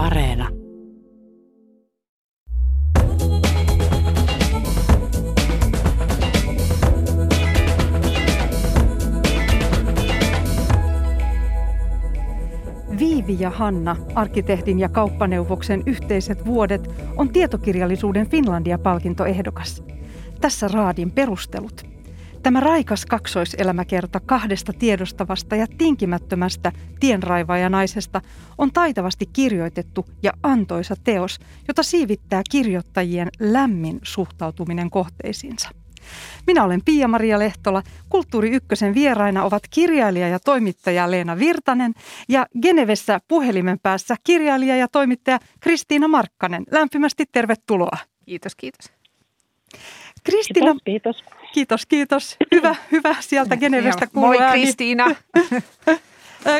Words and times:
Areena. 0.00 0.48
Viivi 12.98 13.36
ja 13.40 13.50
Hanna, 13.50 13.96
arkkitehdin 14.14 14.78
ja 14.78 14.88
kauppaneuvoksen 14.88 15.82
yhteiset 15.86 16.46
vuodet, 16.46 16.90
on 17.16 17.28
tietokirjallisuuden 17.28 18.28
Finlandia-palkintoehdokas. 18.28 19.82
Tässä 20.40 20.68
raadin 20.68 21.10
perustelut. 21.10 21.99
Tämä 22.42 22.60
raikas 22.60 23.06
kaksoiselämäkerta 23.06 24.20
kahdesta 24.20 24.72
tiedostavasta 24.72 25.56
ja 25.56 25.66
tinkimättömästä 25.78 26.72
tienraivajanaisesta 27.00 28.20
on 28.58 28.72
taitavasti 28.72 29.26
kirjoitettu 29.32 30.06
ja 30.22 30.32
antoisa 30.42 30.94
teos, 31.04 31.38
jota 31.68 31.82
siivittää 31.82 32.42
kirjoittajien 32.50 33.28
lämmin 33.40 34.00
suhtautuminen 34.02 34.90
kohteisiinsa. 34.90 35.68
Minä 36.46 36.64
olen 36.64 36.80
Pia-Maria 36.84 37.38
Lehtola. 37.38 37.82
Kulttuuri 38.08 38.50
Ykkösen 38.50 38.94
vieraina 38.94 39.44
ovat 39.44 39.62
kirjailija 39.70 40.28
ja 40.28 40.38
toimittaja 40.38 41.10
Leena 41.10 41.38
Virtanen 41.38 41.94
ja 42.28 42.46
Genevessä 42.62 43.20
puhelimen 43.28 43.78
päässä 43.82 44.16
kirjailija 44.24 44.76
ja 44.76 44.88
toimittaja 44.88 45.38
Kristiina 45.60 46.08
Markkanen. 46.08 46.64
Lämpimästi 46.70 47.24
tervetuloa. 47.32 47.98
Kiitos, 48.26 48.54
kiitos. 48.56 48.92
Kristiina, 50.24 50.74
kiitos, 50.84 51.16
kiitos. 51.22 51.39
Kiitos, 51.52 51.86
kiitos. 51.86 52.36
Hyvä, 52.54 52.76
hyvä 52.92 53.16
sieltä 53.20 53.56
Genevestä 53.56 54.06
kuuluu 54.06 54.38
Moi 54.38 54.50
Kristiina. 54.50 55.04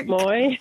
Moi. 0.06 0.58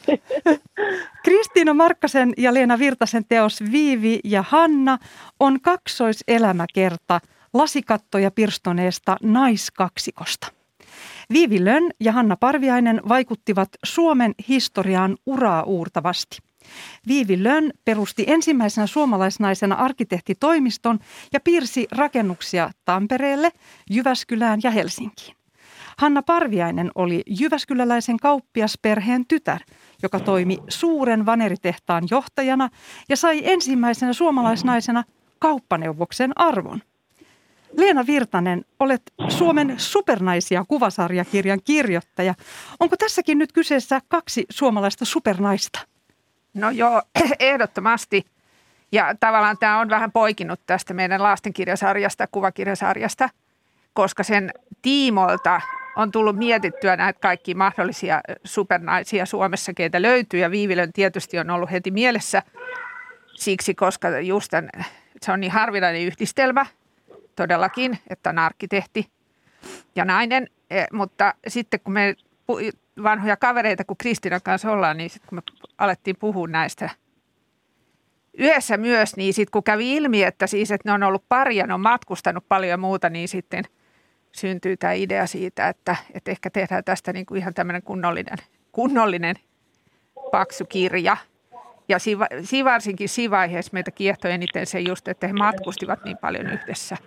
Kristiina 1.23 1.73
Markkasen 1.73 2.33
ja 2.37 2.53
Leena 2.53 2.79
Virtasen 2.79 3.25
teos 3.25 3.63
Viivi 3.71 4.19
ja 4.23 4.43
Hanna 4.49 4.97
on 5.39 5.61
kaksoiselämäkerta 5.61 7.19
lasikattoja 7.53 8.31
pirstoneesta 8.31 9.17
naiskaksikosta. 9.23 10.47
Viivi 11.33 11.65
Lönn 11.65 11.91
ja 11.99 12.11
Hanna 12.11 12.37
Parviainen 12.37 13.01
vaikuttivat 13.09 13.69
Suomen 13.83 14.35
historiaan 14.47 15.17
uraa 15.25 15.63
uurtavasti. 15.63 16.48
Viivi 17.07 17.43
Lönn 17.43 17.71
perusti 17.85 18.23
ensimmäisenä 18.27 18.87
suomalaisnaisena 18.87 19.75
arkkitehtitoimiston 19.75 20.99
ja 21.33 21.39
piirsi 21.39 21.87
rakennuksia 21.91 22.71
Tampereelle, 22.85 23.51
Jyväskylään 23.89 24.59
ja 24.63 24.71
Helsinkiin. 24.71 25.35
Hanna 25.97 26.21
Parviainen 26.21 26.91
oli 26.95 27.23
Jyväskyläläisen 27.27 28.17
kauppiasperheen 28.17 29.25
tytär, 29.27 29.61
joka 30.03 30.19
toimi 30.19 30.57
suuren 30.67 31.25
vaneritehtaan 31.25 32.03
johtajana 32.11 32.69
ja 33.09 33.17
sai 33.17 33.41
ensimmäisenä 33.43 34.13
suomalaisnaisena 34.13 35.03
kauppaneuvoksen 35.39 36.31
arvon. 36.35 36.81
Leena 37.77 38.07
Virtanen, 38.07 38.65
olet 38.79 39.01
Suomen 39.29 39.73
supernaisia 39.77 40.65
kuvasarjakirjan 40.67 41.59
kirjoittaja. 41.63 42.35
Onko 42.79 42.97
tässäkin 42.97 43.37
nyt 43.37 43.51
kyseessä 43.51 44.01
kaksi 44.07 44.45
suomalaista 44.49 45.05
supernaista? 45.05 45.79
No 46.53 46.69
joo, 46.69 47.01
ehdottomasti. 47.39 48.25
Ja 48.91 49.15
tavallaan 49.19 49.57
tämä 49.57 49.79
on 49.79 49.89
vähän 49.89 50.11
poikinut 50.11 50.59
tästä 50.65 50.93
meidän 50.93 51.23
lastenkirjasarjasta, 51.23 52.27
kuvakirjasarjasta, 52.31 53.29
koska 53.93 54.23
sen 54.23 54.51
tiimolta 54.81 55.61
on 55.95 56.11
tullut 56.11 56.35
mietittyä 56.35 56.95
näitä 56.95 57.19
kaikki 57.19 57.53
mahdollisia 57.53 58.21
supernaisia 58.43 59.25
Suomessa, 59.25 59.73
keitä 59.73 60.01
löytyy. 60.01 60.39
Ja 60.39 60.51
Viivilön 60.51 60.93
tietysti 60.93 61.39
on 61.39 61.49
ollut 61.49 61.71
heti 61.71 61.91
mielessä 61.91 62.43
siksi, 63.35 63.75
koska 63.75 64.19
just 64.19 64.51
tämän, 64.51 64.69
se 65.21 65.31
on 65.31 65.39
niin 65.39 65.51
harvinainen 65.51 66.01
yhdistelmä 66.01 66.65
todellakin, 67.35 67.99
että 68.09 68.29
on 68.29 68.39
arkkitehti 68.39 69.09
ja 69.95 70.05
nainen. 70.05 70.47
E, 70.69 70.83
mutta 70.93 71.33
sitten 71.47 71.79
kun 71.79 71.93
me 71.93 72.15
vanhoja 73.03 73.37
kavereita, 73.37 73.85
kun 73.85 73.97
Kristinan 73.97 74.41
kanssa 74.43 74.71
ollaan, 74.71 74.97
niin 74.97 75.09
sitten 75.09 75.29
kun 75.29 75.35
me 75.37 75.41
alettiin 75.77 76.15
puhua 76.19 76.47
näistä 76.47 76.89
yhdessä 78.33 78.77
myös, 78.77 79.15
niin 79.15 79.33
sitten 79.33 79.51
kun 79.51 79.63
kävi 79.63 79.95
ilmi, 79.95 80.23
että 80.23 80.47
siis, 80.47 80.71
että 80.71 80.89
ne 80.89 80.93
on 80.93 81.03
ollut 81.03 81.23
pari 81.29 81.55
ja 81.55 81.67
ne 81.67 81.73
on 81.73 81.81
matkustanut 81.81 82.47
paljon 82.47 82.69
ja 82.69 82.77
muuta, 82.77 83.09
niin 83.09 83.27
sitten 83.27 83.63
syntyy 84.31 84.77
tämä 84.77 84.93
idea 84.93 85.27
siitä, 85.27 85.67
että, 85.67 85.95
että 86.13 86.31
ehkä 86.31 86.49
tehdään 86.49 86.83
tästä 86.83 87.13
niin 87.13 87.25
kuin 87.25 87.37
ihan 87.37 87.53
tämmöinen 87.53 87.83
kunnollinen, 87.83 88.37
kunnollinen 88.71 89.35
paksu 90.31 90.65
kirja. 90.65 91.17
Ja 91.89 91.99
siinä 91.99 92.65
varsinkin 92.65 93.09
siinä 93.09 93.31
vaiheessa 93.31 93.69
meitä 93.73 93.91
kiehtoi 93.91 94.31
eniten 94.31 94.65
se 94.65 94.79
just, 94.79 95.07
että 95.07 95.27
he 95.27 95.33
matkustivat 95.33 96.03
niin 96.03 96.17
paljon 96.17 96.47
yhdessä. 96.47 96.97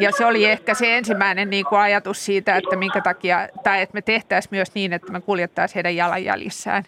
Ja 0.00 0.12
se 0.12 0.26
oli 0.26 0.44
ehkä 0.44 0.74
se 0.74 0.96
ensimmäinen 0.96 1.50
niin 1.50 1.64
kuin 1.64 1.78
ajatus 1.78 2.24
siitä, 2.24 2.56
että 2.56 2.76
minkä 2.76 3.00
takia, 3.00 3.48
tai 3.64 3.82
että 3.82 3.94
me 3.94 4.02
tehtäisiin 4.02 4.50
myös 4.52 4.74
niin, 4.74 4.92
että 4.92 5.12
me 5.12 5.20
kuljettaisiin 5.20 5.74
heidän 5.74 5.96
jalanjäljissään. 5.96 6.84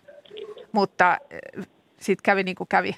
Mutta 0.73 1.11
äh, 1.11 1.67
sitten 2.01 2.23
kävi 2.23 2.43
niin 2.43 2.57
kuin 2.57 2.69
kävi. 2.69 2.97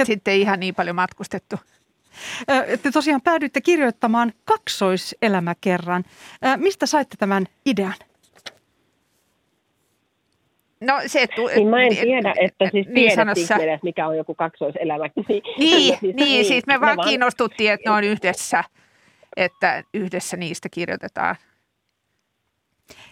Et 0.00 0.06
sitten 0.06 0.32
ei 0.32 0.40
ihan 0.40 0.60
niin 0.60 0.74
paljon 0.74 0.96
matkustettu. 0.96 1.56
Te 2.82 2.90
tosiaan 2.92 3.22
päädyitte 3.22 3.60
kirjoittamaan 3.60 4.32
kaksoiselämäkerran. 4.44 6.04
Mistä 6.56 6.86
saitte 6.86 7.16
tämän 7.16 7.46
idean? 7.66 7.94
No 10.80 10.94
se, 11.06 11.26
tu- 11.26 11.46
niin 11.46 11.68
mä 11.68 11.82
en 11.82 11.96
tiedä, 11.96 12.34
että 12.40 12.68
siis 12.72 12.86
niin 12.88 13.14
sanossa, 13.14 13.54
mikä 13.82 14.08
on 14.08 14.16
joku 14.16 14.34
kaksoiselämä. 14.34 15.04
Niin, 15.18 15.42
niin, 15.58 15.98
siis, 15.98 16.14
niin, 16.14 16.44
siis 16.44 16.66
me 16.66 16.80
vaan 16.80 16.98
kiinnostuttiin, 17.04 17.72
että 17.72 17.90
ne 17.90 17.96
on 17.96 18.04
yhdessä, 18.04 18.64
että 19.38 19.84
yhdessä 19.94 20.36
niistä 20.36 20.68
kirjoitetaan. 20.68 21.36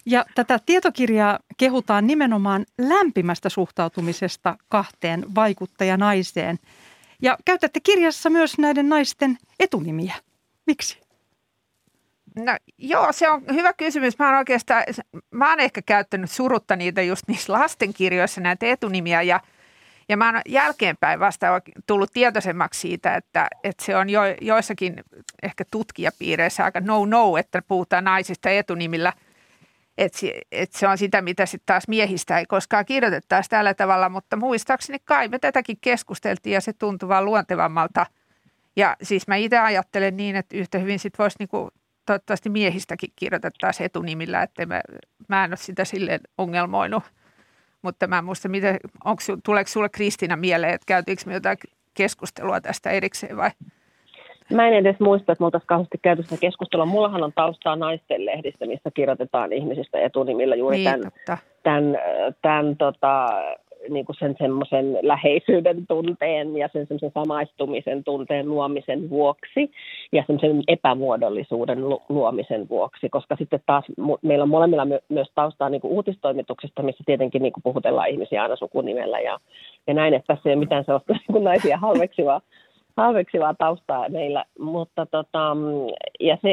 Ja 0.07 0.25
tätä 0.35 0.59
tietokirjaa 0.67 1.39
kehutaan 1.57 2.07
nimenomaan 2.07 2.67
lämpimästä 2.79 3.49
suhtautumisesta 3.49 4.57
kahteen 4.69 5.35
vaikuttajanaiseen. 5.35 6.59
Ja 7.23 7.39
käytätte 7.45 7.81
kirjassa 7.81 8.31
myös 8.31 8.59
näiden 8.59 8.89
naisten 8.89 9.39
etunimiä. 9.61 10.15
Miksi? 10.67 11.01
No 12.37 12.57
joo, 12.79 13.13
se 13.13 13.31
on 13.31 13.43
hyvä 13.53 13.73
kysymys. 13.73 14.19
Mä 14.19 14.27
oon 14.27 14.39
oikeastaan, 14.39 14.85
mä 15.31 15.51
oon 15.51 15.61
ehkä 15.61 15.83
käyttänyt 15.83 16.31
surutta 16.31 16.77
niitä 16.77 17.03
just 17.03 17.29
niissä 17.29 17.53
lastenkirjoissa 17.53 18.41
näitä 18.41 18.67
etunimiä 18.67 19.23
ja, 19.23 19.41
ja 20.09 20.17
mä 20.17 20.33
oon 20.33 20.41
jälkeenpäin 20.49 21.21
vasta 21.21 21.47
tullut 21.87 22.13
tietoisemmaksi 22.13 22.81
siitä, 22.81 23.15
että, 23.15 23.49
että 23.65 23.85
se 23.85 23.97
on 23.97 24.11
jo, 24.11 24.21
joissakin 24.41 25.03
ehkä 25.43 25.65
tutkijapiireissä 25.71 26.65
aika 26.65 26.81
no-no, 26.81 27.37
että 27.37 27.63
puhutaan 27.69 28.05
naisista 28.05 28.51
etunimillä. 28.51 29.13
Että 29.99 30.19
se, 30.19 30.41
että 30.53 30.79
se 30.79 30.89
on 30.89 30.99
sitä, 30.99 31.23
mitä 31.23 31.47
sitten 31.47 31.67
taas 31.67 31.89
miehistä 31.89 32.39
ei 32.39 32.47
koskaan 32.47 32.85
kirjoitettaisi 32.85 33.51
tällä 33.51 33.75
tavalla, 33.75 34.09
mutta 34.09 34.37
muistaakseni 34.37 34.99
kai 35.05 35.29
me 35.29 35.39
tätäkin 35.39 35.79
keskusteltiin 35.81 36.55
ja 36.55 36.61
se 36.61 36.73
tuntuu 36.73 37.09
vaan 37.09 37.25
luontevammalta. 37.25 38.07
Ja 38.77 38.97
siis 39.03 39.29
mä 39.29 39.37
itse 39.37 39.59
ajattelen 39.59 40.17
niin, 40.17 40.37
että 40.37 40.57
yhtä 40.57 40.79
hyvin 40.79 40.99
sitten 40.99 41.23
voisi 41.23 41.37
niinku 41.39 41.71
toivottavasti 42.07 42.49
miehistäkin 42.49 43.13
kirjoitettaisiin 43.17 43.85
etunimillä, 43.85 44.43
että 44.43 44.67
mä, 44.67 44.81
mä 45.29 45.45
en 45.45 45.51
ole 45.51 45.57
sitä 45.57 45.85
silleen 45.85 46.21
ongelmoinut. 46.39 47.05
Mutta 47.87 48.07
mä 48.07 48.19
en 48.19 48.25
muista, 48.25 48.49
miten, 48.49 48.77
onko, 49.05 49.23
tuleeko 49.45 49.69
sulle 49.69 49.89
Kristiina 49.89 50.37
mieleen, 50.37 50.75
että 50.75 50.85
käytiinkö 50.87 51.23
me 51.27 51.35
jotain 51.35 51.57
keskustelua 51.95 52.61
tästä 52.61 52.91
erikseen 52.91 53.37
vai? 53.37 53.51
Mä 54.53 54.69
en 54.69 54.75
edes 54.75 55.01
muista, 55.01 55.33
että 55.33 55.43
me 55.43 55.45
oltaisiin 55.45 55.67
kauheasti 55.67 55.99
käyty 56.03 56.23
sitä 56.23 56.37
keskustelua. 56.37 56.87
Mullahan 56.87 57.23
on 57.23 57.33
taustaa 57.35 57.77
naisten 57.77 58.27
lehdistä, 58.27 58.67
missä 58.67 58.91
kirjoitetaan 58.95 59.53
ihmisistä 59.53 59.99
etunimillä 59.99 60.57
juuri 60.57 60.77
niin, 60.77 60.91
tämän, 60.91 61.13
tämän, 61.27 61.39
tämän, 61.63 61.97
tämän 62.43 62.77
tota, 62.77 63.27
niin 63.91 64.07
kuin 64.07 64.17
sen 64.19 64.35
semmoisen 64.39 64.99
läheisyyden 65.03 65.87
tunteen 65.87 66.57
ja 66.57 66.69
sen 66.73 66.87
semmoisen 66.87 67.11
samaistumisen 67.15 68.05
tunteen 68.05 68.49
luomisen 68.49 69.11
vuoksi 69.11 69.71
ja 70.13 70.25
semmoisen 70.27 70.63
epämuodollisuuden 70.69 71.79
luomisen 72.09 72.69
vuoksi, 72.69 73.09
koska 73.09 73.37
sitten 73.37 73.61
taas 73.67 73.85
meillä 74.23 74.43
on 74.43 74.49
molemmilla 74.49 74.85
my- 74.85 75.01
myös 75.09 75.29
taustaa 75.35 75.69
niin 75.69 75.81
kuin 75.81 75.93
uutistoimituksesta, 75.93 76.83
missä 76.83 77.05
tietenkin 77.07 77.43
niin 77.43 77.53
kuin 77.53 77.63
puhutellaan 77.63 78.09
ihmisiä 78.09 78.43
aina 78.43 78.57
sukunimellä 78.57 79.21
ja, 79.21 79.39
ja 79.87 79.95
näin, 79.95 80.15
että 80.15 80.35
tässä 80.35 80.49
ei 80.49 80.55
ole 80.55 80.61
mitään 80.61 80.85
sellaista 80.85 81.13
niin 81.13 81.33
kuin 81.33 81.45
naisia 81.45 81.79
halveksivaa 81.79 82.41
halveksivaa 82.97 83.55
taustaa 83.55 84.09
meillä, 84.09 84.45
mutta 84.59 85.07
tota, 85.07 85.57
ja 86.21 86.39
se, 86.43 86.49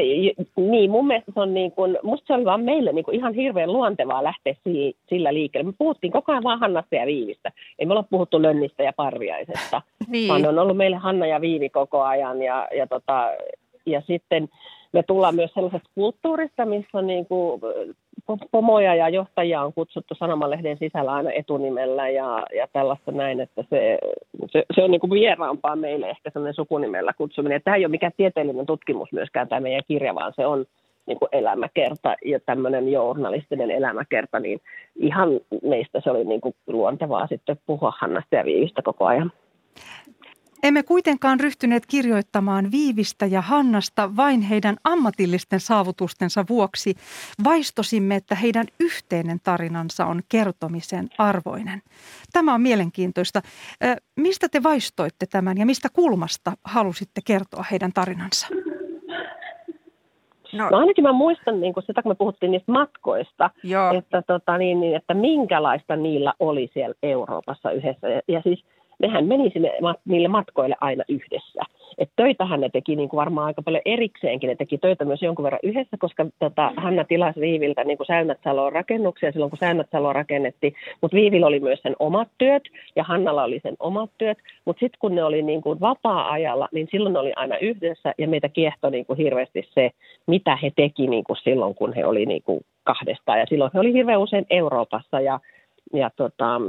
niin 0.56 0.90
mun 0.90 1.06
mielestä 1.06 1.32
se 1.34 1.40
on 1.40 1.54
niin 1.54 1.72
kuin, 1.72 1.98
musta 2.02 2.26
se 2.26 2.34
oli 2.34 2.44
vaan 2.44 2.60
meille 2.60 2.92
niin 2.92 3.04
kuin 3.04 3.16
ihan 3.16 3.34
hirveän 3.34 3.72
luontevaa 3.72 4.24
lähteä 4.24 4.54
sillä, 4.64 4.92
sillä 5.08 5.34
liikkeelle. 5.34 5.70
Me 5.70 5.74
puhuttiin 5.78 6.12
koko 6.12 6.32
ajan 6.32 6.44
vaan 6.44 6.60
Hannasta 6.60 6.94
ja 6.94 7.06
Viivistä. 7.06 7.52
Ei 7.78 7.86
me 7.86 7.92
olla 7.92 8.04
puhuttu 8.10 8.42
Lönnistä 8.42 8.82
ja 8.82 8.92
Parviaisesta, 8.92 9.82
niin. 10.08 10.28
vaan 10.28 10.46
on 10.46 10.58
ollut 10.58 10.76
meille 10.76 10.96
Hanna 10.96 11.26
ja 11.26 11.40
Viivi 11.40 11.68
koko 11.68 12.02
ajan 12.02 12.42
ja, 12.42 12.68
ja, 12.76 12.86
tota, 12.86 13.30
ja 13.86 14.02
sitten 14.06 14.48
me 14.92 15.02
tullaan 15.02 15.34
myös 15.34 15.50
sellaisesta 15.54 15.90
kulttuurista, 15.94 16.64
missä 16.64 16.98
on 16.98 17.06
niin 17.06 17.26
kuin 17.26 17.60
pomoja 18.50 18.94
ja 18.94 19.08
johtajia 19.08 19.62
on 19.62 19.72
kutsuttu 19.72 20.14
Sanomalehden 20.14 20.78
sisällä 20.78 21.12
aina 21.12 21.30
etunimellä 21.32 22.08
ja, 22.08 22.46
ja 22.56 22.68
tällaista 22.72 23.12
näin, 23.12 23.40
että 23.40 23.64
se, 23.70 23.98
se, 24.50 24.64
se 24.74 24.82
on 24.84 24.90
niin 24.90 25.00
kuin 25.00 25.10
vieraampaa 25.10 25.76
meille 25.76 26.10
ehkä 26.10 26.30
sellainen 26.30 26.54
sukunimellä 26.54 27.12
kutsuminen. 27.12 27.60
Tämä 27.64 27.76
ei 27.76 27.84
ole 27.84 27.90
mikään 27.90 28.12
tieteellinen 28.16 28.66
tutkimus 28.66 29.12
myöskään 29.12 29.48
tämä 29.48 29.60
meidän 29.60 29.82
kirja, 29.88 30.14
vaan 30.14 30.32
se 30.36 30.46
on 30.46 30.64
niin 31.06 31.18
kuin 31.18 31.28
elämäkerta 31.32 32.16
ja 32.24 32.40
tämmöinen 32.40 32.92
journalistinen 32.92 33.70
elämäkerta, 33.70 34.40
niin 34.40 34.60
ihan 34.96 35.28
meistä 35.62 36.00
se 36.04 36.10
oli 36.10 36.24
niin 36.24 36.40
kuin 36.40 36.54
luontevaa 36.66 37.26
sitten 37.26 37.56
puhua 37.66 37.92
Hannasta 37.98 38.36
ja 38.36 38.44
Viivistä 38.44 38.82
koko 38.82 39.06
ajan. 39.06 39.32
Emme 40.64 40.82
kuitenkaan 40.82 41.40
ryhtyneet 41.40 41.86
kirjoittamaan 41.86 42.70
Viivistä 42.72 43.26
ja 43.26 43.40
Hannasta 43.40 44.16
vain 44.16 44.42
heidän 44.42 44.76
ammatillisten 44.84 45.60
saavutustensa 45.60 46.44
vuoksi. 46.48 46.94
Vaistosimme, 47.44 48.16
että 48.16 48.34
heidän 48.34 48.66
yhteinen 48.80 49.38
tarinansa 49.44 50.06
on 50.06 50.20
kertomisen 50.28 51.08
arvoinen. 51.18 51.82
Tämä 52.32 52.54
on 52.54 52.60
mielenkiintoista. 52.60 53.40
Mistä 54.16 54.48
te 54.48 54.62
vaistoitte 54.62 55.26
tämän 55.26 55.58
ja 55.58 55.66
mistä 55.66 55.88
kulmasta 55.92 56.52
halusitte 56.64 57.20
kertoa 57.24 57.64
heidän 57.70 57.92
tarinansa? 57.92 58.46
No. 60.52 60.70
no 60.70 60.78
ainakin 60.78 61.04
mä 61.04 61.12
muistan, 61.12 61.60
niin 61.60 61.74
kun 61.74 61.82
sitä 61.86 62.02
kun 62.02 62.10
me 62.10 62.14
puhuttiin 62.14 62.52
niistä 62.52 62.72
matkoista, 62.72 63.50
Että, 63.98 64.22
tota, 64.22 64.58
niin, 64.58 64.80
niin, 64.80 64.96
että 64.96 65.14
minkälaista 65.14 65.96
niillä 65.96 66.34
oli 66.40 66.70
siellä 66.74 66.94
Euroopassa 67.02 67.70
yhdessä. 67.70 68.08
Ja, 68.08 68.20
ja 68.28 68.42
siis 68.42 68.64
nehän 68.98 69.26
meni 69.26 69.50
sinne, 69.50 69.72
niille 70.04 70.28
matkoille 70.28 70.76
aina 70.80 71.04
yhdessä. 71.08 71.62
Et 71.98 72.10
töitähän 72.16 72.60
ne 72.60 72.68
teki 72.68 72.96
niin 72.96 73.08
kuin 73.08 73.18
varmaan 73.18 73.46
aika 73.46 73.62
paljon 73.62 73.82
erikseenkin. 73.84 74.48
Ne 74.48 74.56
teki 74.56 74.78
töitä 74.78 75.04
myös 75.04 75.22
jonkun 75.22 75.42
verran 75.42 75.60
yhdessä, 75.62 75.96
koska 76.00 76.26
tota, 76.38 76.72
Hanna 76.76 77.04
tilasi 77.04 77.40
Viiviltä 77.40 77.84
niin 77.84 77.96
kuin 77.96 78.06
Säynät-Salon 78.06 78.72
rakennuksia 78.72 79.32
silloin, 79.32 79.50
kun 79.50 79.58
Säynät-Salo 79.58 80.12
rakennettiin. 80.12 80.74
Mutta 81.00 81.14
Viivillä 81.14 81.46
oli 81.46 81.60
myös 81.60 81.80
sen 81.82 81.96
omat 81.98 82.28
työt 82.38 82.62
ja 82.96 83.04
Hannalla 83.04 83.44
oli 83.44 83.60
sen 83.62 83.76
omat 83.80 84.10
työt. 84.18 84.38
Mutta 84.64 84.80
sitten 84.80 84.98
kun 84.98 85.14
ne 85.14 85.24
oli 85.24 85.42
niin 85.42 85.62
kuin 85.62 85.80
vapaa-ajalla, 85.80 86.68
niin 86.72 86.88
silloin 86.90 87.12
ne 87.12 87.18
oli 87.18 87.32
aina 87.36 87.58
yhdessä 87.58 88.14
ja 88.18 88.28
meitä 88.28 88.48
kiehtoi 88.48 88.90
niin 88.90 89.06
kuin 89.06 89.16
hirveästi 89.16 89.68
se, 89.74 89.90
mitä 90.26 90.56
he 90.56 90.72
teki 90.76 91.06
niin 91.06 91.24
kuin 91.24 91.36
silloin, 91.36 91.74
kun 91.74 91.92
he 91.92 92.06
oli 92.06 92.26
niin 92.26 92.42
kuin 92.42 92.60
kahdestaan. 92.84 93.38
Ja 93.38 93.46
silloin 93.46 93.70
he 93.74 93.80
oli 93.80 93.92
hirveän 93.92 94.20
usein 94.20 94.46
Euroopassa 94.50 95.20
ja, 95.20 95.40
ja 95.92 96.10
tota, 96.16 96.60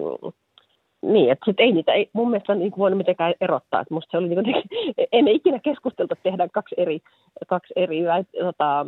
niin, 1.13 1.31
että 1.31 1.45
sit 1.45 1.59
ei 1.59 1.71
niitä 1.71 1.93
ei 1.93 2.09
mun 2.13 2.29
mielestä 2.29 2.55
niin 2.55 2.71
kuin 2.71 2.79
voinut 2.79 2.97
mitenkään 2.97 3.33
erottaa. 3.41 3.81
Että 3.81 3.93
musta 3.93 4.11
se 4.11 4.17
oli 4.17 4.29
niin 4.29 4.43
kuin, 4.43 4.63
emme 5.11 5.31
ikinä 5.31 5.59
keskusteltu, 5.59 6.13
että 6.13 6.29
tehdään 6.29 6.49
kaksi 6.49 6.75
eri, 6.77 6.99
kaksi 7.47 7.73
eri 7.75 8.03
tota, 8.39 8.85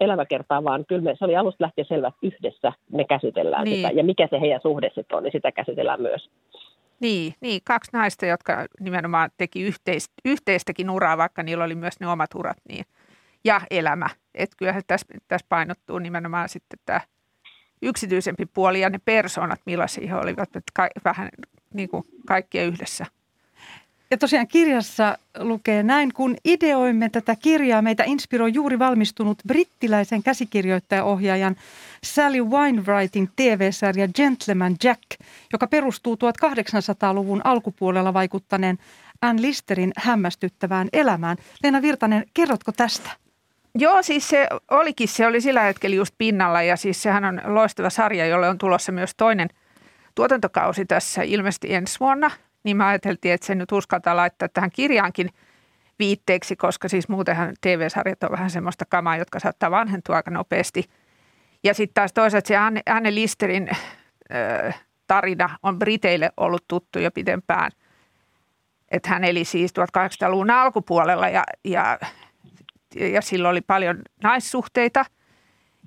elämäkertaa, 0.00 0.64
vaan 0.64 0.84
kyllä 0.88 1.02
me, 1.02 1.16
se 1.18 1.24
oli 1.24 1.36
alusta 1.36 1.64
lähtien 1.64 1.86
selvä, 1.86 2.08
että 2.08 2.26
yhdessä 2.26 2.72
me 2.92 3.04
käsitellään 3.04 3.64
niin. 3.64 3.76
sitä. 3.76 3.90
Ja 3.90 4.04
mikä 4.04 4.28
se 4.30 4.40
heidän 4.40 4.60
suhde 4.62 4.90
sitten 4.94 5.16
on, 5.16 5.22
niin 5.22 5.32
sitä 5.32 5.52
käsitellään 5.52 6.02
myös. 6.02 6.30
Niin, 7.00 7.32
niin, 7.40 7.60
kaksi 7.64 7.90
naista, 7.92 8.26
jotka 8.26 8.66
nimenomaan 8.80 9.30
teki 9.36 9.62
yhteistä, 9.62 10.14
yhteistäkin 10.24 10.90
uraa, 10.90 11.18
vaikka 11.18 11.42
niillä 11.42 11.64
oli 11.64 11.74
myös 11.74 12.00
ne 12.00 12.08
omat 12.08 12.30
urat. 12.34 12.56
Niin. 12.68 12.84
Ja 13.44 13.60
elämä. 13.70 14.06
Että 14.34 14.56
kyllähän 14.58 14.82
tässä, 14.86 15.06
tässä 15.28 15.46
painottuu 15.48 15.98
nimenomaan 15.98 16.48
sitten 16.48 16.78
tämä– 16.86 17.00
yksityisempi 17.82 18.46
puoli 18.46 18.80
ja 18.80 18.90
ne 18.90 19.00
persoonat, 19.04 19.60
millaisia 19.66 20.08
he 20.08 20.14
olivat, 20.14 20.56
että 20.56 20.72
ka- 20.74 20.88
vähän 21.04 21.28
niin 21.74 21.88
kuin 21.88 22.04
kaikkia 22.26 22.64
yhdessä. 22.64 23.06
Ja 24.10 24.18
tosiaan 24.18 24.48
kirjassa 24.48 25.18
lukee 25.38 25.82
näin, 25.82 26.12
kun 26.12 26.36
ideoimme 26.44 27.08
tätä 27.08 27.36
kirjaa, 27.36 27.82
meitä 27.82 28.04
inspiroi 28.04 28.54
juuri 28.54 28.78
valmistunut 28.78 29.38
brittiläisen 29.46 30.22
käsikirjoittajaohjaajan 30.22 31.56
Sally 32.04 32.44
Wainwrightin 32.44 33.30
TV-sarja 33.36 34.08
Gentleman 34.08 34.76
Jack, 34.84 35.02
joka 35.52 35.66
perustuu 35.66 36.14
1800-luvun 36.14 37.40
alkupuolella 37.44 38.14
vaikuttaneen 38.14 38.78
Ann 39.22 39.42
Listerin 39.42 39.92
hämmästyttävään 39.96 40.88
elämään. 40.92 41.36
Leena 41.62 41.82
Virtanen, 41.82 42.24
kerrotko 42.34 42.72
tästä? 42.72 43.10
Joo, 43.80 44.02
siis 44.02 44.28
se 44.28 44.46
olikin, 44.70 45.08
se 45.08 45.26
oli 45.26 45.40
sillä 45.40 45.62
hetkellä 45.62 45.96
just 45.96 46.14
pinnalla 46.18 46.62
ja 46.62 46.76
siis 46.76 47.02
sehän 47.02 47.24
on 47.24 47.40
loistava 47.44 47.90
sarja, 47.90 48.26
jolle 48.26 48.48
on 48.48 48.58
tulossa 48.58 48.92
myös 48.92 49.10
toinen 49.16 49.48
tuotantokausi 50.14 50.86
tässä 50.86 51.22
ilmeisesti 51.22 51.74
ensi 51.74 52.00
vuonna. 52.00 52.30
Niin 52.64 52.76
mä 52.76 52.86
ajateltiin, 52.86 53.34
että 53.34 53.46
se 53.46 53.54
nyt 53.54 53.72
uskaltaa 53.72 54.16
laittaa 54.16 54.48
tähän 54.48 54.70
kirjaankin 54.70 55.30
viitteeksi, 55.98 56.56
koska 56.56 56.88
siis 56.88 57.08
muutenhan 57.08 57.54
TV-sarjat 57.60 58.22
on 58.22 58.30
vähän 58.30 58.50
semmoista 58.50 58.84
kamaa, 58.88 59.16
jotka 59.16 59.40
saattaa 59.40 59.70
vanhentua 59.70 60.16
aika 60.16 60.30
nopeasti. 60.30 60.84
Ja 61.64 61.74
sitten 61.74 61.94
taas 61.94 62.12
toisaalta 62.12 62.48
se 62.48 62.56
Anne, 62.56 62.82
Anne 62.86 63.14
Listerin 63.14 63.68
ö, 64.34 64.72
tarina 65.06 65.58
on 65.62 65.78
Briteille 65.78 66.30
ollut 66.36 66.64
tuttu 66.68 66.98
jo 66.98 67.10
pidempään. 67.10 67.70
Että 68.90 69.08
hän 69.08 69.24
eli 69.24 69.44
siis 69.44 69.72
1800-luvun 69.72 70.50
alkupuolella 70.50 71.28
ja, 71.28 71.44
ja 71.64 71.98
ja 72.94 73.22
silloin 73.22 73.50
oli 73.50 73.60
paljon 73.60 74.02
naissuhteita. 74.22 75.04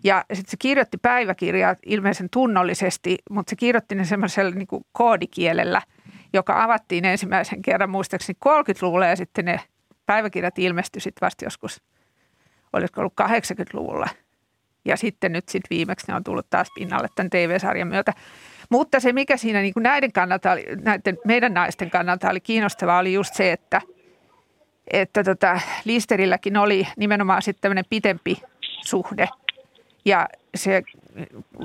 Ja 0.03 0.25
sitten 0.33 0.51
se 0.51 0.57
kirjoitti 0.57 0.98
päiväkirjaa 0.98 1.75
ilmeisen 1.86 2.30
tunnollisesti, 2.30 3.18
mutta 3.30 3.50
se 3.50 3.56
kirjoitti 3.56 3.95
ne 3.95 4.06
semmoisella 4.06 4.51
niin 4.51 4.68
koodikielellä, 4.92 5.81
joka 6.33 6.63
avattiin 6.63 7.06
ensimmäisen 7.06 7.62
kerran 7.62 7.89
muistaakseni 7.89 8.38
30-luvulla 8.45 9.06
ja 9.06 9.15
sitten 9.15 9.45
ne 9.45 9.59
päiväkirjat 10.06 10.59
ilmestyi 10.59 11.01
sitten 11.01 11.25
vasta 11.25 11.45
joskus, 11.45 11.81
olisiko 12.74 13.01
ollut 13.01 13.13
80-luvulla. 13.21 14.07
Ja 14.86 14.98
sitten 14.98 15.31
nyt 15.31 15.50
sitten 15.50 15.77
viimeksi 15.77 16.07
ne 16.07 16.15
on 16.15 16.24
tullut 16.24 16.50
taas 16.50 16.68
pinnalle 16.75 17.07
tämän 17.15 17.30
TV-sarjan 17.30 17.88
myötä. 17.88 18.13
Mutta 18.69 19.00
se, 19.00 19.13
mikä 19.13 19.38
siinä 19.38 19.62
niin 19.62 19.74
kuin 19.74 19.83
näiden 19.83 20.12
kannalta 20.12 20.51
oli, 20.51 20.65
näiden 20.83 21.18
meidän 21.25 21.53
naisten 21.53 21.89
kannalta 21.89 22.30
oli 22.30 22.39
kiinnostavaa, 22.39 23.00
oli 23.00 23.13
just 23.13 23.33
se, 23.33 23.51
että– 23.51 23.81
että 24.87 25.23
tota, 25.23 25.59
Listerilläkin 25.85 26.57
oli 26.57 26.87
nimenomaan 26.97 27.41
sitten 27.41 27.61
tämmöinen 27.61 27.85
pitempi 27.89 28.41
suhde. 28.85 29.29
Ja 30.05 30.27
se 30.55 30.83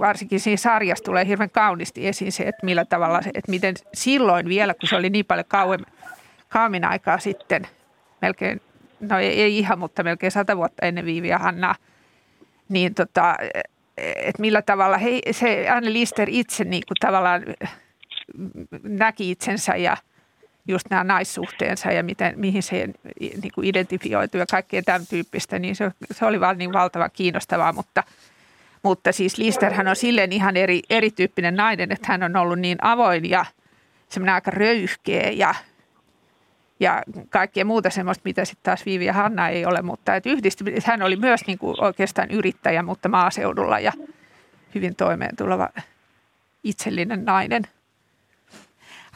varsinkin 0.01 0.41
siinä 0.41 0.57
sarjassa 0.57 1.05
tulee 1.05 1.27
hirveän 1.27 1.51
kauniisti 1.51 2.09
esiin 2.09 2.33
se, 2.33 2.43
että 2.43 2.67
millä 2.67 2.85
tavalla, 2.85 3.19
että 3.19 3.51
miten 3.51 3.75
silloin 3.95 4.49
vielä, 4.49 4.75
kun 4.75 4.89
se 4.89 4.97
oli 4.97 5.11
niin 5.11 5.25
paljon 5.25 5.45
kauemmin, 5.49 5.87
kauemmin 6.49 6.85
aikaa 6.85 7.19
sitten, 7.19 7.67
melkein, 8.23 8.61
no 9.01 9.19
ei, 9.19 9.43
ei 9.43 9.59
ihan, 9.59 9.79
mutta 9.79 10.03
melkein 10.03 10.33
sata 10.33 10.57
vuotta 10.57 10.87
ennen 10.87 11.05
Viivi 11.05 11.29
ja 11.29 11.39
Hannaa, 11.39 11.75
niin 12.69 12.95
tota, 12.95 13.37
että 13.97 14.41
millä 14.41 14.63
tavalla 14.63 14.99
he, 14.99 15.21
se 15.31 15.69
Anne 15.69 15.93
Lister 15.93 16.29
itse 16.31 16.65
niin 16.65 16.83
kuin 16.89 16.97
tavallaan 17.01 17.43
näki 18.83 19.31
itsensä 19.31 19.77
ja– 19.77 19.97
just 20.69 20.87
nämä 20.91 21.05
naissuhteensa 21.05 21.93
ja 21.93 22.03
miten, 22.03 22.35
mihin 22.37 22.63
se 22.63 22.89
niin 23.21 23.53
kuin 23.55 23.67
identifioituu 23.67 24.39
ja 24.39 24.47
kaikkea 24.51 24.83
tämän 24.83 25.07
tyyppistä, 25.07 25.59
niin 25.59 25.77
se, 25.77 25.91
se 26.11 26.27
oli 26.27 26.41
vaan 26.41 26.59
niin 26.59 26.73
valtavan 26.73 27.11
kiinnostavaa, 27.13 27.73
mutta, 27.73 28.03
mutta 28.83 29.13
siis 29.13 29.39
Listerhän 29.39 29.89
on 29.89 29.97
silleen 29.97 30.33
ihan 30.33 30.57
eri, 30.57 30.83
erityyppinen 30.91 31.57
nainen, 31.57 31.93
että 31.93 32.07
hän 32.09 32.23
on 32.23 32.37
ollut 32.37 32.59
niin 32.59 32.79
avoin 32.83 33.31
ja 33.31 33.45
semmoinen 34.09 34.35
aika 34.35 34.51
röyhkeä 34.51 35.31
ja, 35.31 35.55
ja 36.81 37.03
kaikkea 37.31 37.65
muuta 37.65 37.91
semmoista, 37.91 38.23
mitä 38.25 38.45
sitten 38.45 38.63
taas 38.63 38.87
Viivi 38.87 39.05
ja 39.05 39.13
Hanna 39.13 39.49
ei 39.49 39.67
ole, 39.67 39.83
mutta 39.83 40.15
että 40.17 40.31
yhdisti, 40.31 40.65
hän 40.85 41.03
oli 41.03 41.17
myös 41.17 41.47
niin 41.47 41.59
kuin 41.59 41.85
oikeastaan 41.85 42.31
yrittäjä, 42.31 42.83
mutta 42.83 43.09
maaseudulla 43.09 43.79
ja 43.79 43.93
hyvin 44.75 44.97
toimeen 44.97 45.37
tuleva 45.37 45.69
itsellinen 46.65 47.25
nainen– 47.25 47.63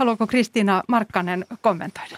Haluaako 0.00 0.26
Kristiina 0.26 0.82
Markkanen 0.88 1.44
kommentoida? 1.60 2.16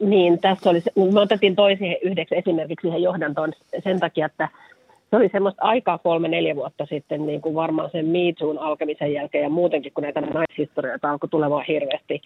Niin, 0.00 0.38
tässä 0.38 0.70
oli, 0.70 0.80
me 1.12 1.20
otettiin 1.20 1.56
toisi 1.56 1.84
yhdeksi 2.02 2.36
esimerkiksi 2.36 2.86
siihen 2.86 3.02
johdantoon 3.02 3.52
sen 3.84 4.00
takia, 4.00 4.26
että 4.26 4.48
se 5.10 5.16
oli 5.16 5.28
semmoista 5.32 5.62
aikaa 5.62 5.98
kolme-neljä 5.98 6.56
vuotta 6.56 6.86
sitten, 6.86 7.26
niin 7.26 7.40
kuin 7.40 7.54
varmaan 7.54 7.90
sen 7.90 8.06
Me 8.06 8.18
Toon 8.38 8.58
alkamisen 8.58 9.12
jälkeen 9.12 9.42
ja 9.42 9.48
muutenkin, 9.48 9.92
kun 9.92 10.02
näitä 10.02 10.20
naishistorioita 10.20 11.10
alkoi 11.10 11.28
tulemaan 11.28 11.64
hirveästi 11.68 12.22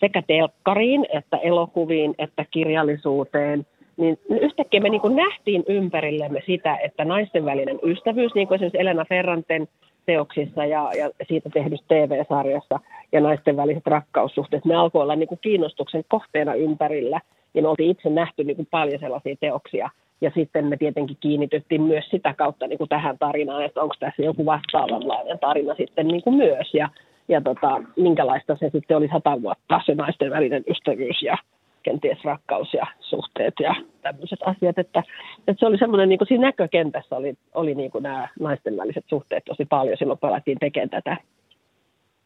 sekä 0.00 0.22
telkkariin, 0.26 1.06
että 1.12 1.36
elokuviin, 1.36 2.14
että 2.18 2.44
kirjallisuuteen, 2.50 3.66
niin 3.96 4.18
yhtäkkiä 4.28 4.80
me 4.80 4.88
niin 4.88 5.00
kuin 5.00 5.16
nähtiin 5.16 5.64
ympärillemme 5.68 6.42
sitä, 6.46 6.76
että 6.76 7.04
naisten 7.04 7.44
välinen 7.44 7.78
ystävyys, 7.82 8.34
niin 8.34 8.48
kuin 8.48 8.56
esimerkiksi 8.56 8.80
Elena 8.80 9.04
Ferranten– 9.08 9.68
teoksissa 10.06 10.64
ja, 10.64 10.90
ja 10.98 11.10
siitä 11.28 11.50
tehdyssä 11.50 11.86
TV-sarjassa 11.88 12.80
ja 13.12 13.20
naisten 13.20 13.56
väliset 13.56 13.86
rakkaussuhteet, 13.86 14.64
ne 14.64 14.74
alkoi 14.74 15.02
olla 15.02 15.16
niin 15.16 15.28
kuin 15.28 15.38
kiinnostuksen 15.42 16.04
kohteena 16.08 16.54
ympärillä. 16.54 17.20
Ja 17.54 17.62
me 17.62 17.68
oltiin 17.68 17.90
itse 17.90 18.10
nähty 18.10 18.44
niin 18.44 18.56
kuin 18.56 18.68
paljon 18.70 19.00
sellaisia 19.00 19.36
teoksia. 19.40 19.90
Ja 20.20 20.30
sitten 20.34 20.66
me 20.66 20.76
tietenkin 20.76 21.16
kiinnityttiin 21.20 21.82
myös 21.82 22.04
sitä 22.10 22.34
kautta 22.34 22.66
niin 22.66 22.78
kuin 22.78 22.88
tähän 22.88 23.18
tarinaan, 23.18 23.64
että 23.64 23.82
onko 23.82 23.94
tässä 24.00 24.22
joku 24.22 24.46
vastaavanlainen 24.46 25.38
tarina 25.38 25.74
sitten 25.74 26.08
niin 26.08 26.22
kuin 26.22 26.36
myös. 26.36 26.74
Ja, 26.74 26.88
ja 27.28 27.40
tota, 27.40 27.82
minkälaista 27.96 28.56
se 28.56 28.70
sitten 28.72 28.96
oli 28.96 29.08
sata 29.12 29.42
vuotta, 29.42 29.80
se 29.86 29.94
naisten 29.94 30.30
välinen 30.30 30.64
ystävyys 30.70 31.22
ja, 31.22 31.36
kenties 31.82 32.24
rakkaus 32.24 32.74
ja 32.74 32.86
suhteet 33.00 33.54
ja 33.60 33.74
tämmöiset 34.02 34.38
asiat. 34.44 34.78
Että, 34.78 35.02
että 35.50 35.60
se 35.60 35.66
oli 35.66 35.78
semmoinen, 35.78 36.08
niin 36.08 36.18
kuin 36.18 36.28
siinä 36.28 36.46
näkökentässä 36.46 37.16
oli, 37.16 37.34
oli 37.54 37.74
niin 37.74 37.90
kuin 37.90 38.02
nämä 38.02 38.28
naisten 38.40 38.76
väliset 38.76 39.04
suhteet 39.08 39.44
tosi 39.44 39.64
paljon 39.64 39.96
silloin, 39.96 40.18
kun 40.18 40.28
alettiin 40.28 40.58
tekemään 40.58 40.90
tätä. 40.90 41.16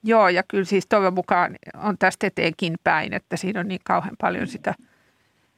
Joo, 0.04 0.28
ja 0.28 0.42
kyllä 0.48 0.64
siis 0.64 0.86
toivon 0.86 1.14
mukaan 1.14 1.56
on 1.82 1.98
tästä 1.98 2.26
eteenkin 2.26 2.74
päin, 2.84 3.12
että 3.12 3.36
siinä 3.36 3.60
on 3.60 3.68
niin 3.68 3.80
kauhean 3.84 4.16
paljon 4.20 4.46
sitä, 4.46 4.74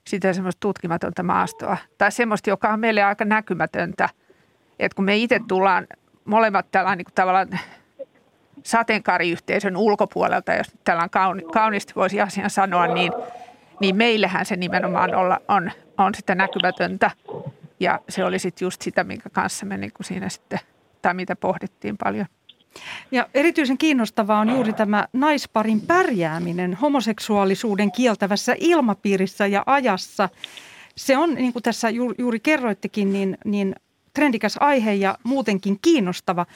sitä 0.07 0.33
semmoista 0.33 0.61
tutkimatonta 0.61 1.23
maastoa. 1.23 1.77
Tai 1.99 2.13
semmoista, 2.13 2.51
joka 2.51 2.69
on 2.69 2.81
meille 2.81 3.03
aika 3.03 3.25
näkymätöntä, 3.25 4.09
että 4.79 4.97
kun 4.97 5.05
me 5.05 5.17
itse 5.17 5.41
tullaan 5.49 5.87
molemmat 6.25 6.67
tällainen 6.71 6.99
niin 6.99 7.05
kuin 7.05 7.15
tavallaan 7.15 7.49
sateenkaariyhteisön 8.63 9.77
ulkopuolelta, 9.77 10.55
jos 10.55 10.67
tällainen 10.85 11.11
kauni, 11.11 11.43
kauniisti 11.43 11.93
voisi 11.97 12.21
asian 12.21 12.51
sanoa, 12.51 12.87
niin, 12.87 13.13
niin 13.81 13.97
meillähän 13.97 14.47
se 14.47 14.57
nimenomaan 14.57 15.15
olla, 15.15 15.41
on, 15.49 15.71
on 15.99 16.15
sitä 16.15 16.35
näkymätöntä. 16.35 17.11
Ja 17.81 18.01
se 18.09 18.25
oli 18.25 18.39
sitten 18.39 18.67
just 18.67 18.83
sitä, 18.83 19.05
minkä 19.05 19.31
kanssa 19.31 19.67
me 19.67 19.77
niin 19.77 19.93
kuin 19.93 20.07
siinä 20.07 20.29
sitten, 20.29 20.59
tai 21.03 21.15
mitä 21.15 21.37
pohdittiin 21.37 21.97
paljon. 22.05 22.27
Ja 23.11 23.29
erityisen 23.35 23.79
kiinnostavaa 23.79 24.41
on 24.41 24.51
juuri 24.51 24.73
tämä 24.73 25.09
naisparin 25.13 25.81
pärjääminen 25.81 26.75
homoseksuaalisuuden 26.75 27.93
kieltävässä 27.93 28.55
ilmapiirissä 28.59 29.47
ja 29.47 29.63
ajassa. 29.67 30.29
Se 30.97 31.17
on, 31.17 31.35
niin 31.35 31.53
kuin 31.53 31.63
tässä 31.63 31.89
juuri 32.19 32.41
kerroittekin, 32.41 33.13
niin, 33.13 33.39
niin 33.45 33.75
trendikäs 34.15 34.57
aihe 34.61 34.93
ja 34.93 35.19
muutenkin 35.23 35.79
kiinnostava. 35.83 36.47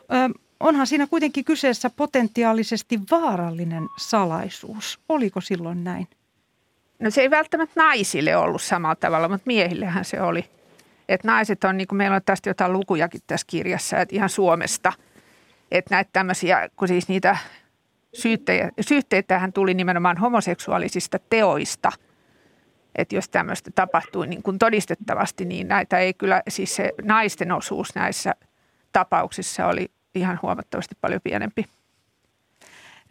Ö, 0.00 0.38
onhan 0.60 0.86
siinä 0.86 1.06
kuitenkin 1.06 1.44
kyseessä 1.44 1.90
potentiaalisesti 1.90 3.00
vaarallinen 3.10 3.88
salaisuus. 3.98 5.00
Oliko 5.08 5.40
silloin 5.40 5.84
näin? 5.84 6.08
No 6.98 7.10
se 7.10 7.20
ei 7.20 7.30
välttämättä 7.30 7.80
naisille 7.82 8.36
ollut 8.36 8.62
samalla 8.62 8.94
tavalla, 8.94 9.28
mutta 9.28 9.46
miehillehän 9.46 10.04
se 10.04 10.20
oli. 10.20 10.44
Et 11.08 11.24
naiset 11.24 11.64
on, 11.64 11.76
niin 11.76 11.88
kuin 11.88 11.96
meillä 11.96 12.16
on 12.16 12.22
tästä 12.24 12.50
jotain 12.50 12.72
lukujakin 12.72 13.20
tässä 13.26 13.46
kirjassa, 13.50 13.98
että 13.98 14.16
ihan 14.16 14.28
Suomesta– 14.28 14.92
että 15.70 15.94
näitä 15.94 16.10
tämmöisiä, 16.12 16.68
kun 16.76 16.88
siis 16.88 17.08
niitä 17.08 17.36
syyttejä, 18.12 18.70
tuli 19.54 19.74
nimenomaan 19.74 20.16
homoseksuaalisista 20.16 21.18
teoista, 21.30 21.92
että 22.94 23.14
jos 23.14 23.28
tämmöistä 23.28 23.70
tapahtui 23.74 24.26
niin 24.26 24.42
kuin 24.42 24.58
todistettavasti, 24.58 25.44
niin 25.44 25.68
näitä 25.68 25.98
ei 25.98 26.14
kyllä, 26.14 26.42
siis 26.48 26.76
se 26.76 26.92
naisten 27.02 27.52
osuus 27.52 27.94
näissä 27.94 28.34
tapauksissa 28.92 29.66
oli 29.66 29.90
ihan 30.14 30.38
huomattavasti 30.42 30.94
paljon 31.00 31.20
pienempi. 31.24 31.64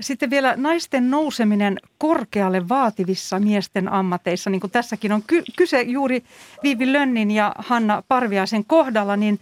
Sitten 0.01 0.29
vielä 0.29 0.53
naisten 0.57 1.11
nouseminen 1.11 1.79
korkealle 1.97 2.69
vaativissa 2.69 3.39
miesten 3.39 3.91
ammateissa, 3.91 4.49
niin 4.49 4.61
kuin 4.61 4.71
tässäkin 4.71 5.11
on 5.11 5.23
kyse 5.57 5.81
juuri 5.81 6.23
Viivi 6.63 6.93
Lönnin 6.93 7.31
ja 7.31 7.55
Hanna 7.57 8.03
Parviaisen 8.07 8.65
kohdalla, 8.65 9.15
niin 9.17 9.39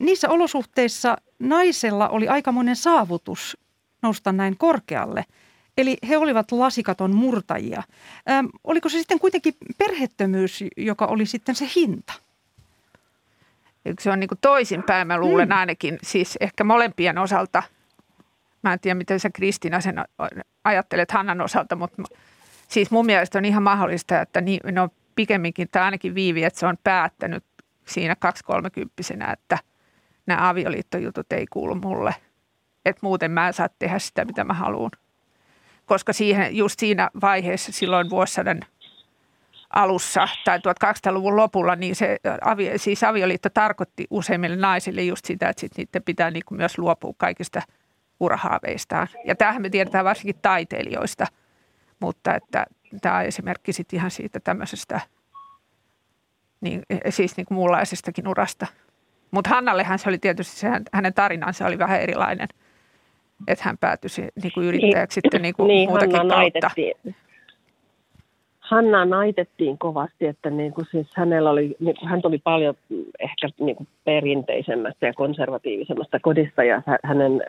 niissä 0.00 0.28
olosuhteissa 0.28 1.16
naisella 1.38 2.08
oli 2.08 2.28
aikamoinen 2.28 2.76
saavutus 2.76 3.56
nousta 4.02 4.32
näin 4.32 4.56
korkealle. 4.56 5.24
Eli 5.78 5.96
he 6.08 6.16
olivat 6.16 6.52
lasikaton 6.52 7.14
murtajia. 7.14 7.82
Ähm, 8.30 8.46
oliko 8.64 8.88
se 8.88 8.98
sitten 8.98 9.18
kuitenkin 9.18 9.54
perhettömyys, 9.78 10.64
joka 10.76 11.06
oli 11.06 11.26
sitten 11.26 11.54
se 11.54 11.68
hinta? 11.76 12.12
Se 14.00 14.10
on 14.10 14.20
niin 14.20 14.30
toisinpäin, 14.40 15.06
mä 15.06 15.18
luulen 15.18 15.48
mm. 15.48 15.56
ainakin, 15.56 15.98
siis 16.02 16.36
ehkä 16.40 16.64
molempien 16.64 17.18
osalta. 17.18 17.62
Mä 18.64 18.72
en 18.72 18.80
tiedä, 18.80 18.94
miten 18.94 19.20
sä 19.20 19.30
Kristina 19.30 19.80
sen 19.80 20.04
ajattelet 20.64 21.10
Hannan 21.10 21.40
osalta, 21.40 21.76
mutta 21.76 22.02
siis 22.68 22.90
mun 22.90 23.06
mielestä 23.06 23.38
on 23.38 23.44
ihan 23.44 23.62
mahdollista, 23.62 24.20
että 24.20 24.40
niin, 24.40 24.60
no 24.72 24.88
pikemminkin, 25.16 25.68
tai 25.72 25.82
ainakin 25.82 26.14
Viivi, 26.14 26.44
että 26.44 26.60
se 26.60 26.66
on 26.66 26.76
päättänyt 26.84 27.44
siinä 27.86 28.16
230 28.16 29.32
että– 29.32 29.58
nämä 30.26 30.48
avioliittojutut 30.48 31.32
ei 31.32 31.46
kuulu 31.50 31.74
mulle. 31.74 32.14
Että 32.84 33.00
muuten 33.02 33.30
mä 33.30 33.46
en 33.46 33.52
saa 33.52 33.68
tehdä 33.78 33.98
sitä, 33.98 34.24
mitä 34.24 34.44
mä 34.44 34.54
haluan. 34.54 34.90
Koska 35.86 36.12
siihen, 36.12 36.56
just 36.56 36.78
siinä 36.78 37.10
vaiheessa 37.20 37.72
silloin 37.72 38.10
vuosisadan 38.10 38.60
alussa 39.70 40.28
tai 40.44 40.58
1200-luvun 40.58 41.36
lopulla, 41.36 41.76
niin 41.76 41.96
se 41.96 42.18
avi, 42.44 42.72
siis 42.76 43.04
avioliitto 43.04 43.48
tarkoitti 43.50 44.06
useimmille 44.10 44.56
naisille 44.56 45.02
just 45.02 45.24
sitä, 45.24 45.48
että 45.48 45.60
sit 45.60 45.72
niiden 45.76 46.02
pitää 46.02 46.30
niin 46.30 46.42
myös 46.50 46.78
luopua 46.78 47.14
kaikista 47.16 47.62
urahaaveistaan. 48.20 49.08
Ja 49.24 49.34
tämähän 49.34 49.62
me 49.62 49.70
tiedetään 49.70 50.04
varsinkin 50.04 50.42
taiteilijoista, 50.42 51.26
mutta 52.00 52.34
että 52.34 52.66
tämä 53.00 53.16
on 53.16 53.24
esimerkki 53.24 53.72
sitten 53.72 53.96
ihan 53.96 54.10
siitä 54.10 54.40
tämmöisestä, 54.40 55.00
niin, 56.60 56.82
siis 57.08 57.36
niin 57.36 57.46
kuin 57.46 57.56
muunlaisestakin 57.56 58.28
urasta– 58.28 58.66
mutta 59.34 59.50
Hannallehan 59.50 59.98
se 59.98 60.08
oli 60.08 60.18
tietysti, 60.18 60.56
se, 60.56 60.68
hänen 60.92 61.14
tarinansa 61.14 61.66
oli 61.66 61.78
vähän 61.78 62.00
erilainen, 62.00 62.48
että 63.48 63.64
hän 63.64 63.78
päätyi 63.78 64.10
niin 64.42 64.52
kuin 64.54 64.66
yrittäjäksi 64.66 65.14
sitten 65.14 65.42
niin 65.42 65.54
kuin 65.54 65.68
niin, 65.68 65.88
muutakin 65.88 66.16
Hanna 66.16 66.34
kautta. 66.34 66.60
Naitettiin. 66.66 67.14
Hanna 68.60 69.04
naitettiin 69.04 69.78
kovasti, 69.78 70.26
että 70.26 70.50
niin 70.50 70.72
kuin 70.72 70.86
siis 70.90 71.06
hänellä 71.16 71.50
oli, 71.50 71.76
niin 71.80 71.96
kuin 71.96 72.08
hän 72.08 72.22
tuli 72.22 72.38
paljon 72.38 72.74
ehkä 73.20 73.48
niin 73.60 73.76
kuin 73.76 73.88
perinteisemmästä 74.04 75.06
ja 75.06 75.14
konservatiivisemmasta 75.14 76.20
kodista 76.20 76.64
ja 76.64 76.82
hänen 77.02 77.42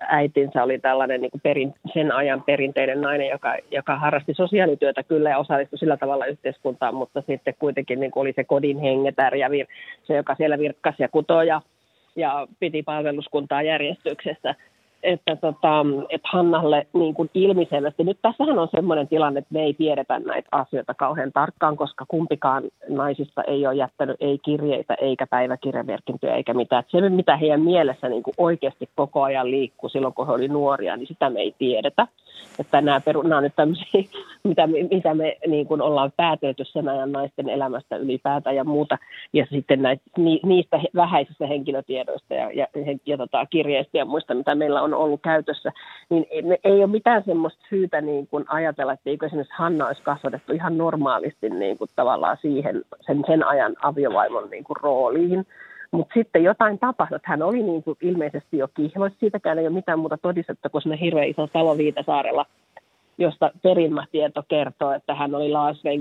äitinsä 0.00 0.62
oli 0.62 0.78
tällainen 0.78 1.20
niin 1.20 1.30
kuin 1.30 1.40
perin, 1.40 1.74
sen 1.92 2.12
ajan 2.12 2.42
perinteinen 2.42 3.00
nainen, 3.00 3.28
joka, 3.28 3.56
joka 3.70 3.96
harrasti 3.96 4.34
sosiaalityötä 4.34 5.02
kyllä 5.02 5.30
ja 5.30 5.38
osallistui 5.38 5.78
sillä 5.78 5.96
tavalla 5.96 6.26
yhteiskuntaan, 6.26 6.94
mutta 6.94 7.22
sitten 7.26 7.54
kuitenkin 7.58 8.00
niin 8.00 8.10
kuin 8.10 8.20
oli 8.20 8.32
se 8.36 8.44
kodin 8.44 8.78
hengetär 8.78 9.34
ja 9.34 9.50
vir, 9.50 9.66
se, 10.02 10.16
joka 10.16 10.34
siellä 10.34 10.58
virkkasi 10.58 11.02
ja 11.02 11.08
kutoi 11.08 11.46
ja, 11.46 11.60
ja 12.16 12.48
piti 12.60 12.82
palveluskuntaa 12.82 13.62
järjestyksessä 13.62 14.54
että, 15.02 15.36
tota, 15.36 15.86
että 16.08 16.28
Hannalle 16.32 16.86
niin 16.92 17.14
kuin 17.14 17.30
ilmiselvästi, 17.34 18.04
nyt 18.04 18.18
tässähän 18.22 18.58
on 18.58 18.68
sellainen 18.70 19.08
tilanne, 19.08 19.38
että 19.38 19.54
me 19.54 19.62
ei 19.62 19.74
tiedetä 19.74 20.18
näitä 20.18 20.48
asioita 20.52 20.94
kauhean 20.94 21.32
tarkkaan, 21.32 21.76
koska 21.76 22.04
kumpikaan 22.08 22.62
naisista 22.88 23.42
ei 23.42 23.66
ole 23.66 23.74
jättänyt 23.74 24.16
ei 24.20 24.38
kirjeitä 24.38 24.94
eikä 24.94 25.26
päiväkirjamerkintöjä 25.26 26.34
eikä 26.34 26.54
mitään. 26.54 26.80
Että 26.80 27.00
se, 27.00 27.08
mitä 27.08 27.36
heidän 27.36 27.60
mielessä 27.60 28.08
niin 28.08 28.22
kuin 28.22 28.34
oikeasti 28.38 28.88
koko 28.94 29.22
ajan 29.22 29.50
liikkuu 29.50 29.88
silloin, 29.88 30.14
kun 30.14 30.26
he 30.26 30.32
oli 30.32 30.48
nuoria, 30.48 30.96
niin 30.96 31.06
sitä 31.06 31.30
me 31.30 31.40
ei 31.40 31.54
tiedetä. 31.58 32.06
Että 32.58 32.80
nämä, 32.80 33.00
peru, 33.00 33.22
nämä 33.22 33.36
on 33.36 33.42
nyt 33.42 33.56
tämmöisiä, 33.56 34.02
mitä 34.48 34.66
me, 34.66 34.78
mitä 34.90 35.14
me 35.14 35.36
niin 35.46 35.66
kuin 35.66 35.82
ollaan 35.82 36.12
päätelty 36.16 36.64
sen 36.64 36.88
ajan 36.88 37.12
naisten 37.12 37.48
elämästä 37.48 37.96
ylipäätään 37.96 38.56
ja 38.56 38.64
muuta. 38.64 38.98
Ja 39.32 39.46
sitten 39.50 39.82
näitä, 39.82 40.02
niistä 40.42 40.80
vähäisistä 40.94 41.46
henkilötiedoista 41.46 42.34
ja, 42.34 42.50
ja, 42.52 42.66
ja, 42.74 42.98
ja 43.06 43.16
tota, 43.16 43.46
kirjeistä 43.46 43.98
ja 43.98 44.04
muista, 44.04 44.34
mitä 44.34 44.54
meillä 44.54 44.82
on 44.82 44.89
ollut 44.94 45.20
käytössä, 45.22 45.72
niin 46.08 46.26
ei, 46.64 46.78
ole 46.78 46.86
mitään 46.86 47.22
semmoista 47.24 47.66
syytä 47.68 48.00
niin 48.00 48.26
kuin 48.26 48.44
ajatella, 48.48 48.92
että 48.92 49.10
eikö 49.10 49.26
esimerkiksi 49.26 49.54
Hanna 49.58 49.86
olisi 49.86 50.02
kasvatettu 50.02 50.52
ihan 50.52 50.78
normaalisti 50.78 51.50
niin 51.50 51.78
kuin 51.78 51.90
tavallaan 51.96 52.36
siihen, 52.42 52.82
sen, 53.00 53.22
sen 53.26 53.46
ajan 53.46 53.76
aviovaimon 53.82 54.50
niin 54.50 54.64
kuin 54.64 54.76
rooliin. 54.76 55.46
Mutta 55.90 56.14
sitten 56.14 56.44
jotain 56.44 56.78
tapahtui, 56.78 57.16
että 57.16 57.30
hän 57.30 57.42
oli 57.42 57.62
niin 57.62 57.82
kuin 57.82 57.98
ilmeisesti 58.00 58.58
jo 58.58 58.68
kihloissa, 58.68 59.18
siitäkään 59.20 59.58
ei 59.58 59.66
ole 59.66 59.74
mitään 59.74 59.98
muuta 59.98 60.18
todistetta 60.18 60.68
kuin 60.68 60.82
sinne 60.82 61.00
hirveän 61.00 61.28
iso 61.28 61.46
talo 61.46 61.78
Viitasaarella, 61.78 62.46
josta 63.18 63.50
perimmätieto 63.62 64.42
kertoo, 64.48 64.92
että 64.92 65.14
hän 65.14 65.34
oli 65.34 65.50
Lars, 65.50 65.82
äh, 65.86 65.94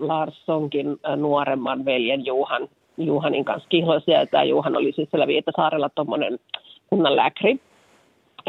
Larssonkin 0.00 0.86
äh, 1.08 1.16
nuoremman 1.16 1.84
veljen 1.84 2.26
Juhan, 2.26 2.68
Juhanin 2.96 3.44
kanssa 3.44 3.68
kihloissa, 3.68 4.10
ja 4.10 4.26
tämä 4.26 4.44
Juhan 4.44 4.76
oli 4.76 4.92
siis 4.92 5.10
siellä 5.10 5.26
Viitasaarella 5.26 5.88
tuommoinen 5.88 6.38
kunnanlääkäri. 6.90 7.60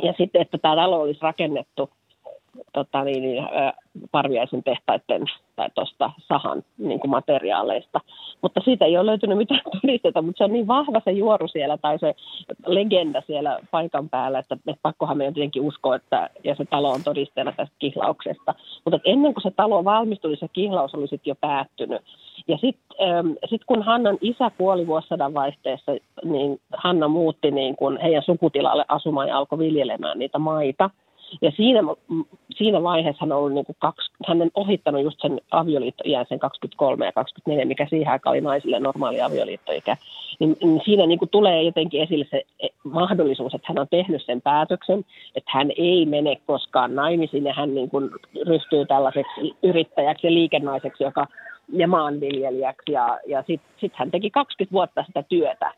Ja 0.03 0.13
sitten, 0.17 0.41
että 0.41 0.57
tämä 0.57 0.75
talo 0.75 1.01
olisi 1.01 1.19
rakennettu 1.21 1.89
tota 2.73 3.03
niin, 3.03 3.21
niin 3.21 3.43
Parviaisen 4.11 4.63
tehtaiden 4.63 5.25
tai 5.55 5.69
tuosta 5.75 6.11
sahan 6.27 6.63
niin 6.77 6.99
kuin 6.99 7.11
materiaaleista. 7.11 8.01
Mutta 8.41 8.61
siitä 8.65 8.85
ei 8.85 8.97
ole 8.97 9.05
löytynyt 9.05 9.37
mitään 9.37 9.61
todisteta, 9.81 10.21
mutta 10.21 10.37
se 10.37 10.43
on 10.43 10.53
niin 10.53 10.67
vahva 10.67 11.01
se 11.05 11.11
juoru 11.11 11.47
siellä 11.47 11.77
tai 11.77 11.99
se 11.99 12.15
legenda 12.65 13.21
siellä 13.27 13.59
paikan 13.71 14.09
päällä, 14.09 14.39
että, 14.39 14.55
että 14.67 14.81
pakkohan 14.81 15.17
meidän 15.17 15.33
tietenkin 15.33 15.61
uskoa, 15.61 15.95
että 15.95 16.29
ja 16.43 16.55
se 16.55 16.65
talo 16.65 16.89
on 16.89 17.03
todisteena 17.03 17.51
tästä 17.51 17.75
kihlauksesta. 17.79 18.55
Mutta 18.85 18.99
ennen 19.05 19.33
kuin 19.33 19.43
se 19.43 19.51
talo 19.51 19.83
valmistui, 19.83 20.31
niin 20.31 20.39
se 20.39 20.47
kihlaus 20.53 20.95
oli 20.95 21.07
sitten 21.07 21.31
jo 21.31 21.35
päättynyt. 21.41 22.01
Ja 22.47 22.57
sitten 22.57 23.09
ähm, 23.09 23.31
sit 23.49 23.61
kun 23.65 23.83
Hannan 23.83 24.17
isä 24.21 24.51
kuoli 24.57 24.87
vuosisadan 24.87 25.33
vaihteessa, 25.33 25.91
niin 26.23 26.61
Hanna 26.73 27.07
muutti 27.07 27.51
niin 27.51 27.75
kun 27.75 27.97
heidän 28.01 28.23
sukutilalle 28.23 28.85
asumaan 28.87 29.27
ja 29.27 29.37
alkoi 29.37 29.59
viljelemään 29.59 30.19
niitä 30.19 30.39
maita– 30.39 30.89
Ja 31.41 31.51
siinä, 31.51 31.79
siinä 32.55 32.83
vaiheessa 32.83 33.25
hän 33.25 33.31
on 33.31 33.37
ollut 33.37 33.53
niin 33.53 33.65
kuin 33.65 33.75
kaksi, 33.79 34.11
hän 34.27 34.41
on 34.41 34.51
ohittanut 34.55 35.01
just 35.01 35.21
sen 35.21 35.41
avioliittoiän, 35.51 36.25
sen 36.29 36.39
23 36.39 37.05
ja 37.05 37.11
24, 37.11 37.65
mikä 37.65 37.87
siihen 37.89 38.11
aikaan 38.11 38.31
oli 38.31 38.41
naisille 38.41 38.79
normaali 38.79 39.21
avioliittoikä. 39.21 39.97
Niin, 40.39 40.57
niin 40.63 40.81
siinä 40.85 41.05
niin 41.05 41.19
kuin 41.19 41.29
tulee 41.29 41.63
jotenkin 41.63 42.01
esille 42.01 42.25
se 42.31 42.43
e, 42.59 42.67
mahdollisuus, 42.83 43.53
että 43.53 43.67
hän 43.67 43.79
on 43.79 43.87
tehnyt 43.89 44.25
sen 44.25 44.41
päätöksen, 44.41 45.05
että 45.35 45.51
hän 45.53 45.71
ei 45.77 46.05
mene 46.05 46.37
koskaan 46.45 46.95
naimisiin 46.95 47.43
ja 47.43 47.53
hän 47.53 47.75
niin 47.75 47.89
kuin 47.89 48.09
ryhtyy 48.47 48.85
tällaiseksi 48.85 49.55
yrittäjäksi 49.63 50.27
ja 50.27 50.33
liikennaiseksi, 50.33 51.03
joka 51.03 51.27
ja 51.73 51.87
maanviljelijäksi. 51.87 52.91
Ja, 52.91 53.19
ja 53.27 53.43
sitten 53.47 53.69
sit 53.77 53.93
hän 53.95 54.11
teki 54.11 54.29
20 54.29 54.73
vuotta 54.73 55.03
sitä 55.07 55.23
työtä 55.23 55.73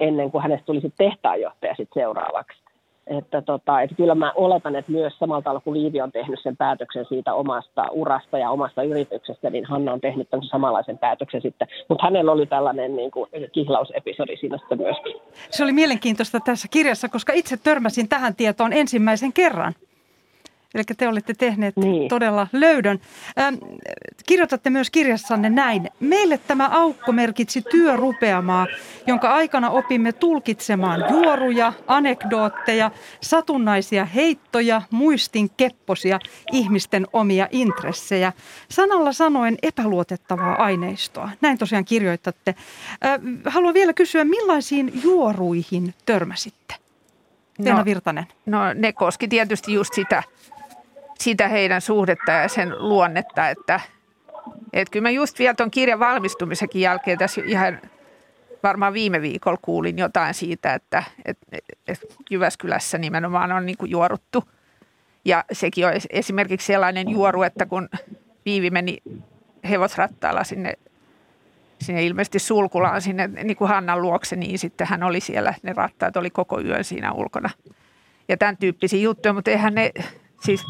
ennen 0.00 0.30
kuin 0.30 0.42
hänestä 0.42 0.66
tuli 0.66 0.80
sitten 0.80 1.10
tehtaanjohtaja 1.10 1.74
sit 1.74 1.88
seuraavaksi. 1.94 2.63
Että, 3.06 3.42
tota, 3.42 3.82
että 3.82 3.96
kyllä 3.96 4.14
mä 4.14 4.32
oletan, 4.36 4.76
että 4.76 4.92
myös 4.92 5.18
samalla 5.18 5.42
tavalla 5.42 5.60
kuin 5.60 5.82
Liivi 5.82 6.00
on 6.00 6.12
tehnyt 6.12 6.40
sen 6.42 6.56
päätöksen 6.56 7.06
siitä 7.08 7.34
omasta 7.34 7.86
urasta 7.90 8.38
ja 8.38 8.50
omasta 8.50 8.82
yrityksestä, 8.82 9.50
niin 9.50 9.64
Hanna 9.64 9.92
on 9.92 10.00
tehnyt 10.00 10.30
tämän 10.30 10.46
samanlaisen 10.46 10.98
päätöksen 10.98 11.42
sitten. 11.42 11.68
Mutta 11.88 12.04
hänellä 12.04 12.32
oli 12.32 12.46
tällainen 12.46 12.96
niin 12.96 13.10
kuin, 13.10 13.30
kihlausepisodi 13.52 14.36
siinä 14.36 14.58
sitten 14.58 14.78
myöskin. 14.78 15.16
Se 15.50 15.64
oli 15.64 15.72
mielenkiintoista 15.72 16.40
tässä 16.40 16.68
kirjassa, 16.70 17.08
koska 17.08 17.32
itse 17.32 17.56
törmäsin 17.56 18.08
tähän 18.08 18.34
tietoon 18.36 18.72
ensimmäisen 18.72 19.32
kerran. 19.32 19.72
Eli 20.74 20.82
te 20.96 21.08
olette 21.08 21.34
tehneet 21.34 21.76
niin. 21.76 22.08
todella 22.08 22.46
löydön. 22.52 23.00
Ähm, 23.38 23.54
kirjoitatte 24.26 24.70
myös 24.70 24.90
kirjassanne 24.90 25.50
näin. 25.50 25.90
Meille 26.00 26.38
tämä 26.38 26.68
aukko 26.68 27.12
merkitsi 27.12 27.62
työrupeamaa, 27.62 28.66
jonka 29.06 29.34
aikana 29.34 29.70
opimme 29.70 30.12
tulkitsemaan 30.12 31.04
juoruja, 31.10 31.72
anekdootteja, 31.86 32.90
satunnaisia 33.20 34.04
heittoja, 34.04 34.82
muistin 34.90 35.50
kepposia, 35.56 36.18
ihmisten 36.52 37.06
omia 37.12 37.48
intressejä. 37.50 38.32
Sanalla 38.68 39.12
sanoen 39.12 39.58
epäluotettavaa 39.62 40.62
aineistoa. 40.62 41.30
Näin 41.40 41.58
tosiaan 41.58 41.84
kirjoitatte. 41.84 42.54
Äh, 43.04 43.20
haluan 43.44 43.74
vielä 43.74 43.92
kysyä, 43.92 44.24
millaisiin 44.24 44.92
juoruihin 45.04 45.94
törmäsitte? 46.06 46.74
Teena 47.62 47.78
no, 47.78 47.84
Virtanen. 47.84 48.26
No 48.46 48.58
ne 48.74 48.92
koski 48.92 49.28
tietysti 49.28 49.72
just 49.72 49.94
sitä 49.94 50.22
sitä 51.18 51.48
heidän 51.48 51.80
suhdetta 51.80 52.32
ja 52.32 52.48
sen 52.48 52.88
luonnetta, 52.88 53.48
että, 53.48 53.80
että 54.72 54.92
kyllä 54.92 55.02
mä 55.02 55.10
just 55.10 55.38
vielä 55.38 55.54
tuon 55.54 55.70
kirjan 55.70 55.98
valmistumisenkin 55.98 56.80
jälkeen 56.82 57.18
tässä 57.18 57.42
ihan 57.44 57.80
varmaan 58.62 58.92
viime 58.92 59.22
viikolla 59.22 59.58
kuulin 59.62 59.98
jotain 59.98 60.34
siitä, 60.34 60.74
että, 60.74 61.02
että, 61.24 61.46
että 61.88 62.06
Jyväskylässä 62.30 62.98
nimenomaan 62.98 63.52
on 63.52 63.66
niin 63.66 63.76
juoruttu. 63.84 64.44
Ja 65.24 65.44
sekin 65.52 65.86
on 65.86 65.92
esimerkiksi 66.10 66.66
sellainen 66.66 67.10
juoru, 67.10 67.42
että 67.42 67.66
kun 67.66 67.88
Viivi 68.44 68.70
meni 68.70 68.98
hevosrattaalla 69.68 70.44
sinne, 70.44 70.74
sinne 71.80 72.04
ilmeisesti 72.04 72.38
Sulkulaan 72.38 73.02
sinne 73.02 73.26
niin 73.26 73.56
kuin 73.56 73.68
Hannan 73.68 74.02
luokse, 74.02 74.36
niin 74.36 74.58
sitten 74.58 74.86
hän 74.86 75.02
oli 75.02 75.20
siellä, 75.20 75.54
ne 75.62 75.72
rattaat 75.72 76.16
oli 76.16 76.30
koko 76.30 76.60
yön 76.60 76.84
siinä 76.84 77.12
ulkona. 77.12 77.50
Ja 78.28 78.36
tämän 78.36 78.56
tyyppisiä 78.56 79.00
juttuja, 79.00 79.32
mutta 79.32 79.50
eihän 79.50 79.74
ne, 79.74 79.90
siis 80.40 80.64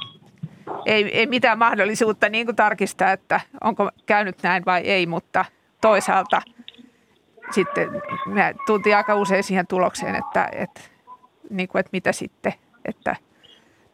ei, 0.86 1.18
ei 1.18 1.26
mitään 1.26 1.58
mahdollisuutta 1.58 2.28
niin 2.28 2.46
kuin 2.46 2.56
tarkistaa, 2.56 3.12
että 3.12 3.40
onko 3.60 3.90
käynyt 4.06 4.36
näin 4.42 4.64
vai 4.64 4.80
ei, 4.80 5.06
mutta 5.06 5.44
toisaalta 5.80 6.42
sitten 7.50 8.02
me 8.26 8.54
tultiin 8.66 8.96
aika 8.96 9.14
usein 9.14 9.44
siihen 9.44 9.66
tulokseen, 9.66 10.14
että, 10.14 10.48
että, 10.52 10.80
niin 11.50 11.68
kuin, 11.68 11.80
että 11.80 11.90
mitä 11.92 12.12
sitten, 12.12 12.52
että 12.84 13.16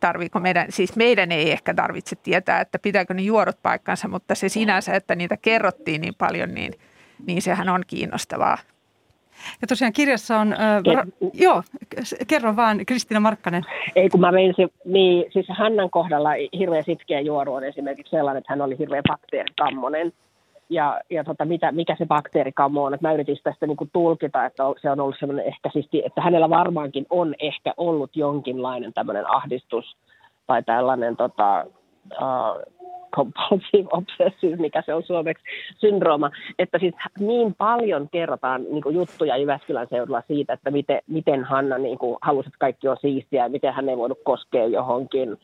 tarviiko 0.01 0.41
meidän, 0.41 0.67
siis 0.73 0.97
meidän 0.97 1.33
ei 1.33 1.53
ehkä 1.53 1.75
tarvitse 1.75 2.17
tietää, 2.17 2.61
että 2.61 2.79
pitääkö 2.79 3.15
ne 3.15 3.23
juorot 3.23 3.63
paikkansa, 3.63 4.09
mutta 4.09 4.35
se 4.35 4.49
sinänsä, 4.49 4.93
että 4.93 5.15
niitä 5.15 5.37
kerrottiin 5.37 6.01
niin 6.01 6.15
paljon, 6.15 6.55
niin, 6.55 6.73
niin 7.27 7.43
sehän 7.43 7.69
on 7.69 7.83
kiinnostavaa. 7.87 8.59
Ja 9.61 9.67
tosiaan 9.67 9.93
kirjassa 9.93 10.39
on, 10.39 10.53
äh, 10.53 10.59
ra- 10.83 11.31
joo, 11.35 11.63
kerro 12.27 12.57
vaan 12.57 12.87
Kristina 12.87 13.21
Markkanen. 13.21 13.63
Ei 13.97 14.09
kun 14.09 14.21
mä 14.21 14.33
menin 14.33 14.55
se, 14.57 14.69
niin, 14.85 15.25
siis 15.33 15.47
Hannan 15.49 15.91
kohdalla 15.91 16.31
hirveän 16.59 16.85
sitkeä 16.85 17.21
juoru 17.21 17.55
on 17.55 17.65
esimerkiksi 17.65 18.11
sellainen, 18.11 18.39
että 18.39 18.53
hän 18.53 18.63
oli 18.63 18.79
hirveän 18.79 19.03
bakteerikammonen. 19.09 20.13
Ja, 20.71 21.01
ja 21.11 21.25
tota, 21.25 21.45
mitä, 21.45 21.73
mikä 21.73 21.97
se 21.99 22.07
bakteerikammo 22.07 22.85
on, 22.85 22.95
että 22.95 23.09
mä 23.09 23.13
yritin 23.15 23.37
tästä 23.43 23.67
niin 23.67 23.77
kuin 23.77 23.91
tulkita, 23.93 24.45
että 24.45 24.63
se 24.83 24.91
on 24.91 25.01
ollut 25.01 25.17
semmoinen 25.21 25.47
ehkä 25.47 25.71
siis, 25.73 25.89
että 26.05 26.21
hänellä 26.21 26.51
varmaankin 26.51 27.07
on 27.11 27.35
ehkä 27.39 27.75
ollut 27.77 28.17
jonkinlainen 28.17 28.93
tämmöinen 28.93 29.31
ahdistus 29.31 29.97
tai 30.47 30.63
tällainen 30.63 31.17
tota, 31.17 31.67
uh, 32.13 32.81
compulsive 33.17 33.89
obsessive, 33.99 34.57
mikä 34.57 34.83
se 34.87 34.95
on 34.95 35.03
suomeksi, 35.03 35.45
syndrooma, 35.79 36.31
että 36.59 36.79
siis 36.79 36.95
niin 37.19 37.55
paljon 37.55 38.09
kerrotaan 38.13 38.65
niin 38.71 38.83
kuin 38.83 38.95
juttuja 38.95 39.37
Jyväskylän 39.37 39.87
seudulla 39.91 40.23
siitä, 40.29 40.53
että 40.53 40.71
miten, 40.71 41.01
miten 41.07 41.45
Hanna 41.45 41.79
niin 41.79 41.99
kuin, 41.99 42.17
halusi, 42.23 42.49
että 42.49 42.59
kaikki 42.59 42.89
on 42.89 42.97
siistiä 43.01 43.43
ja 43.45 43.49
miten 43.49 43.75
hän 43.75 43.89
ei 43.89 43.97
voinut 43.97 44.19
koskea 44.25 44.67
johonkin 44.67 45.37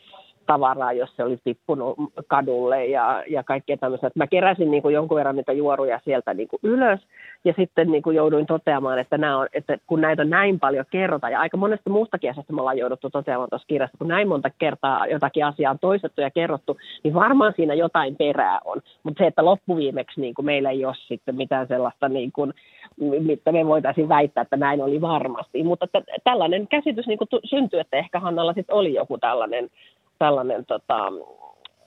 tavaraa, 0.47 0.93
jos 0.93 1.17
se 1.17 1.25
oli 1.25 1.39
tippunut 1.45 1.97
kadulle 2.27 2.87
ja, 2.87 3.25
ja 3.29 3.43
kaikkea 3.43 3.77
tämmöistä. 3.77 4.11
Mä 4.15 4.27
keräsin 4.27 4.71
niin 4.71 4.83
kuin 4.83 4.95
jonkun 4.95 5.17
verran 5.17 5.37
niitä 5.37 5.53
juoruja 5.53 6.01
sieltä 6.05 6.35
niin 6.35 6.49
kuin 6.49 6.61
ylös 6.63 7.01
ja 7.45 7.55
sitten 7.57 7.91
niin 7.91 8.03
kuin 8.03 8.17
jouduin 8.17 8.47
toteamaan, 8.47 8.99
että, 8.99 9.19
nämä 9.19 9.39
on, 9.39 9.47
että 9.53 9.79
kun 9.87 10.01
näitä 10.01 10.25
näin 10.25 10.61
paljon 10.61 10.85
kerrota 10.91 11.31
ja 11.31 11.41
aika 11.41 11.57
monesta 11.57 11.91
muustakin 11.91 12.31
asiasta 12.31 12.53
me 12.53 12.61
ollaan 12.61 12.79
jouduttu 12.79 13.11
toteamaan 13.11 13.51
tuossa 13.51 13.69
kirjassa, 13.69 13.99
kun 13.99 14.09
näin 14.09 14.29
monta 14.29 14.51
kertaa 14.59 15.07
jotakin 15.07 15.45
asiaa 15.45 15.71
on 15.71 15.79
toistettu 15.79 16.21
ja 16.21 16.31
kerrottu, 16.31 16.77
niin 17.05 17.15
varmaan 17.15 17.53
siinä 17.57 17.75
jotain 17.75 18.17
perää 18.17 18.59
on. 18.65 18.83
Mutta 19.03 19.23
se, 19.23 19.27
että 19.27 19.45
loppuviimeksi 19.45 20.21
niin 20.21 20.35
kuin 20.35 20.47
meillä 20.47 20.71
ei 20.71 20.85
ole 20.85 20.95
sitten 21.09 21.37
mitään 21.37 21.67
sellaista, 21.67 22.09
niin 22.09 22.33
kuin, 22.33 22.55
mitä 23.01 23.53
me 23.53 23.67
voitaisiin 23.67 24.09
väittää, 24.09 24.43
että 24.43 24.57
näin 24.57 24.83
oli 24.83 25.01
varmasti. 25.01 25.63
Mutta 25.63 25.85
että 25.85 26.03
tällainen 26.25 26.69
käsitys 26.69 27.07
niin 27.07 27.19
kuin 27.19 27.29
syntyi, 27.45 27.81
että 27.81 27.97
ehkä 27.97 28.21
Hannalla 28.21 28.53
sitten 28.53 28.77
oli 28.77 28.95
joku 28.95 29.19
tällainen 29.19 29.71
tällainen 30.19 30.67
tota, 30.67 31.07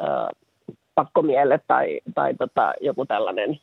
äh, 0.01 0.29
pakkomielle 0.95 1.59
tai, 1.67 1.99
tai 2.15 2.33
tota, 2.33 2.73
joku 2.81 3.05
tällainen 3.05 3.59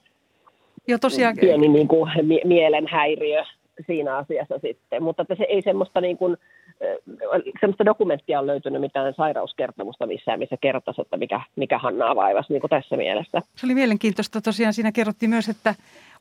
jo 0.88 0.98
tosiaan... 0.98 1.36
pieni 1.40 1.68
niin 1.68 1.88
kuin, 1.88 2.12
mie- 2.22 2.44
mielenhäiriö 2.44 3.44
siinä 3.86 4.16
asiassa 4.16 4.58
sitten. 4.58 5.02
Mutta 5.02 5.22
että 5.22 5.34
se 5.34 5.46
ei 5.48 5.62
semmoista, 5.62 6.00
niin 6.00 6.16
kuin, 6.18 6.36
semmoista 7.60 7.84
dokumenttia 7.84 8.40
on 8.40 8.46
löytynyt 8.46 8.80
mitään 8.80 9.14
sairauskertomusta 9.14 10.06
missään, 10.06 10.38
missä 10.38 10.56
kertoisi, 10.60 11.02
että 11.02 11.16
mikä, 11.16 11.40
mikä 11.56 11.78
Hannaa 11.78 12.16
vaivasi 12.16 12.52
niin 12.52 12.60
kuin 12.60 12.70
tässä 12.70 12.96
mielessä. 12.96 13.42
Se 13.56 13.66
oli 13.66 13.74
mielenkiintoista. 13.74 14.40
Tosiaan 14.40 14.74
siinä 14.74 14.92
kerrottiin 14.92 15.30
myös, 15.30 15.48
että 15.48 15.74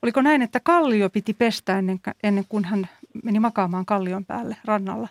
oliko 0.04 0.22
näin, 0.22 0.42
että 0.42 0.60
kallio 0.64 1.10
piti 1.10 1.34
pestä 1.34 1.78
ennen, 1.78 2.00
ennen 2.24 2.44
kuin 2.50 2.66
hän 2.66 2.88
meni 3.24 3.40
makaamaan 3.40 3.86
kallion 3.86 4.26
päälle 4.26 4.56
rannalla? 4.66 5.08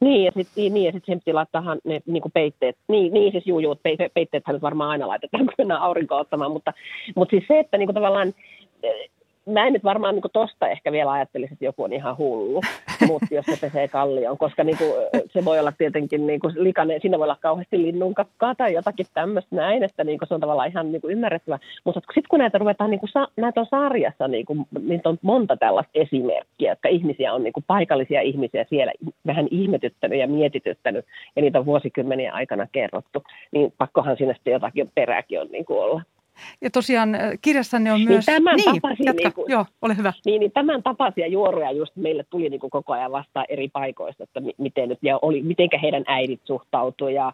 Niin, 0.00 0.24
ja 0.24 0.32
sitten 0.36 0.74
niin, 0.74 0.86
ja 0.86 0.92
sit 0.92 1.04
sen 1.06 1.18
piti 1.18 1.32
laittaa 1.32 1.76
ne 1.84 2.00
niin 2.06 2.22
kuin 2.22 2.32
peitteet. 2.32 2.76
Niin, 2.88 3.12
niin 3.12 3.32
siis 3.32 3.46
juu, 3.46 3.58
juu, 3.58 3.76
peitteethän 4.14 4.54
nyt 4.54 4.62
varmaan 4.62 4.90
aina 4.90 5.08
laitetaan, 5.08 5.44
kun 5.44 5.54
mennään 5.58 5.80
aurinkoa 5.80 6.20
ottamaan, 6.20 6.52
mutta, 6.52 6.72
mutta 7.16 7.30
siis 7.30 7.44
se, 7.48 7.58
että 7.58 7.78
niin 7.78 7.86
kuin 7.86 7.94
tavallaan 7.94 8.34
mä 9.48 9.66
en 9.66 9.72
nyt 9.72 9.84
varmaan 9.84 10.14
niin 10.14 10.22
tosta 10.32 10.68
ehkä 10.68 10.92
vielä 10.92 11.12
ajattelisi, 11.12 11.52
että 11.52 11.64
joku 11.64 11.84
on 11.84 11.92
ihan 11.92 12.18
hullu, 12.18 12.60
mutta 13.08 13.26
jos 13.34 13.46
se 13.46 13.58
pesee 13.60 13.88
kallion, 13.88 14.38
koska 14.38 14.64
niin 14.64 14.78
kuin, 14.78 14.92
se 15.32 15.44
voi 15.44 15.58
olla 15.58 15.72
tietenkin 15.72 16.26
niin 16.26 16.40
kuin 16.40 16.54
likainen, 16.56 17.00
siinä 17.00 17.18
voi 17.18 17.24
olla 17.24 17.36
kauheasti 17.40 17.82
linnunkakkaa 17.82 18.54
tai 18.54 18.74
jotakin 18.74 19.06
tämmöistä 19.14 19.56
näin, 19.56 19.82
että 19.82 20.04
niin 20.04 20.18
kuin 20.18 20.28
se 20.28 20.34
on 20.34 20.40
tavallaan 20.40 20.68
ihan 20.68 20.92
niin 20.92 21.00
kuin 21.00 21.12
ymmärrettävä. 21.12 21.58
Mutta 21.84 22.00
sitten 22.00 22.28
kun 22.30 22.38
näitä 22.38 22.58
ruvetaan, 22.58 22.90
niin 22.90 23.00
kuin, 23.00 23.10
näitä 23.36 23.60
on 23.60 23.66
sarjassa, 23.70 24.28
niin 24.28 24.46
kuin, 24.46 24.66
niitä 24.80 25.08
on 25.08 25.18
monta 25.22 25.56
tällaista 25.56 25.90
esimerkkiä, 25.94 26.72
jotka 26.72 26.88
ihmisiä 26.88 27.34
on 27.34 27.42
niin 27.42 27.52
kuin 27.52 27.64
paikallisia 27.66 28.20
ihmisiä 28.20 28.64
siellä 28.68 28.92
vähän 29.26 29.48
ihmetyttänyt 29.50 30.18
ja 30.18 30.28
mietityttänyt, 30.28 31.04
ja 31.36 31.42
niitä 31.42 31.58
on 31.58 31.66
vuosikymmeniä 31.66 32.32
aikana 32.32 32.66
kerrottu, 32.72 33.24
niin 33.52 33.72
pakkohan 33.78 34.16
sinne 34.16 34.34
sitten 34.34 34.52
jotakin 34.52 34.90
perääkin 34.94 35.40
on 35.40 35.48
niin 35.50 35.64
kuin 35.64 35.80
olla. 35.80 36.02
Ja 36.60 36.70
tosiaan 36.70 37.14
äh, 37.14 37.20
kirjassanne 37.42 37.92
on 37.92 37.98
niin 37.98 38.08
myös... 38.08 38.26
Niin 38.26 38.44
tämän 38.44 38.56
niin, 38.56 38.74
tapaisia, 38.74 39.06
jatka. 39.06 39.22
Niin 39.22 39.32
kuin, 39.32 39.52
Joo, 39.52 39.66
ole 39.82 39.96
hyvä. 39.96 40.12
Niin, 40.26 40.40
niin 40.40 40.52
tämän 40.52 40.82
tapaisia 40.82 41.26
juoruja 41.26 41.70
just 41.70 41.96
meille 41.96 42.24
tuli 42.30 42.48
niin 42.48 42.60
kuin 42.60 42.70
koko 42.70 42.92
ajan 42.92 43.12
vastaan 43.12 43.46
eri 43.48 43.68
paikoista, 43.68 44.24
että 44.24 44.40
miten 44.58 44.88
nyt, 44.88 44.98
ja 45.02 45.18
oli, 45.22 45.42
mitenkä 45.42 45.78
heidän 45.78 46.04
äidit 46.06 46.40
suhtautui 46.44 47.14
ja, 47.14 47.32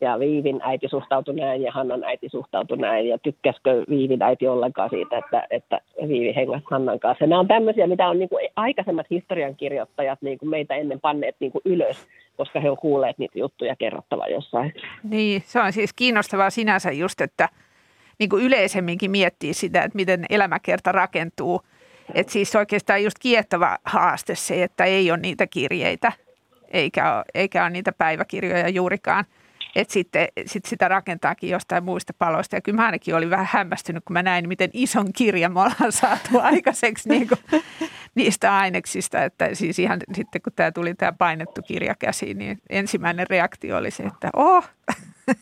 ja 0.00 0.18
Viivin 0.18 0.60
äiti 0.62 0.88
suhtautui 0.88 1.34
näin 1.34 1.62
ja 1.62 1.72
Hannan 1.72 2.04
äiti 2.04 2.28
suhtautui 2.28 2.76
näin 2.76 3.08
ja 3.08 3.18
tykkäskö 3.18 3.84
Viivin 3.88 4.22
äiti 4.22 4.48
ollenkaan 4.48 4.90
siitä, 4.90 5.18
että, 5.18 5.46
että 5.50 5.80
Viivi 6.08 6.34
hengäsi 6.34 6.64
Hannan 6.70 7.00
kanssa. 7.00 7.26
nämä 7.26 7.40
on 7.40 7.48
tämmöisiä, 7.48 7.86
mitä 7.86 8.08
on 8.08 8.18
niin 8.18 8.28
kuin 8.28 8.48
aikaisemmat 8.56 9.06
historiankirjoittajat 9.10 10.22
niin 10.22 10.38
kuin 10.38 10.48
meitä 10.48 10.74
ennen 10.74 11.00
panneet 11.00 11.36
niin 11.40 11.52
kuin 11.52 11.62
ylös, 11.64 12.08
koska 12.36 12.60
he 12.60 12.70
on 12.70 12.76
kuulleet 12.76 13.18
niitä 13.18 13.38
juttuja 13.38 13.76
kerrottava 13.76 14.26
jossain. 14.26 14.72
Niin, 15.02 15.42
se 15.44 15.60
on 15.60 15.72
siis 15.72 15.92
kiinnostavaa 15.92 16.50
sinänsä 16.50 16.92
just, 16.92 17.20
että– 17.20 17.48
niin 18.18 18.30
kuin 18.30 18.44
yleisemminkin 18.44 19.10
miettiä 19.10 19.52
sitä, 19.52 19.82
että 19.82 19.96
miten 19.96 20.26
elämäkerta 20.30 20.92
rakentuu. 20.92 21.62
Että 22.14 22.32
siis 22.32 22.56
oikeastaan 22.56 23.02
just 23.02 23.18
kiehtova 23.18 23.78
haaste 23.84 24.34
se, 24.34 24.62
että 24.62 24.84
ei 24.84 25.10
ole 25.10 25.18
niitä 25.20 25.46
kirjeitä. 25.46 26.12
eikä 26.68 27.16
ole, 27.16 27.24
eikä 27.34 27.62
ole 27.62 27.70
niitä 27.70 27.92
päiväkirjoja 27.92 28.68
juurikaan. 28.68 29.24
Että 29.76 29.92
sitten 29.92 30.28
sit 30.46 30.64
sitä 30.64 30.88
rakentaakin 30.88 31.50
jostain 31.50 31.84
muista 31.84 32.12
paloista. 32.18 32.56
Ja 32.56 32.60
kyllä 32.60 32.76
mä 32.76 32.86
ainakin 32.86 33.14
olin 33.14 33.30
vähän 33.30 33.48
hämmästynyt, 33.50 34.04
kun 34.04 34.14
mä 34.14 34.22
näin, 34.22 34.48
miten 34.48 34.70
ison 34.72 35.12
kirjan 35.12 35.52
me 35.52 35.60
ollaan 35.60 35.92
saatu 35.92 36.38
aikaiseksi 36.52 37.08
niin 37.08 37.28
kuin, 37.28 37.62
niistä 38.14 38.56
aineksista. 38.56 39.24
Että 39.24 39.54
siis 39.54 39.78
ihan 39.78 40.00
sitten, 40.14 40.42
kun 40.42 40.52
tämä 40.56 40.72
tuli 40.72 40.94
tämä 40.94 41.12
painettu 41.12 41.62
kirja 41.62 41.94
käsiin, 41.94 42.38
niin 42.38 42.60
ensimmäinen 42.70 43.26
reaktio 43.30 43.76
oli 43.76 43.90
se, 43.90 44.02
että 44.02 44.30
oh, 44.36 44.68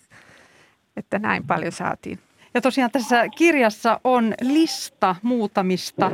että 0.96 1.18
näin 1.18 1.46
paljon 1.46 1.72
saatiin. 1.72 2.18
Ja 2.54 2.60
tosiaan 2.60 2.90
tässä 2.90 3.28
kirjassa 3.28 4.00
on 4.04 4.34
lista 4.40 5.16
muutamista 5.22 6.10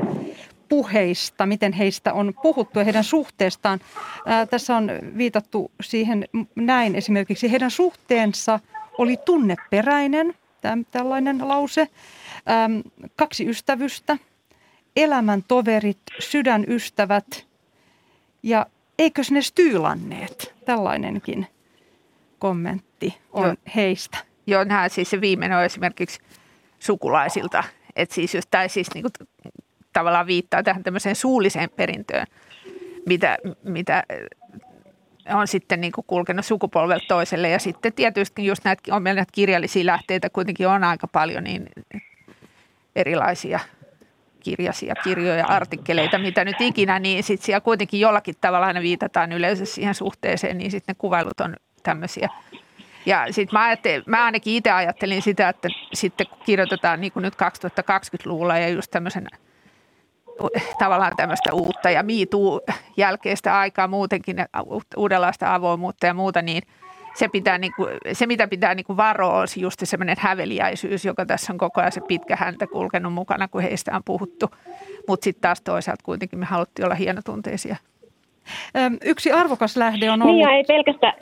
puheista, 0.68 1.46
miten 1.46 1.72
heistä 1.72 2.12
on 2.12 2.35
puhuttu 2.42 2.79
ja 2.79 2.85
heidän 2.85 3.05
suhteestaan. 3.05 3.81
Ää, 4.27 4.46
tässä 4.46 4.77
on 4.77 4.90
viitattu 5.18 5.70
siihen 5.81 6.25
näin 6.55 6.94
esimerkiksi. 6.94 7.51
Heidän 7.51 7.70
suhteensa 7.70 8.61
oli 8.99 9.16
tunneperäinen, 9.16 10.35
täm, 10.61 10.85
tällainen 10.90 11.49
lause. 11.49 11.81
Äm, 11.81 12.83
kaksi 13.16 13.49
ystävystä, 13.49 14.18
elämän 14.96 15.44
toverit, 15.49 15.99
sydänystävät 16.18 17.46
ja 18.42 18.66
eikös 18.99 19.31
ne 19.31 19.42
styylanneet? 19.42 20.55
Tällainenkin 20.64 21.46
kommentti 22.38 23.14
on 23.33 23.44
Joo. 23.44 23.55
heistä. 23.75 24.18
Joo, 24.47 24.65
nämä 24.65 24.89
siis 24.89 25.11
se 25.11 25.21
viimeinen 25.21 25.59
on 25.59 25.65
esimerkiksi 25.65 26.21
sukulaisilta. 26.79 27.65
Että 27.97 28.15
siis 28.15 28.35
just, 28.35 28.49
tai 28.51 28.69
siis 28.69 28.95
niin 28.95 29.03
kuin, 29.03 29.29
tavallaan 29.93 30.27
viittaa 30.27 30.63
tähän 30.63 30.83
tämmöiseen 30.83 31.17
suulliseen 31.17 31.71
perintöön, 31.71 32.27
mitä, 33.07 33.39
mitä 33.63 34.03
on 35.35 35.49
sitten 35.49 35.81
niin 35.81 35.93
kuin 35.93 36.05
kulkenut 36.07 36.47
sukupolvelta 36.47 37.05
toiselle. 37.09 37.49
Ja 37.49 37.59
sitten 37.59 37.93
tietysti 37.93 38.47
just 38.47 38.65
näitä, 38.65 38.95
on 38.95 39.03
meillä 39.03 39.19
näitä 39.19 39.33
kirjallisia 39.33 39.87
lähteitä 39.87 40.31
kuitenkin 40.31 40.69
on 40.69 40.85
aika 40.85 41.07
paljon 41.09 41.45
niin 41.45 41.69
erilaisia 42.97 43.61
kirjaisia 44.41 44.95
kirjoja, 44.95 45.47
artikkeleita, 45.47 46.19
mitä 46.19 46.45
nyt 46.45 46.61
ikinä, 46.61 46.99
niin 46.99 47.23
sitten 47.23 47.47
siellä 47.47 47.61
kuitenkin 47.61 48.01
jollakin 48.01 48.35
tavalla 48.41 48.67
aina 48.67 48.81
viitataan 48.81 49.33
yleensä 49.33 49.65
siihen 49.65 49.95
suhteeseen, 49.95 50.59
niin 50.59 50.71
sitten 50.71 50.93
ne 50.93 50.97
kuvailut 50.99 51.41
on 51.41 51.57
tämmöisiä– 51.83 52.29
ja 53.07 53.27
sitten 53.31 53.61
mä, 53.61 53.77
mä 54.07 54.25
ainakin 54.25 54.55
itse 54.55 54.71
ajattelin 54.71 55.23
sitä, 55.23 55.49
että 55.49 55.69
sitten 55.92 56.27
kun 56.27 56.38
kirjoitetaan 56.45 57.01
niin 57.01 57.12
kuin 57.12 57.23
nyt 57.23 57.35
2020-luvulla 57.35 58.59
ja 58.59 58.69
just 58.69 58.90
tämmöisen 58.90 59.27
tavallaan 60.79 61.16
tämmöistä 61.16 61.53
uutta 61.53 61.90
ja 61.90 62.03
miituu 62.03 62.61
jälkeistä 62.97 63.59
aikaa 63.59 63.88
muutenkin, 63.88 64.37
uudenlaista 64.97 65.55
avoimuutta 65.55 66.07
ja 66.07 66.14
muuta, 66.14 66.42
niin 66.42 66.62
se, 67.14 67.29
pitää 67.29 67.59
niin 67.59 67.73
kuin, 67.77 67.88
se 68.12 68.27
mitä 68.27 68.49
pitää 68.49 68.75
niin 68.75 68.87
kuin 68.87 68.97
varoa 68.97 69.38
on 69.38 69.47
just 69.57 69.81
semmoinen 69.85 70.16
häveliäisyys, 70.21 71.05
joka 71.05 71.27
tässä 71.27 71.53
on 71.53 71.59
koko 71.59 71.81
ajan 71.81 71.92
se 71.92 72.01
pitkä 72.01 72.37
häntä 72.37 72.66
kulkenut 72.66 73.12
mukana, 73.12 73.49
kun 73.49 73.62
heistä 73.62 73.97
on 73.97 74.03
puhuttu. 74.05 74.51
Mutta 75.09 75.25
sitten 75.25 75.42
taas 75.42 75.61
toisaalta 75.61 76.05
kuitenkin 76.05 76.38
me 76.38 76.45
haluttiin 76.47 76.87
olla 76.87 76.95
hienotunteisia. 76.95 77.77
Yksi 79.05 79.33
arvokas 79.33 79.77
lähde 79.77 80.11
on 80.11 80.23
ollut... 80.23 80.37
Niin 80.37 80.49
ja 80.49 80.57
ei 80.57 80.64
pelkästään, 80.64 81.14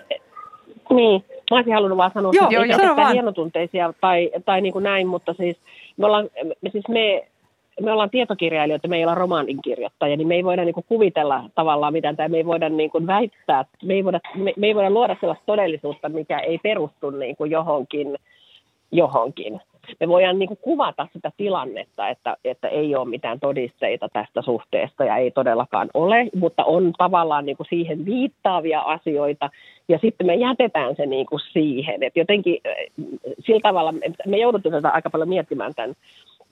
niin, 0.91 1.25
Mä 1.51 1.57
olisin 1.57 1.75
halunnut 1.75 1.99
vaan 1.99 2.11
sanoa, 2.15 2.33
joo, 2.35 2.63
että 2.63 2.83
joo, 2.83 2.97
joo, 2.97 3.13
hienotunteisia 3.13 3.95
tai, 4.01 4.31
tai 4.45 4.61
niin 4.61 4.73
kuin 4.73 4.83
näin, 4.83 5.07
mutta 5.07 5.35
siis 5.35 5.57
me 5.97 6.07
ollaan, 6.07 6.31
me, 6.63 6.71
siis 6.71 6.89
me, 6.89 7.27
me 7.81 7.93
ollaan 7.93 8.11
tietokirjailijoita, 8.11 8.89
me 8.89 8.97
ei 8.97 9.05
olla 9.05 9.15
romaaninkirjoittajia, 9.15 10.17
niin 10.17 10.29
me 10.29 10.35
ei 10.35 10.45
voida 10.45 10.65
niin 10.65 10.75
kuin 10.75 10.87
kuvitella 10.89 11.45
tavallaan 11.55 11.93
mitään, 11.93 12.17
tai 12.17 12.29
me 12.29 12.37
ei 12.37 12.47
voida 12.47 12.69
niin 12.69 12.91
kuin 12.91 13.07
väittää, 13.07 13.65
me 13.85 13.95
ei 13.95 14.05
voida, 14.05 14.21
me, 14.35 14.53
me 14.57 14.67
ei 14.67 14.75
voida 14.75 14.91
luoda 14.91 15.17
sellaista 15.21 15.47
todellisuutta, 15.47 16.09
mikä 16.09 16.39
ei 16.39 16.59
perustu 16.59 17.11
niin 17.11 17.37
kuin 17.37 17.51
johonkin, 17.51 18.17
johonkin 18.93 19.61
me 20.01 20.09
voidaan 20.09 20.39
niin 20.39 20.49
kuin 20.49 20.59
kuvata 20.63 21.09
sitä 21.13 21.33
tilannetta, 21.37 22.09
että, 22.09 22.37
että 22.45 22.69
ei 22.69 22.97
ole 22.97 23.09
mitään 23.09 23.41
todisteita 23.41 24.09
tästä 24.09 24.43
suhteesta 24.43 25.05
ja 25.05 25.17
ei 25.17 25.31
todellakaan 25.31 25.91
ole, 25.95 26.27
mutta 26.35 26.65
on 26.65 26.93
tavallaan 26.99 27.47
niin 27.47 27.57
kuin 27.57 27.67
siihen 27.71 28.05
viittaavia 28.05 28.81
asioita 28.81 29.51
ja 29.89 29.99
sitten 29.99 30.27
me 30.27 30.35
jätetään 30.35 30.97
se 30.97 31.07
niin 31.07 31.27
kuin 31.27 31.41
siihen. 31.53 32.03
että 32.03 32.19
jotenkin 32.19 32.59
eh, 32.65 32.91
sillä 33.47 33.61
tavalla 33.63 33.95
me 34.27 34.37
jouduttiin 34.37 34.73
tätä 34.73 34.91
aika 34.91 35.11
paljon 35.11 35.29
miettimään 35.29 35.75
tämän, 35.75 35.95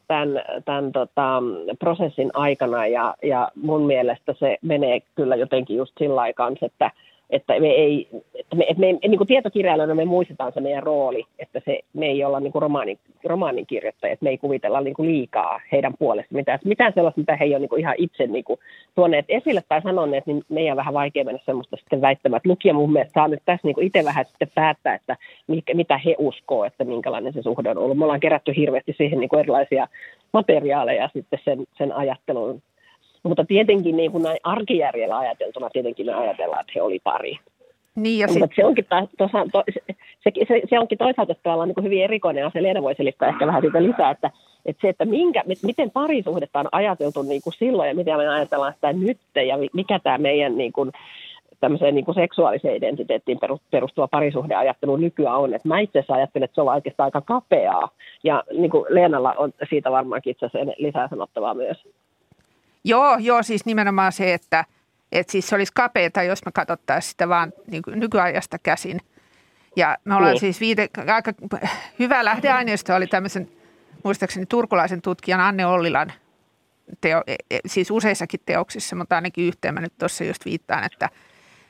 tämän, 0.08 0.42
tämän 0.64 0.92
tota, 0.92 1.42
prosessin 1.78 2.30
aikana 2.34 2.86
ja, 2.86 3.14
ja 3.22 3.48
mun 3.62 3.82
mielestä 3.82 4.34
se 4.38 4.58
menee 4.62 5.00
kyllä 5.14 5.36
jotenkin 5.36 5.76
just 5.76 5.92
sillä 5.98 6.20
aikaan, 6.20 6.56
että 6.62 6.90
että 7.30 7.60
me 7.60 7.68
ei, 7.68 8.08
että 8.34 8.56
me, 8.56 8.64
että 8.68 8.80
me, 8.80 8.86
niin 8.92 9.18
kuin 9.18 9.28
tietokirjailijoina 9.28 9.94
me 9.94 10.04
muistetaan 10.04 10.52
se 10.52 10.60
meidän 10.60 10.82
rooli, 10.82 11.24
että 11.38 11.60
se, 11.64 11.80
me 11.92 12.06
ei 12.06 12.24
olla 12.24 12.40
niin 12.40 12.52
kuin 12.52 12.62
romaanin, 12.62 12.98
romaanin 13.24 13.66
kirjoittajia, 13.66 14.12
että 14.12 14.24
me 14.24 14.30
ei 14.30 14.38
kuvitella 14.38 14.80
niin 14.80 14.94
kuin 14.94 15.08
liikaa 15.08 15.60
heidän 15.72 15.94
puolesta 15.98 16.34
mitään, 16.34 16.58
mitään 16.64 16.92
sellaista, 16.94 17.20
mitä 17.20 17.36
he 17.36 17.44
ei 17.44 17.50
ole 17.50 17.58
niin 17.58 17.68
kuin 17.68 17.80
ihan 17.80 17.94
itse 17.98 18.26
niin 18.26 18.44
kuin 18.44 18.60
tuoneet 18.94 19.24
esille 19.28 19.62
tai 19.68 19.82
sanoneet, 19.82 20.26
niin 20.26 20.42
meidän 20.48 20.72
on 20.72 20.76
vähän 20.76 20.94
vaikea 20.94 21.24
mennä 21.24 21.40
semmoista 21.46 21.76
sitten 21.76 22.00
väittämään. 22.00 22.36
Että 22.36 22.48
lukija 22.48 22.74
mun 22.74 22.92
mielestä 22.92 23.14
saa 23.14 23.28
nyt 23.28 23.42
tässä 23.44 23.68
niin 23.68 23.74
kuin 23.74 23.86
itse 23.86 24.04
vähän 24.04 24.24
sitten 24.24 24.50
päättää, 24.54 24.94
että 24.94 25.16
mikä, 25.46 25.74
mitä 25.74 25.98
he 25.98 26.16
uskoo, 26.18 26.64
että 26.64 26.84
minkälainen 26.84 27.32
se 27.32 27.42
suhde 27.42 27.70
on 27.70 27.78
ollut. 27.78 27.98
Me 27.98 28.04
ollaan 28.04 28.20
kerätty 28.20 28.52
hirveästi 28.56 28.94
siihen 28.98 29.20
niin 29.20 29.28
kuin 29.28 29.40
erilaisia 29.40 29.88
materiaaleja 30.32 31.10
sitten 31.12 31.38
sen, 31.44 31.64
sen 31.78 31.92
ajattelun 31.92 32.62
mutta 33.22 33.44
tietenkin 33.44 33.96
niin 33.96 34.12
kuin 34.12 34.22
näin 34.22 34.38
arkijärjellä 34.42 35.18
ajateltuna, 35.18 35.70
tietenkin 35.70 36.06
me 36.06 36.14
ajatellaan, 36.14 36.60
että 36.60 36.72
he 36.74 36.82
oli 36.82 36.98
pari. 37.04 37.38
Niin 37.96 38.18
ja 38.18 38.26
Mutta 38.26 38.46
sit... 38.46 38.56
se, 38.56 38.64
onkin 38.64 38.84
ta, 38.88 39.06
tosa, 39.18 39.46
to, 39.52 39.64
se, 40.24 40.30
se, 40.48 40.62
se, 40.70 40.78
onkin 40.78 40.98
toisaalta 40.98 41.34
tavallaan 41.42 41.68
niin 41.68 41.74
kuin 41.74 41.84
hyvin 41.84 42.04
erikoinen 42.04 42.46
asia. 42.46 42.62
Leena 42.62 42.82
voi 42.82 42.94
selittää 42.94 43.28
ehkä 43.28 43.46
vähän 43.46 43.62
siitä 43.62 43.82
lisää, 43.82 44.10
että, 44.10 44.30
että 44.66 44.80
se, 44.80 44.88
että 44.88 45.04
minkä, 45.04 45.42
miten 45.62 45.90
parisuhdetta 45.90 46.60
on 46.60 46.68
ajateltu 46.72 47.22
niin 47.22 47.42
kuin 47.42 47.54
silloin 47.58 47.88
ja 47.88 47.94
miten 47.94 48.16
me 48.16 48.28
ajatellaan 48.28 48.74
sitä 48.74 48.92
nyt 48.92 49.18
ja 49.34 49.58
mikä 49.72 49.98
tämä 49.98 50.18
meidän 50.18 50.58
niin 50.58 50.72
kuin, 50.72 50.92
tämmöiseen 51.60 51.94
niin 51.94 52.04
kuin 52.04 52.14
seksuaaliseen 52.14 52.76
identiteettiin 52.76 53.38
perustuva 53.70 54.08
parisuhdeajattelu 54.08 54.96
nykyään 54.96 55.36
on. 55.36 55.54
Että 55.54 55.68
mä 55.68 55.80
itse 55.80 55.98
asiassa 55.98 56.14
ajattelen, 56.14 56.44
että 56.44 56.54
se 56.54 56.60
on 56.60 56.68
oikeastaan 56.68 57.04
aika 57.04 57.20
kapeaa. 57.20 57.88
Ja 58.24 58.44
niin 58.52 58.70
kuin 58.70 58.84
Leenalla 58.88 59.34
on 59.36 59.52
siitä 59.68 59.90
varmaankin 59.90 60.30
itse 60.30 60.46
asiassa 60.46 60.72
lisää 60.78 61.08
sanottavaa 61.08 61.54
myös. 61.54 61.76
Joo, 62.84 63.16
joo, 63.20 63.42
siis 63.42 63.66
nimenomaan 63.66 64.12
se, 64.12 64.34
että, 64.34 64.64
että 65.12 65.32
siis 65.32 65.48
se 65.48 65.54
olisi 65.54 65.72
kapeata, 65.74 66.22
jos 66.22 66.44
me 66.44 66.52
katsottaisiin 66.52 67.10
sitä 67.10 67.28
vaan 67.28 67.52
niin 67.66 67.82
kuin 67.82 68.00
nykyajasta 68.00 68.58
käsin. 68.58 69.00
Ja 69.76 69.98
me 70.04 70.14
ollaan 70.14 70.32
niin. 70.32 70.40
siis 70.40 70.60
viite, 70.60 70.88
aika 71.14 71.32
hyvä 71.98 72.24
lähdeaineisto 72.24 72.94
oli 72.94 73.06
tämmöisen, 73.06 73.48
muistaakseni 74.04 74.46
turkulaisen 74.46 75.02
tutkijan 75.02 75.40
Anne 75.40 75.66
Ollilan 75.66 76.12
teo, 77.00 77.22
e, 77.26 77.34
e, 77.50 77.58
siis 77.66 77.90
useissakin 77.90 78.40
teoksissa, 78.46 78.96
mutta 78.96 79.14
ainakin 79.14 79.44
yhteen 79.44 79.74
mä 79.74 79.80
nyt 79.80 79.98
tuossa 79.98 80.24
just 80.24 80.44
viittaan, 80.44 80.84
että 80.84 81.08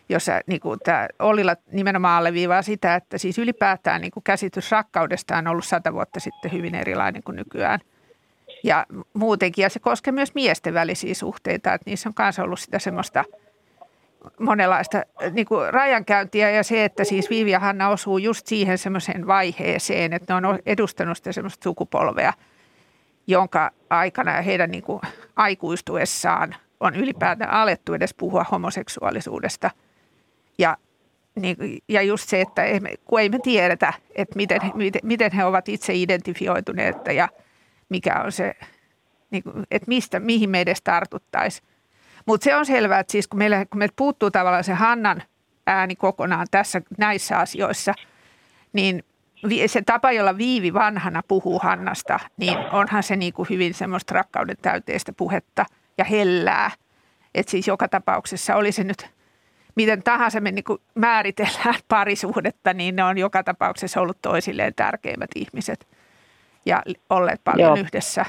jos 0.09 0.27
niin 0.47 0.61
kuin 0.61 0.81
tämä 0.85 1.09
Ollila 1.19 1.57
nimenomaan 1.73 2.19
alleviivaa 2.19 2.63
sitä, 2.63 2.95
että 2.95 3.19
siis 3.19 3.39
ylipäätään 3.39 4.01
niin 4.01 4.11
kuin 4.11 4.25
käsitys 4.25 4.71
rakkaudesta 4.71 5.37
on 5.37 5.47
ollut 5.47 5.65
sata 5.65 5.93
vuotta 5.93 6.21
sitten 6.21 6.53
hyvin 6.53 6.75
erilainen 6.75 7.23
kuin 7.23 7.37
nykyään– 7.37 7.81
ja 8.63 8.87
muutenkin. 9.13 9.63
Ja 9.63 9.71
se 9.71 9.81
koskee 9.81 10.13
myös 10.13 10.35
miesten 10.35 10.75
välisiä 10.75 11.15
suhteita, 11.15 11.75
että 11.75 11.91
niissä 11.91 12.09
on 12.09 12.15
myös 12.19 12.39
ollut 12.39 12.61
sitä 12.61 12.79
semmoista 12.79 13.25
monenlaista 14.39 15.03
niin 15.31 15.47
kuin 15.47 15.75
rajankäyntiä 15.75 16.51
ja 16.51 16.63
se, 16.63 16.85
että 16.85 17.05
siis 17.05 17.31
Viivi 17.31 17.51
ja 17.51 17.59
Hanna 17.59 17.89
osuu 17.89 18.19
just 18.19 18.47
siihen 18.47 18.79
semmoiseen 18.79 19.27
vaiheeseen, 19.27 20.13
että 20.13 20.41
ne 20.41 20.49
on 20.49 20.59
edustanut 20.67 21.17
sitä 21.17 21.33
semmoista 21.33 21.65
sukupolvea, 21.65 22.33
jonka 23.27 23.71
aikana 23.91 24.43
heidän 24.43 24.71
niin 24.71 24.83
kuin 24.83 25.01
aikuistuessaan 25.37 26.55
on 26.81 26.97
ylipäätään 26.97 27.51
alettu 27.51 27.95
edes 27.95 28.15
puhua 28.15 28.45
homoseksuaalisuudesta. 28.51 29.71
Ja, 30.59 30.77
niin, 31.35 31.57
ja 31.89 32.03
just 32.03 32.29
se, 32.29 32.41
että 32.41 32.65
ei 32.65 32.81
kun 33.05 33.21
ei 33.21 33.29
me 33.29 33.39
tiedetä, 33.39 33.93
että 34.15 34.37
miten, 34.37 34.61
miten, 34.75 35.01
miten 35.05 35.33
he 35.33 35.45
ovat 35.45 35.69
itse 35.69 35.95
identifioituneet 35.95 36.97
ja– 37.15 37.29
mikä 37.93 38.21
on 38.25 38.33
se, 38.33 38.55
niin 39.31 39.43
kuin, 39.43 39.67
että 39.71 39.89
mistä, 39.89 40.21
mihin 40.21 40.51
me 40.51 40.61
edes 40.61 40.83
tartuttaisiin. 40.83 41.69
Mutta 42.27 42.45
se 42.45 42.57
on 42.57 42.67
selvää, 42.67 42.99
että 42.99 43.13
siis 43.13 43.29
kun 43.29 43.39
meillä, 43.39 43.67
kun 43.67 43.79
meiltä 43.79 43.95
puuttuu 43.97 44.31
tavallaan 44.31 44.65
se 44.65 44.73
Hannan 44.73 45.23
ääni 45.67 45.97
kokonaan 45.97 46.47
tässä 46.51 46.83
näissä 46.99 47.39
asioissa, 47.39 47.95
niin 48.73 49.05
se 49.67 49.83
tapa, 49.87 50.13
jolla 50.13 50.39
Viivi 50.39 50.75
vanhana 50.75 51.23
puhuu 51.29 51.59
Hannasta, 51.59 52.21
niin 52.37 52.59
onhan 52.73 53.03
se 53.03 53.17
niin 53.17 53.33
kuin 53.33 53.49
hyvin 53.51 53.75
semmoista 53.75 54.15
rakkauden 54.15 54.57
täyteistä 54.63 55.13
puhetta 55.13 55.67
ja 55.99 56.05
hellää. 56.05 56.71
Että 57.35 57.51
siis 57.51 57.69
joka 57.69 57.89
tapauksessa 57.89 58.57
oli 58.57 58.73
se 58.73 58.85
nyt 58.85 59.11
miten 59.75 60.03
tahansa 60.03 60.41
me 60.41 60.53
niin 60.53 60.65
määritellään 60.95 61.75
parisuhdetta, 61.89 62.73
niin 62.73 62.97
ne 62.97 63.05
on 63.05 63.19
joka 63.19 63.43
tapauksessa 63.43 64.01
ollut 64.01 64.19
toisilleen 64.23 64.75
tärkeimmät 64.75 65.31
ihmiset 65.35 65.89
ja 66.67 66.83
olleet 67.11 67.45
paljon 67.45 67.79
Joo. 67.79 67.87
yhdessä. 67.87 68.27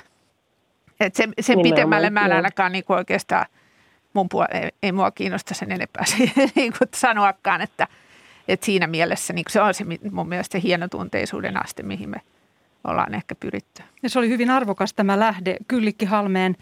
Et 0.99 1.15
sen, 1.15 1.33
sen 1.39 1.59
pitemmälle 1.63 2.09
mä 2.09 2.25
en 2.25 2.31
ainakaan 2.31 2.71
niin 2.71 2.83
oikeastaan 2.89 3.45
mun 4.13 4.29
puolella 4.29 4.59
ei, 4.59 4.69
ei 4.83 4.91
mua 4.91 5.11
kiinnosta 5.11 5.53
sen 5.53 5.71
enempää 5.71 6.03
niin 6.55 6.73
kuin 6.77 6.89
sanoakaan, 6.95 7.61
että, 7.61 7.87
että 8.47 8.65
siinä 8.65 8.87
mielessä 8.87 9.33
niin 9.33 9.45
se 9.49 9.61
on 9.61 9.73
se 9.73 9.85
mun 10.11 10.29
mielestä 10.29 10.59
se 10.59 10.63
hienotunteisuuden 10.63 11.63
aste, 11.63 11.83
mihin 11.83 12.09
me 12.09 12.21
ollaan 12.83 13.13
ehkä 13.13 13.35
pyritty. 13.35 13.83
Ja 14.03 14.09
se 14.09 14.19
oli 14.19 14.29
hyvin 14.29 14.49
arvokas 14.49 14.93
tämä 14.93 15.19
lähde 15.19 15.57
Kyllikki 15.67 16.05
Halmeen 16.05 16.55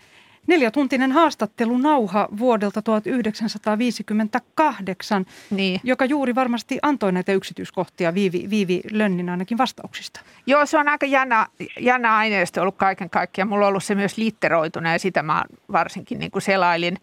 neljätuntinen 0.47 1.11
haastattelu 1.11 1.77
nauha 1.77 2.27
vuodelta 2.37 2.81
1958, 2.81 5.25
niin. 5.51 5.79
joka 5.83 6.05
juuri 6.05 6.35
varmasti 6.35 6.79
antoi 6.81 7.11
näitä 7.11 7.31
yksityiskohtia 7.31 8.13
Viivi, 8.13 8.49
Viivi 8.49 8.81
Lönnin 8.91 9.29
ainakin 9.29 9.57
vastauksista. 9.57 10.19
Joo, 10.45 10.65
se 10.65 10.77
on 10.77 10.87
aika 10.87 11.05
jännä, 11.05 11.47
jännä 11.79 12.15
aineisto 12.15 12.61
ollut 12.61 12.77
kaiken 12.77 13.09
kaikkiaan. 13.09 13.49
Mulla 13.49 13.65
on 13.65 13.69
ollut 13.69 13.83
se 13.83 13.95
myös 13.95 14.17
litteroituna 14.17 14.91
ja 14.91 14.99
sitä 14.99 15.23
mä 15.23 15.43
varsinkin 15.71 16.19
niin 16.19 16.31
kuin 16.31 16.41
selailin. 16.41 16.97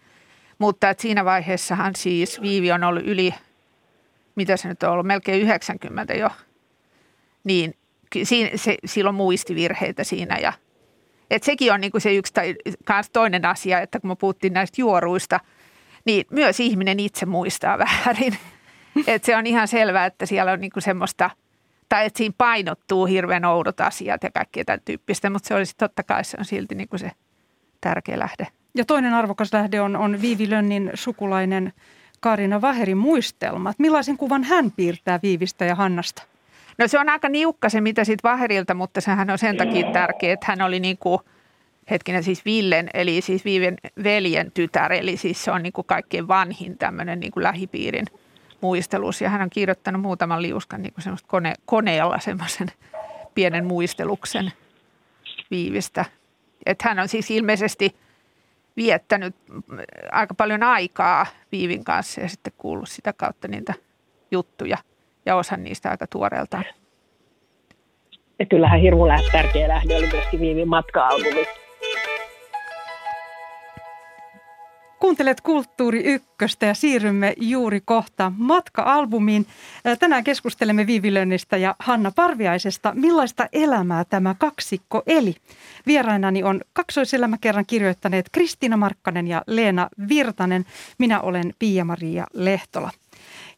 Mutta 0.58 0.90
että 0.90 1.02
siinä 1.02 1.24
vaiheessahan 1.24 1.96
siis 1.96 2.42
Viivi 2.42 2.72
on 2.72 2.84
ollut 2.84 3.06
yli, 3.06 3.34
mitä 4.34 4.56
se 4.56 4.68
nyt 4.68 4.82
on 4.82 4.90
ollut, 4.90 5.06
melkein 5.06 5.42
90 5.42 6.14
jo. 6.14 6.30
Niin 7.44 7.74
siinä, 8.22 8.50
se, 8.54 8.76
silloin 8.84 9.16
muistivirheitä 9.16 10.04
siinä 10.04 10.38
ja– 10.38 10.52
et 11.30 11.42
sekin 11.42 11.72
on 11.72 11.80
niinku 11.80 12.00
se 12.00 12.14
yksi 12.14 12.32
tai 12.32 12.54
kans 12.84 13.10
toinen 13.10 13.44
asia, 13.44 13.80
että 13.80 14.00
kun 14.00 14.10
me 14.10 14.16
puhuttiin 14.16 14.52
näistä 14.52 14.80
juoruista, 14.80 15.40
niin 16.04 16.24
myös 16.30 16.60
ihminen 16.60 17.00
itse 17.00 17.26
muistaa 17.26 17.78
väärin. 17.84 18.36
Et 19.06 19.24
se 19.24 19.36
on 19.36 19.46
ihan 19.46 19.68
selvää, 19.68 20.06
että 20.06 20.26
siellä 20.26 20.52
on 20.52 20.60
niinku 20.60 20.80
semmoista, 20.80 21.30
tai 21.88 22.06
että 22.06 22.18
siinä 22.18 22.34
painottuu 22.38 23.06
hirveän 23.06 23.44
oudot 23.44 23.80
asiat 23.80 24.22
ja 24.22 24.30
kaikkea 24.30 24.64
tämän 24.64 24.80
tyyppistä, 24.84 25.30
mutta 25.30 25.48
se 25.48 25.54
olisi 25.54 25.74
totta 25.76 26.02
kai 26.02 26.24
se 26.24 26.36
on 26.38 26.44
silti 26.44 26.74
niinku 26.74 26.98
se 26.98 27.10
tärkeä 27.80 28.18
lähde. 28.18 28.46
Ja 28.74 28.84
toinen 28.84 29.14
arvokas 29.14 29.52
lähde 29.52 29.80
on, 29.80 29.96
on 29.96 30.22
Viivi 30.22 30.50
Lönnin 30.50 30.90
sukulainen 30.94 31.72
Kaarina 32.20 32.60
Vaherin 32.60 32.98
muistelmat. 32.98 33.78
Millaisen 33.78 34.16
kuvan 34.16 34.44
hän 34.44 34.70
piirtää 34.70 35.20
Viivistä 35.22 35.64
ja 35.64 35.74
Hannasta? 35.74 36.22
No 36.78 36.88
se 36.88 36.98
on 36.98 37.08
aika 37.08 37.28
niukka 37.28 37.68
se, 37.68 37.80
mitä 37.80 38.04
siitä 38.04 38.28
Vaherilta, 38.28 38.74
mutta 38.74 39.00
sehän 39.00 39.30
on 39.30 39.38
sen 39.38 39.56
takia 39.56 39.92
tärkeä, 39.92 40.32
että 40.32 40.46
hän 40.48 40.62
oli 40.62 40.80
niin 40.80 40.98
kuin, 40.98 41.20
hetkinen 41.90 42.22
siis 42.24 42.44
Villen, 42.44 42.90
eli 42.94 43.20
siis 43.20 43.44
Viiven 43.44 43.76
veljen 44.04 44.52
tytär, 44.52 44.92
eli 44.92 45.16
siis 45.16 45.44
se 45.44 45.50
on 45.50 45.62
niin 45.62 45.72
kuin 45.72 45.86
kaikkein 45.86 46.28
vanhin 46.28 46.78
tämmöinen 46.78 47.20
niin 47.20 47.32
kuin 47.32 47.42
lähipiirin 47.42 48.06
muistelus. 48.60 49.20
Ja 49.20 49.30
hän 49.30 49.42
on 49.42 49.50
kirjoittanut 49.50 50.02
muutaman 50.02 50.42
liuskan 50.42 50.82
niin 50.82 50.92
kuin 50.92 51.02
semmoista 51.02 51.28
kone, 51.28 51.54
koneella 51.64 52.18
semmoisen 52.18 52.68
pienen 53.34 53.64
muisteluksen 53.64 54.52
Viivistä. 55.50 56.04
Että 56.66 56.88
hän 56.88 56.98
on 56.98 57.08
siis 57.08 57.30
ilmeisesti 57.30 57.96
viettänyt 58.76 59.36
aika 60.12 60.34
paljon 60.34 60.62
aikaa 60.62 61.26
Viivin 61.52 61.84
kanssa 61.84 62.20
ja 62.20 62.28
sitten 62.28 62.52
kuullut 62.58 62.88
sitä 62.88 63.12
kautta 63.12 63.48
niitä 63.48 63.74
juttuja– 64.30 64.78
ja 65.26 65.36
osa 65.36 65.56
niistä 65.56 65.90
aika 65.90 66.06
tuoreeltaan. 66.06 66.64
Ja 68.38 68.46
kyllähän 68.46 68.80
hirveän 68.80 69.20
tärkeä 69.32 69.68
lähde 69.68 69.96
oli 69.96 70.08
myöskin 70.12 70.40
Viivin 70.40 70.68
matka-albumi. 70.68 71.46
Kuuntelet 75.00 75.40
Kulttuuri 75.40 76.04
Ykköstä 76.04 76.66
ja 76.66 76.74
siirrymme 76.74 77.34
juuri 77.36 77.80
kohta 77.84 78.32
matka-albumiin. 78.36 79.46
Tänään 79.98 80.24
keskustelemme 80.24 80.86
Viivilönnistä 80.86 81.56
ja 81.56 81.74
Hanna 81.78 82.12
Parviaisesta. 82.16 82.92
Millaista 82.94 83.48
elämää 83.52 84.04
tämä 84.04 84.34
kaksikko 84.38 85.02
eli? 85.06 85.34
Vierainani 85.86 86.42
on 86.42 86.60
kaksoiselämäkerran 86.72 87.66
kirjoittaneet 87.66 88.26
Kristiina 88.32 88.76
Markkanen 88.76 89.28
ja 89.28 89.42
Leena 89.46 89.88
Virtanen. 90.08 90.64
Minä 90.98 91.20
olen 91.20 91.54
Pia-Maria 91.58 92.26
Lehtola. 92.32 92.90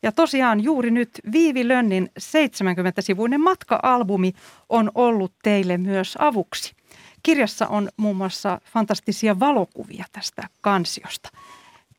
Ja 0.02 0.12
tosiaan 0.12 0.64
juuri 0.64 0.90
nyt 0.90 1.10
Viivi 1.32 1.68
Lönnin 1.68 2.10
70-sivuinen 2.18 3.40
matka-albumi 3.40 4.32
on 4.68 4.90
ollut 4.94 5.32
teille 5.42 5.78
myös 5.78 6.16
avuksi. 6.20 6.74
Kirjassa 7.22 7.66
on 7.68 7.88
muun 7.96 8.16
muassa 8.16 8.60
fantastisia 8.64 9.40
valokuvia 9.40 10.04
tästä 10.12 10.42
kansiosta. 10.60 11.28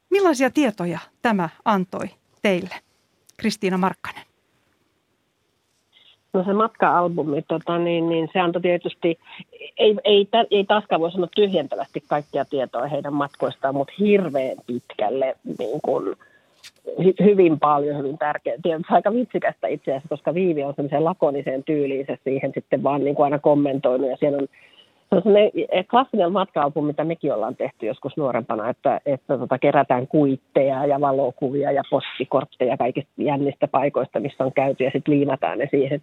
Millaisia 0.10 0.50
tietoja 0.50 1.00
tämä 1.22 1.50
antoi 1.66 2.06
teille, 2.42 2.76
Kristiina 3.38 3.78
Markkanen? 3.78 4.24
No 6.34 6.44
se 6.44 6.54
matka-albumi, 6.54 7.42
tota, 7.42 7.78
niin, 7.78 8.10
niin 8.10 8.30
se 8.34 8.40
antoi 8.40 8.62
tietysti, 8.62 9.20
ei, 9.78 9.96
ei, 10.04 10.28
ei 10.52 10.64
taaskaan 10.64 11.02
voi 11.02 11.12
sanoa 11.12 11.28
tyhjentävästi 11.36 12.04
kaikkia 12.08 12.46
tietoa 12.46 12.88
heidän 12.88 13.14
matkoistaan, 13.14 13.76
mutta 13.76 13.94
hirveän 14.00 14.58
pitkälle 14.68 15.36
niin 15.60 15.82
kuin, 15.82 16.16
hy- 17.00 17.24
hyvin 17.24 17.60
paljon, 17.60 17.98
hyvin 17.98 18.18
tärkeä. 18.18 18.56
Tietysti 18.62 18.94
aika 18.94 19.14
vitsikästä 19.14 19.68
itse 19.68 19.92
asiassa, 19.92 20.10
koska 20.10 20.34
Viivi 20.34 20.64
on 20.64 20.74
semmoisen 20.76 21.06
lakoniseen 21.06 21.64
tyyliin 21.64 22.06
se 22.06 22.18
siihen 22.24 22.52
sitten 22.54 22.84
vaan 22.84 23.04
niin 23.04 23.16
kuin 23.16 23.24
aina 23.24 23.40
kommentoinut 23.40 24.10
ja 24.10 24.18
siellä 24.18 24.38
on 24.38 24.48
se 25.16 25.30
on 25.30 25.38
eh, 25.38 25.88
klassinen 25.88 26.32
matka 26.32 26.72
mitä 26.86 27.04
mekin 27.04 27.34
ollaan 27.34 27.56
tehty 27.56 27.86
joskus 27.86 28.18
nuorempana, 28.18 28.70
että, 28.70 29.02
että 29.06 29.38
tota, 29.38 29.58
kerätään 29.58 30.08
kuitteja 30.08 30.86
ja 30.86 31.02
valokuvia 31.02 31.72
ja 31.72 31.84
postikortteja 31.90 32.78
kaikista 32.78 33.12
jännistä 33.18 33.68
paikoista, 33.68 34.20
missä 34.20 34.44
on 34.44 34.54
käyty 34.54 34.84
ja 34.84 34.92
sitten 34.94 35.14
liimataan 35.14 35.58
ne 35.58 35.68
siihen. 35.72 36.02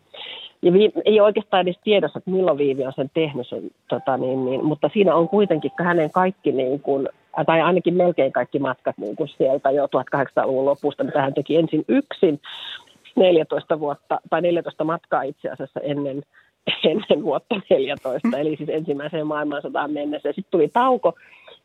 Ja 0.63 0.73
vi, 0.73 0.93
ei 1.05 1.21
oikeastaan 1.21 1.63
edes 1.63 1.79
tiedossa, 1.85 2.19
että 2.19 2.31
milloin 2.31 2.59
Viivi 2.59 2.87
on 2.87 2.93
sen 2.97 3.11
tehnyt, 3.15 3.49
sen, 3.49 3.71
tota, 3.89 4.17
niin, 4.17 4.45
niin, 4.45 4.65
mutta 4.65 4.91
siinä 4.93 5.15
on 5.15 5.29
kuitenkin 5.29 5.71
hänen 5.79 6.11
kaikki, 6.11 6.53
niin 6.53 6.81
kuin, 6.81 7.09
tai 7.45 7.61
ainakin 7.61 7.95
melkein 7.95 8.33
kaikki 8.33 8.59
matkat 8.59 8.99
niin 8.99 9.17
kuin 9.17 9.29
sieltä 9.29 9.71
jo 9.71 9.87
1800-luvun 9.87 10.65
lopusta, 10.65 11.05
mitä 11.05 11.23
hän 11.23 11.35
teki 11.35 11.57
ensin 11.57 11.85
yksin 11.89 12.41
14 13.17 13.81
vuotta, 13.81 14.21
tai 14.31 14.41
14 14.41 14.85
matkaa 14.85 15.23
itse 15.23 15.51
asiassa 15.51 15.81
ennen 15.81 16.23
ennen 16.85 17.23
vuotta 17.23 17.61
14, 17.71 18.39
eli 18.39 18.57
siis 18.57 18.69
ensimmäiseen 18.69 19.27
maailmansotaan 19.27 19.93
mennessä. 19.93 20.29
Sitten 20.29 20.51
tuli 20.51 20.69
tauko, 20.69 21.15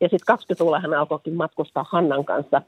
ja 0.01 0.09
sitten 0.09 0.36
20-luvulla 0.36 0.79
hän 0.79 0.93
alkoikin 0.93 1.33
matkustaa 1.33 1.86
Hannan 1.89 2.25
kanssa. 2.25 2.62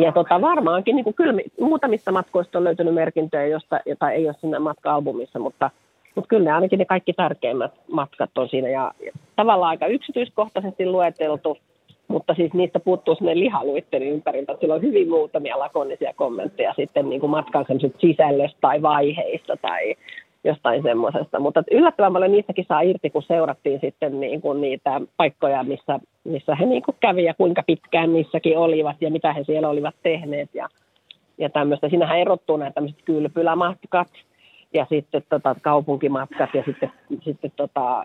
Ja 0.00 0.12
tota, 0.12 0.40
varmaankin 0.40 0.96
niin 0.96 1.14
kyllä 1.14 1.34
muutamista 1.60 2.12
matkoista 2.12 2.58
on 2.58 2.64
löytynyt 2.64 2.94
merkintöjä, 2.94 3.46
josta, 3.46 3.80
jota 3.86 4.10
ei 4.10 4.26
ole 4.26 4.34
siinä 4.40 4.60
matka-albumissa, 4.60 5.38
mutta, 5.38 5.70
mutta 6.14 6.28
kyllä 6.28 6.44
ne 6.44 6.52
ainakin 6.52 6.78
ne 6.78 6.84
kaikki 6.84 7.12
tärkeimmät 7.12 7.72
matkat 7.92 8.38
on 8.38 8.48
siinä. 8.48 8.68
Ja, 8.68 8.92
ja 9.06 9.12
tavallaan 9.36 9.70
aika 9.70 9.86
yksityiskohtaisesti 9.86 10.86
lueteltu, 10.86 11.58
mutta 12.12 12.34
siis 12.34 12.52
niistä 12.52 12.80
puuttuu 12.80 13.14
sinne 13.14 13.38
lihaluitten 13.38 14.02
ympäriltä. 14.02 14.56
Sillä 14.60 14.74
on 14.74 14.82
hyvin 14.82 15.08
muutamia 15.08 15.58
lakonisia 15.58 16.12
kommentteja 16.16 16.74
sitten 16.76 17.08
niin 17.08 17.20
kuin 17.20 17.30
matkan 17.30 17.64
sisällöstä 17.98 18.58
tai 18.60 18.82
vaiheista 18.82 19.56
tai 19.56 19.94
jostain 20.44 20.82
semmoisesta. 20.82 21.40
Mutta 21.40 21.62
yllättävän 21.70 22.12
paljon 22.12 22.32
niistäkin 22.32 22.64
saa 22.68 22.80
irti, 22.80 23.10
kun 23.10 23.22
seurattiin 23.22 23.80
sitten 23.80 24.20
niin 24.20 24.40
kuin 24.40 24.60
niitä 24.60 25.00
paikkoja, 25.16 25.62
missä, 25.64 26.00
missä 26.24 26.54
he 26.54 26.66
niin 26.66 26.82
kuin 26.82 26.96
kävi 27.00 27.24
ja 27.24 27.34
kuinka 27.34 27.62
pitkään 27.66 28.10
missäkin 28.10 28.58
olivat 28.58 28.96
ja 29.00 29.10
mitä 29.10 29.32
he 29.32 29.44
siellä 29.44 29.68
olivat 29.68 29.94
tehneet 30.02 30.50
ja, 30.54 30.68
ja 31.38 31.50
tämmöistä. 31.50 31.88
Siinähän 31.88 32.18
erottuu 32.18 32.56
nämä 32.56 32.70
tämmöiset 32.70 33.02
kylpylämatkat 33.04 34.08
ja 34.74 34.86
sitten 34.88 35.22
tota, 35.28 35.56
kaupunkimatkat 35.62 36.50
ja 36.54 36.62
sitten, 36.66 36.92
sitten 37.20 37.52
tota, 37.56 38.04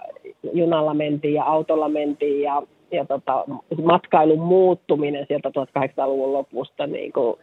junalla 0.54 0.94
mentiin 0.94 1.34
ja 1.34 1.44
autolla 1.44 1.90
mentiin 1.90 2.42
ja, 2.42 2.62
ja 2.92 3.06
tota, 3.06 3.46
matkailun 3.84 4.40
muuttuminen 4.40 5.26
sieltä 5.28 5.50
1800-luvun 5.50 6.34
lopusta 6.34 6.88
niin 6.88 7.14
kuin 7.14 7.38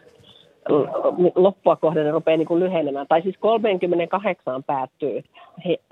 loppua 1.35 1.77
kohden 1.77 2.13
rupeaa 2.13 2.37
niin 2.37 2.49
kuin 2.49 2.61
lyhenemään. 2.61 3.07
Tai 3.09 3.23
siis 3.23 3.37
38 3.41 4.63
päättyy, 4.63 5.23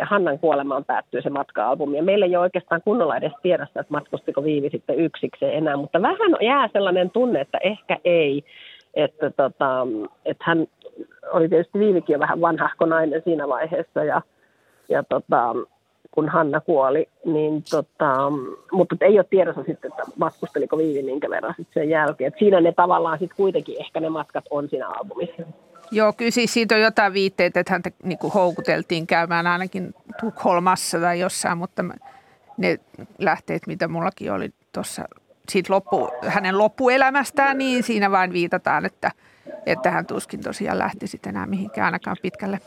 Hannan 0.03 0.39
kuolemaan 0.39 0.85
päättyy 0.85 1.23
se 1.23 1.31
matka-albumi. 1.31 1.97
Ja 1.97 2.03
meillä 2.03 2.27
ei 2.27 2.37
ole 2.37 2.43
oikeastaan 2.43 2.83
kunnolla 2.85 3.17
edes 3.17 3.33
tiedossa, 3.43 3.81
että 3.81 3.93
matkustiko 3.93 4.45
Viivi 4.45 4.71
sitten 4.71 4.99
yksikseen 4.99 5.55
enää. 5.55 5.77
Mutta 5.77 6.03
vähän 6.03 6.37
jää 6.41 6.69
sellainen 6.73 7.11
tunne, 7.11 7.41
että 7.41 7.59
ehkä 7.59 7.99
ei. 8.05 8.45
Että, 8.95 9.31
tota, 9.31 9.87
että 10.25 10.45
hän 10.47 10.67
oli 11.33 11.49
tietysti 11.49 11.79
Viivikin 11.79 12.15
jo 12.15 12.21
vähän 12.21 12.41
vanhahko 12.41 12.87
nainen 12.87 13.23
siinä 13.25 13.49
vaiheessa 13.49 14.05
ja, 14.05 14.23
ja 14.89 15.03
tota, 15.03 15.55
kun 16.13 16.29
Hanna 16.29 16.61
kuoli, 16.61 17.09
niin 17.25 17.63
tota, 17.71 18.17
mutta 18.73 18.97
ei 19.01 19.19
ole 19.19 19.27
tiedossa 19.31 19.63
sitten, 19.63 19.91
että 19.91 20.03
matkusteliko 20.17 20.79
Viivi 20.79 21.03
minkä 21.03 21.31
verran 21.31 21.55
sitten 21.57 21.83
sen 21.83 21.91
jälkeen. 21.91 22.29
Et 22.29 22.39
siinä 22.39 22.61
ne 22.61 22.73
tavallaan 22.73 23.19
sitten 23.19 23.37
kuitenkin 23.37 23.81
ehkä 23.81 24.01
ne 24.01 24.09
matkat 24.09 24.45
on 24.51 24.69
siinä 24.69 24.89
albumissa. 24.89 25.43
Joo, 25.91 26.13
kyllä 26.13 26.31
siis 26.31 26.53
siitä 26.53 26.75
on 26.75 26.81
jotain 26.81 27.13
viitteitä, 27.13 27.61
että 27.61 27.73
häntä 27.73 27.91
niin 28.03 28.19
kuin 28.19 28.33
houkuteltiin 28.33 29.07
käymään 29.07 29.47
ainakin 29.47 29.95
Tukholmassa 30.21 31.01
tai 31.01 31.21
jossain, 31.21 31.59
mutta 31.59 31.85
ne 32.57 32.79
lähteet, 33.19 33.67
mitä 33.67 33.89
mullakin 33.89 34.33
oli 34.33 34.51
tuossa 34.73 35.05
siitä 35.49 35.73
loppu, 35.73 36.09
hänen 36.27 36.59
loppuelämästään, 36.59 37.59
niin 37.59 37.83
siinä 37.83 38.11
vain 38.11 38.33
viitataan, 38.33 38.87
että, 38.87 39.11
että 39.67 39.91
hän 39.91 40.07
tuskin 40.07 40.43
tosiaan 40.43 40.79
lähti 40.79 41.07
sitten 41.07 41.31
enää 41.31 41.47
mihinkään 41.47 41.85
ainakaan 41.85 42.17
pitkälle 42.23 42.59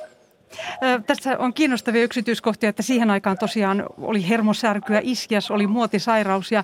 Tässä 1.07 1.37
on 1.37 1.53
kiinnostavia 1.53 2.03
yksityiskohtia, 2.03 2.69
että 2.69 2.83
siihen 2.83 3.11
aikaan 3.11 3.37
tosiaan 3.37 3.85
oli 3.97 4.29
hermosärkyä, 4.29 4.99
iskias, 5.03 5.51
oli 5.51 5.67
muotisairaus 5.67 6.51
ja 6.51 6.63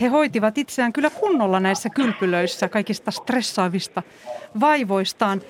he 0.00 0.06
hoitivat 0.06 0.58
itseään 0.58 0.92
kyllä 0.92 1.10
kunnolla 1.10 1.60
näissä 1.60 1.90
kylpylöissä 1.90 2.68
kaikista 2.68 3.10
stressaavista 3.10 4.02
vaivoistaan. 4.60 5.42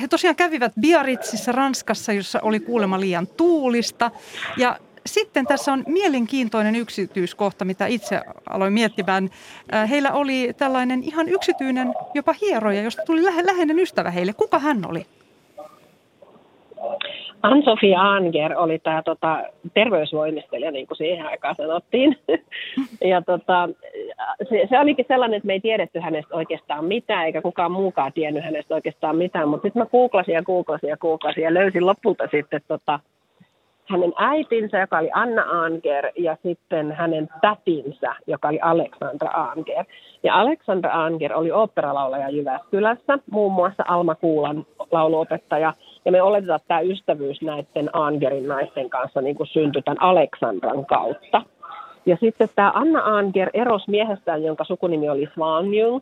He 0.00 0.08
tosiaan 0.08 0.36
kävivät 0.36 0.72
Biarritzissa 0.80 1.52
Ranskassa, 1.52 2.12
jossa 2.12 2.38
oli 2.42 2.60
kuulemma 2.60 3.00
liian 3.00 3.26
tuulista 3.26 4.10
ja 4.56 4.78
sitten 5.06 5.46
tässä 5.46 5.72
on 5.72 5.84
mielenkiintoinen 5.86 6.76
yksityiskohta, 6.76 7.64
mitä 7.64 7.86
itse 7.86 8.20
aloin 8.50 8.72
miettimään. 8.72 9.30
Heillä 9.90 10.12
oli 10.12 10.54
tällainen 10.56 11.02
ihan 11.02 11.28
yksityinen 11.28 11.94
jopa 12.14 12.34
hieroja, 12.40 12.82
josta 12.82 13.02
tuli 13.06 13.24
läheinen 13.24 13.78
ystävä 13.78 14.10
heille. 14.10 14.32
Kuka 14.32 14.58
hän 14.58 14.88
oli? 14.88 15.06
Ann-Sofi 17.42 17.94
Anger 17.96 18.58
oli 18.58 18.78
tämä 18.78 19.02
tota, 19.02 19.42
terveysvoimistelija, 19.74 20.70
niin 20.70 20.86
kuin 20.86 20.98
siihen 20.98 21.26
aikaan 21.26 21.54
sanottiin. 21.56 22.16
ja 23.12 23.22
tota, 23.22 23.68
se, 24.48 24.66
se 24.70 24.80
olikin 24.80 25.04
sellainen, 25.08 25.36
että 25.36 25.46
me 25.46 25.52
ei 25.52 25.60
tiedetty 25.60 26.00
hänestä 26.00 26.36
oikeastaan 26.36 26.84
mitään, 26.84 27.26
eikä 27.26 27.42
kukaan 27.42 27.72
muukaan 27.72 28.12
tiennyt 28.12 28.44
hänestä 28.44 28.74
oikeastaan 28.74 29.16
mitään. 29.16 29.48
Mutta 29.48 29.62
sitten 29.62 29.82
mä 29.82 29.86
googlasin 29.86 30.34
ja 30.34 30.42
googlasin 30.42 30.88
ja 30.90 30.96
googlasin 30.96 31.44
ja 31.44 31.54
löysin 31.54 31.86
lopulta 31.86 32.24
sitten 32.30 32.60
tota, 32.68 33.00
hänen 33.90 34.12
äitinsä, 34.16 34.78
joka 34.78 34.98
oli 34.98 35.10
Anna 35.12 35.42
Anger, 35.42 36.12
ja 36.18 36.36
sitten 36.42 36.92
hänen 36.92 37.28
tätinsä, 37.40 38.14
joka 38.26 38.48
oli 38.48 38.60
Alexandra 38.62 39.30
Anger. 39.30 39.84
Ja 40.22 40.34
Alexandra 40.34 41.04
Anger 41.04 41.32
oli 41.34 41.50
oopperalaulaja 41.52 42.30
Jyväskylässä, 42.30 43.18
muun 43.30 43.52
muassa 43.52 43.84
Alma 43.88 44.14
Kuulan 44.14 44.66
lauluopettaja. 44.92 45.74
Ja 46.04 46.12
me 46.12 46.22
oletetaan, 46.22 46.56
että 46.56 46.68
tämä 46.68 46.80
ystävyys 46.80 47.42
näiden 47.42 47.90
Angerin 47.92 48.48
naisten 48.48 48.90
kanssa 48.90 49.20
niin 49.20 49.36
kuin 49.36 49.46
syntyi 49.46 49.82
tämän 49.82 50.02
Aleksandran 50.02 50.86
kautta. 50.86 51.42
Ja 52.06 52.16
sitten 52.20 52.48
tämä 52.54 52.72
Anna 52.74 53.00
Anger 53.04 53.50
erosi 53.54 53.90
miehestään, 53.90 54.42
jonka 54.42 54.64
sukunimi 54.64 55.08
oli 55.08 55.28
Svanjung. 55.34 56.00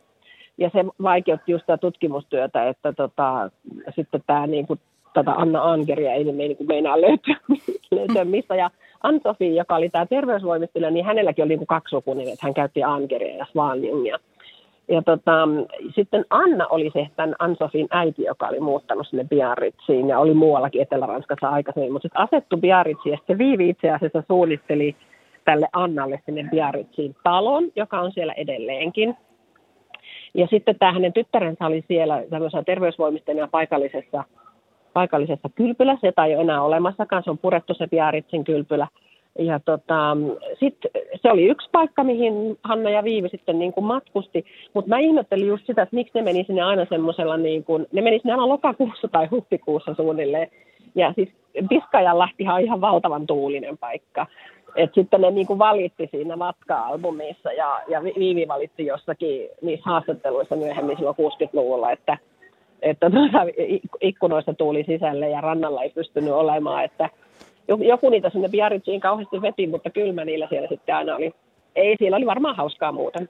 Ja 0.57 0.69
se 0.69 0.85
vaikeutti 1.03 1.51
just 1.51 1.65
tämä 1.65 1.77
tutkimustyötä, 1.77 2.69
että 2.69 2.93
tota, 2.93 3.49
sitten 3.95 4.23
tämä 4.27 4.47
niin 4.47 4.67
kuin 4.67 4.79
tätä 5.13 5.31
Anna 5.31 5.71
Angeria 5.71 6.13
ei 6.13 6.23
niin 6.23 6.57
kuin 6.57 6.67
meinaa 6.67 7.01
löytyä, 7.01 7.35
löytyä 7.91 8.25
mistä. 8.25 8.55
Ja 8.55 8.69
Antofi, 9.03 9.55
joka 9.55 9.75
oli 9.75 9.89
tämä 9.89 10.05
terveysvoimistelija, 10.05 10.91
niin 10.91 11.05
hänelläkin 11.05 11.43
oli 11.43 11.49
niin 11.49 11.59
kuin 11.59 11.67
kaksi 11.67 11.89
sukunimeä, 11.89 12.33
että 12.33 12.45
hän 12.45 12.53
käytti 12.53 12.83
Angeria 12.83 13.37
ja 13.37 13.45
Svanjungia. 13.51 14.19
Ja 14.89 15.01
tota, 15.01 15.47
sitten 15.95 16.25
Anna 16.29 16.67
oli 16.67 16.91
se 16.93 17.07
tämän 17.15 17.35
Ansofin 17.39 17.87
äiti, 17.91 18.23
joka 18.23 18.47
oli 18.47 18.59
muuttanut 18.59 19.07
sinne 19.07 19.23
Biarritziin 19.23 20.07
ja 20.09 20.19
oli 20.19 20.33
muuallakin 20.33 20.81
Etelä-Ranskassa 20.81 21.49
aikaisemmin. 21.49 21.91
Mutta 21.91 22.05
sitten 22.05 22.21
asettu 22.21 22.57
Biarritziin 22.57 23.11
ja 23.11 23.17
sitten 23.17 23.37
Viivi 23.37 23.69
itse 23.69 23.89
asiassa 23.89 24.23
suunnitteli 24.27 24.95
tälle 25.45 25.67
Annalle 25.73 26.21
sinne 26.25 26.47
Biarritziin 26.51 27.15
talon, 27.23 27.63
joka 27.75 28.01
on 28.01 28.11
siellä 28.11 28.33
edelleenkin. 28.33 29.17
Ja 30.33 30.47
sitten 30.47 30.79
tämä 30.79 30.93
hänen 30.93 31.13
tyttärensä 31.13 31.65
oli 31.65 31.83
siellä 31.87 32.23
tämmöisessä 32.29 32.63
terveysvoimistelijana 32.63 33.49
paikallisessa 33.51 34.23
paikallisessa 34.93 35.49
kylpylässä, 35.55 36.07
jota 36.07 36.25
ei 36.25 36.35
ole 36.35 36.41
enää 36.41 36.61
olemassakaan, 36.61 37.23
se 37.23 37.29
on 37.29 37.37
purettu 37.37 37.73
se 37.73 37.87
Biarritzin 37.87 38.43
kylpylä. 38.43 38.87
Ja 39.39 39.59
tota, 39.59 40.17
sit 40.59 40.77
se 41.21 41.31
oli 41.31 41.45
yksi 41.45 41.69
paikka, 41.71 42.03
mihin 42.03 42.57
Hanna 42.63 42.89
ja 42.89 43.03
Viivi 43.03 43.29
sitten 43.29 43.59
niin 43.59 43.73
kuin 43.73 43.85
matkusti, 43.85 44.45
mutta 44.73 44.89
mä 44.89 44.99
ihmettelin 44.99 45.47
just 45.47 45.65
sitä, 45.65 45.81
että 45.81 45.95
miksi 45.95 46.11
ne 46.15 46.21
meni 46.21 46.43
sinne 46.43 46.61
aina 46.61 46.85
semmoisella, 46.89 47.37
niin 47.37 47.63
kuin, 47.63 47.85
ne 47.91 48.01
meni 48.01 48.19
sinne 48.19 48.33
aina 48.33 48.47
lokakuussa 48.47 49.07
tai 49.07 49.27
huhtikuussa 49.31 49.93
suunnilleen. 49.93 50.51
Ja 50.95 51.13
siis 51.13 51.29
Piskajanlahtihan 51.69 52.55
on 52.55 52.61
ihan 52.61 52.81
valtavan 52.81 53.27
tuulinen 53.27 53.77
paikka. 53.77 54.25
Et 54.75 54.93
sitten 54.93 55.21
ne 55.21 55.31
niin 55.31 55.47
kuin 55.47 55.59
valitti 55.59 56.07
siinä 56.11 56.35
matka-albumissa 56.35 57.51
ja, 57.51 57.81
ja 57.87 58.03
Viivi 58.03 58.47
valitti 58.47 58.85
jossakin 58.85 59.49
niissä 59.61 59.89
haastatteluissa 59.89 60.55
myöhemmin 60.55 60.97
silloin 60.97 61.15
60-luvulla, 61.15 61.91
että 61.91 62.17
että 62.81 63.09
tuota, 63.09 63.39
ikkunoista 64.01 64.53
tuuli 64.53 64.83
sisälle 64.83 65.29
ja 65.29 65.41
rannalla 65.41 65.83
ei 65.83 65.89
pystynyt 65.89 66.33
olemaan, 66.33 66.85
että 66.85 67.09
joku 67.87 68.09
niitä 68.09 68.29
sinne 68.29 68.49
Biarritziin 68.49 68.99
kauheasti 68.99 69.41
veti, 69.41 69.67
mutta 69.67 69.89
kylmä 69.89 70.25
niillä 70.25 70.47
siellä 70.49 70.67
sitten 70.67 70.95
aina 70.95 71.15
oli. 71.15 71.33
Ei, 71.75 71.95
siellä 71.99 72.17
oli 72.17 72.25
varmaan 72.25 72.55
hauskaa 72.55 72.91
muuten. 72.91 73.29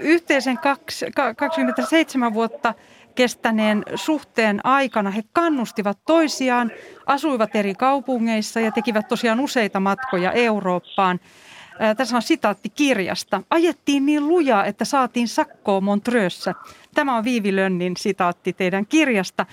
Yhteisen 0.00 0.58
27 1.36 2.34
vuotta 2.34 2.74
kestäneen 3.14 3.82
suhteen 3.94 4.60
aikana 4.64 5.10
he 5.10 5.22
kannustivat 5.32 5.98
toisiaan, 6.06 6.70
asuivat 7.06 7.56
eri 7.56 7.74
kaupungeissa 7.74 8.60
ja 8.60 8.72
tekivät 8.72 9.08
tosiaan 9.08 9.40
useita 9.40 9.80
matkoja 9.80 10.32
Eurooppaan. 10.32 11.20
Tässä 11.96 12.16
on 12.16 12.22
sitaatti 12.22 12.68
kirjasta. 12.68 13.42
Ajettiin 13.50 14.06
niin 14.06 14.28
lujaa, 14.28 14.64
että 14.64 14.84
saatiin 14.84 15.28
sakkoa 15.28 15.80
Montreuxssä. 15.80 16.54
Tämä 16.94 17.16
on 17.16 17.24
Viivi 17.24 17.56
Lönnin 17.56 17.96
sitaatti 17.96 18.52
teidän 18.52 18.86
kirjasta. 18.86 19.46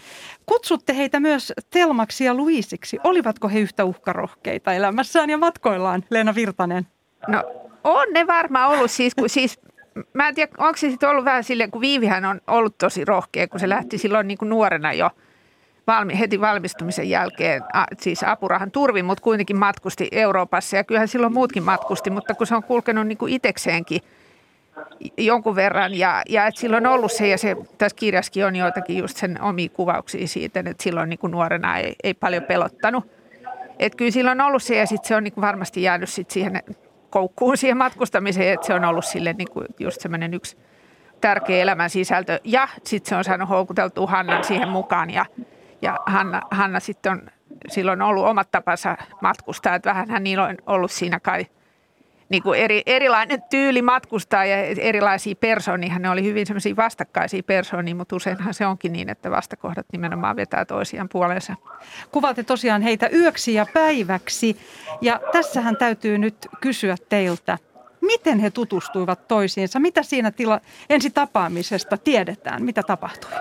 Kutsutte 0.45 0.97
heitä 0.97 1.19
myös 1.19 1.53
Telmaksi 1.69 2.25
ja 2.25 2.33
Luisiksi. 2.33 2.99
Olivatko 3.03 3.49
he 3.49 3.59
yhtä 3.59 3.85
uhkarohkeita 3.85 4.73
elämässään 4.73 5.29
ja 5.29 5.37
matkoillaan, 5.37 6.03
Leena 6.09 6.35
Virtanen? 6.35 6.87
No 7.27 7.43
on 7.83 8.07
ne 8.13 8.27
varmaan 8.27 8.69
ollut 8.69 8.91
siis, 8.91 9.15
kun 9.15 9.29
siis 9.29 9.59
mä 10.13 10.27
en 10.27 10.35
tiedä, 10.35 10.51
onko 10.57 10.77
se 10.77 10.89
sitten 10.89 11.09
ollut 11.09 11.25
vähän 11.25 11.43
silleen, 11.43 11.71
kun 11.71 11.81
Viivihän 11.81 12.25
on 12.25 12.41
ollut 12.47 12.77
tosi 12.77 13.05
rohkea, 13.05 13.47
kun 13.47 13.59
se 13.59 13.69
lähti 13.69 13.97
silloin 13.97 14.27
niin 14.27 14.37
kuin 14.37 14.49
nuorena 14.49 14.93
jo 14.93 15.09
valmi, 15.87 16.19
heti 16.19 16.41
valmistumisen 16.41 17.09
jälkeen, 17.09 17.63
a, 17.73 17.83
siis 17.99 18.23
apurahan 18.23 18.71
turvin, 18.71 19.05
mutta 19.05 19.23
kuitenkin 19.23 19.57
matkusti 19.57 20.07
Euroopassa 20.11 20.75
ja 20.75 20.83
kyllähän 20.83 21.07
silloin 21.07 21.33
muutkin 21.33 21.63
matkusti, 21.63 22.09
mutta 22.09 22.33
kun 22.33 22.47
se 22.47 22.55
on 22.55 22.63
kulkenut 22.63 23.07
niin 23.07 23.17
kuin 23.17 23.33
itekseenkin– 23.33 24.01
jonkun 25.17 25.55
verran 25.55 25.93
ja, 25.93 26.21
ja 26.29 26.47
että 26.47 26.61
silloin 26.61 26.87
on 26.87 26.93
ollut 26.93 27.11
se 27.11 27.27
ja 27.27 27.37
se 27.37 27.55
tässä 27.77 27.95
kirjassakin 27.95 28.45
on 28.45 28.55
joitakin 28.55 28.97
just 28.97 29.17
sen 29.17 29.41
omia 29.41 29.69
kuvauksia 29.69 30.27
siitä, 30.27 30.59
että 30.59 30.83
silloin 30.83 31.09
niin 31.09 31.19
kuin 31.19 31.31
nuorena 31.31 31.77
ei, 31.77 31.95
ei 32.03 32.13
paljon 32.13 32.43
pelottanut. 32.43 33.05
Että 33.79 33.97
kyllä 33.97 34.11
silloin 34.11 34.41
on 34.41 34.47
ollut 34.47 34.63
se 34.63 34.75
ja 34.75 34.85
sitten 34.85 35.07
se 35.07 35.15
on 35.15 35.23
niin 35.23 35.33
kuin 35.33 35.41
varmasti 35.41 35.81
jäänyt 35.81 36.09
sit 36.09 36.31
siihen 36.31 36.63
koukkuun 37.09 37.57
siihen 37.57 37.77
matkustamiseen, 37.77 38.53
että 38.53 38.67
se 38.67 38.73
on 38.73 38.85
ollut 38.85 39.05
sille 39.05 39.33
niin 39.33 39.51
kuin 39.51 39.67
just 39.79 40.01
semmoinen 40.01 40.33
yksi 40.33 40.57
tärkeä 41.21 41.61
elämän 41.61 41.89
sisältö. 41.89 42.39
Ja 42.43 42.67
sitten 42.83 43.09
se 43.09 43.15
on 43.15 43.23
saanut 43.23 43.49
houkuteltua 43.49 44.07
Hannan 44.07 44.43
siihen 44.43 44.69
mukaan 44.69 45.09
ja, 45.09 45.25
ja 45.81 45.99
Hanna, 46.05 46.41
Hanna 46.51 46.79
sitten 46.79 47.11
on 47.11 47.21
silloin 47.67 48.01
ollut 48.01 48.25
omat 48.25 48.51
tapansa 48.51 48.97
matkustaa, 49.21 49.75
että 49.75 49.95
vähän 49.95 50.23
niillä 50.23 50.43
on 50.43 50.57
ollut 50.65 50.91
siinä 50.91 51.19
kai– 51.19 51.45
niin 52.29 52.43
kuin 52.43 52.59
eri, 52.59 52.81
erilainen 52.85 53.43
tyyli 53.49 53.81
matkustaa 53.81 54.45
ja 54.45 54.57
erilaisia 54.63 55.35
persoonia. 55.35 55.99
Ne 55.99 56.09
oli 56.09 56.23
hyvin 56.23 56.45
semmoisia 56.45 56.75
vastakkaisia 56.75 57.43
persoonia, 57.43 57.95
mutta 57.95 58.15
useinhan 58.15 58.53
se 58.53 58.65
onkin 58.65 58.93
niin, 58.93 59.09
että 59.09 59.31
vastakohdat 59.31 59.85
nimenomaan 59.91 60.35
vetää 60.35 60.65
toisiaan 60.65 61.09
puoleensa. 61.09 61.55
Kuvaatte 62.11 62.43
tosiaan 62.43 62.81
heitä 62.81 63.09
yöksi 63.13 63.53
ja 63.53 63.65
päiväksi 63.73 64.57
ja 65.01 65.19
tässähän 65.31 65.77
täytyy 65.77 66.17
nyt 66.17 66.47
kysyä 66.61 66.95
teiltä, 67.09 67.57
miten 68.01 68.39
he 68.39 68.51
tutustuivat 68.51 69.27
toisiinsa? 69.27 69.79
Mitä 69.79 70.03
siinä 70.03 70.31
tila, 70.31 70.61
ensi 70.89 71.09
tapaamisesta 71.09 71.97
tiedetään? 71.97 72.63
Mitä 72.63 72.83
tapahtui? 72.83 73.31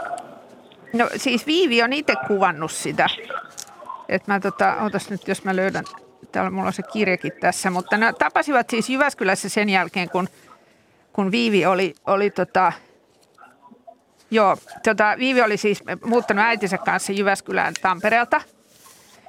No 0.96 1.08
siis 1.16 1.46
Viivi 1.46 1.82
on 1.82 1.92
itse 1.92 2.14
kuvannut 2.26 2.72
sitä. 2.72 3.08
Että 4.08 4.32
mä 4.32 4.40
tota, 4.40 4.76
otas 4.80 5.10
nyt, 5.10 5.28
jos 5.28 5.44
mä 5.44 5.56
löydän 5.56 5.84
Täällä 6.32 6.50
mulla 6.50 6.66
on 6.66 6.72
se 6.72 6.82
kirjakin 6.82 7.32
tässä, 7.40 7.70
mutta 7.70 7.96
ne 7.96 8.12
tapasivat 8.12 8.70
siis 8.70 8.90
Jyväskylässä 8.90 9.48
sen 9.48 9.68
jälkeen, 9.68 10.10
kun, 10.10 10.28
kun 11.12 11.30
Viivi 11.30 11.66
oli, 11.66 11.94
oli 12.06 12.30
tota, 12.30 12.72
joo, 14.30 14.56
tota, 14.84 15.14
Viivi 15.18 15.42
oli 15.42 15.56
siis 15.56 15.82
muuttanut 16.04 16.44
äitinsä 16.44 16.78
kanssa 16.78 17.12
Jyväskylään 17.12 17.74
Tampereelta. 17.82 18.40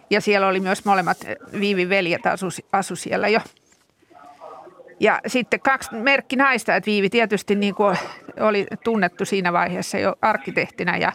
Ja 0.09 0.21
siellä 0.21 0.47
oli 0.47 0.59
myös 0.59 0.85
molemmat 0.85 1.17
Viivin 1.59 1.89
veljet 1.89 2.25
asu, 2.25 2.47
asu 2.71 2.95
siellä 2.95 3.27
jo. 3.27 3.39
Ja 4.99 5.19
sitten 5.27 5.59
kaksi 5.59 5.95
merkki 5.95 6.35
naista, 6.35 6.75
että 6.75 6.85
Viivi 6.91 7.09
tietysti 7.09 7.55
niin 7.55 7.75
kuin 7.75 7.97
oli 8.39 8.67
tunnettu 8.83 9.25
siinä 9.25 9.53
vaiheessa 9.53 9.97
jo 9.97 10.15
arkkitehtinä 10.21 10.97
ja 10.97 11.11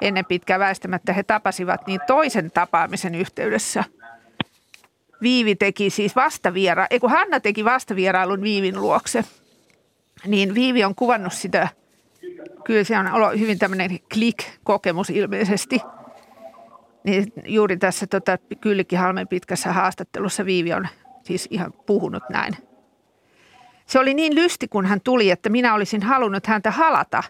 ennen 0.00 0.24
pitkää 0.24 0.58
väistämättä 0.58 1.12
he 1.12 1.22
tapasivat 1.22 1.86
niin 1.86 2.00
toisen 2.06 2.50
tapaamisen 2.50 3.14
yhteydessä– 3.14 3.84
Viivi 5.24 5.54
teki 5.54 5.90
siis 5.90 6.16
vastaviera, 6.16 6.86
ei 6.90 7.00
kun 7.00 7.10
Hanna 7.10 7.40
teki 7.40 7.64
vastavierailun 7.64 8.42
Viivin 8.42 8.80
luokse, 8.80 9.24
niin 10.26 10.54
Viivi 10.54 10.84
on 10.84 10.94
kuvannut 10.94 11.32
sitä, 11.32 11.68
kyllä 12.64 12.84
se 12.84 12.98
on 12.98 13.12
ollut 13.12 13.40
hyvin 13.40 13.58
tämmöinen 13.58 13.90
klik-kokemus 14.14 15.10
ilmeisesti. 15.10 15.80
Niin 17.04 17.32
juuri 17.46 17.76
tässä 17.76 18.06
tota, 18.06 18.38
Kyllikki-Halmen 18.60 19.28
pitkässä 19.28 19.72
haastattelussa 19.72 20.44
Viivi 20.44 20.72
on 20.72 20.88
siis 21.22 21.48
ihan 21.50 21.72
puhunut 21.86 22.22
näin. 22.30 22.56
Se 23.86 23.98
oli 23.98 24.14
niin 24.14 24.34
lysti, 24.34 24.68
kun 24.68 24.86
hän 24.86 25.00
tuli, 25.00 25.30
että 25.30 25.48
minä 25.48 25.74
olisin 25.74 26.02
halunnut 26.02 26.46
häntä 26.46 26.70
halata. 26.70 27.22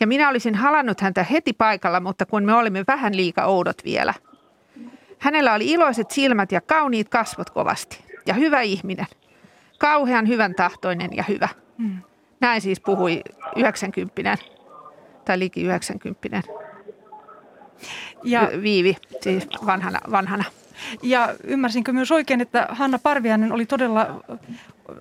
Ja 0.00 0.06
minä 0.06 0.28
olisin 0.28 0.54
halannut 0.54 1.00
häntä 1.00 1.24
heti 1.24 1.52
paikalla, 1.52 2.00
mutta 2.00 2.26
kun 2.26 2.44
me 2.44 2.54
olimme 2.54 2.84
vähän 2.86 3.16
liika 3.16 3.44
oudot 3.44 3.84
vielä. 3.84 4.14
Hänellä 5.18 5.54
oli 5.54 5.70
iloiset 5.70 6.10
silmät 6.10 6.52
ja 6.52 6.60
kauniit 6.60 7.08
kasvot 7.08 7.50
kovasti. 7.50 8.04
Ja 8.26 8.34
hyvä 8.34 8.60
ihminen. 8.60 9.06
Kauhean 9.78 10.28
hyvän 10.28 10.54
tahtoinen 10.54 11.10
ja 11.16 11.24
hyvä. 11.28 11.48
Hmm. 11.78 11.98
Näin 12.40 12.60
siis 12.60 12.80
puhui 12.80 13.22
90 13.56 14.38
tai 15.24 15.38
liki 15.38 15.62
90 15.62 16.42
ja 18.24 18.50
Viivi, 18.62 18.96
siis 19.20 19.48
vanhana, 19.66 20.00
vanhana. 20.10 20.44
Ja 21.02 21.34
ymmärsinkö 21.44 21.92
myös 21.92 22.12
oikein, 22.12 22.40
että 22.40 22.66
Hanna 22.70 22.98
Parviainen 22.98 23.52
oli 23.52 23.66
todella 23.66 24.24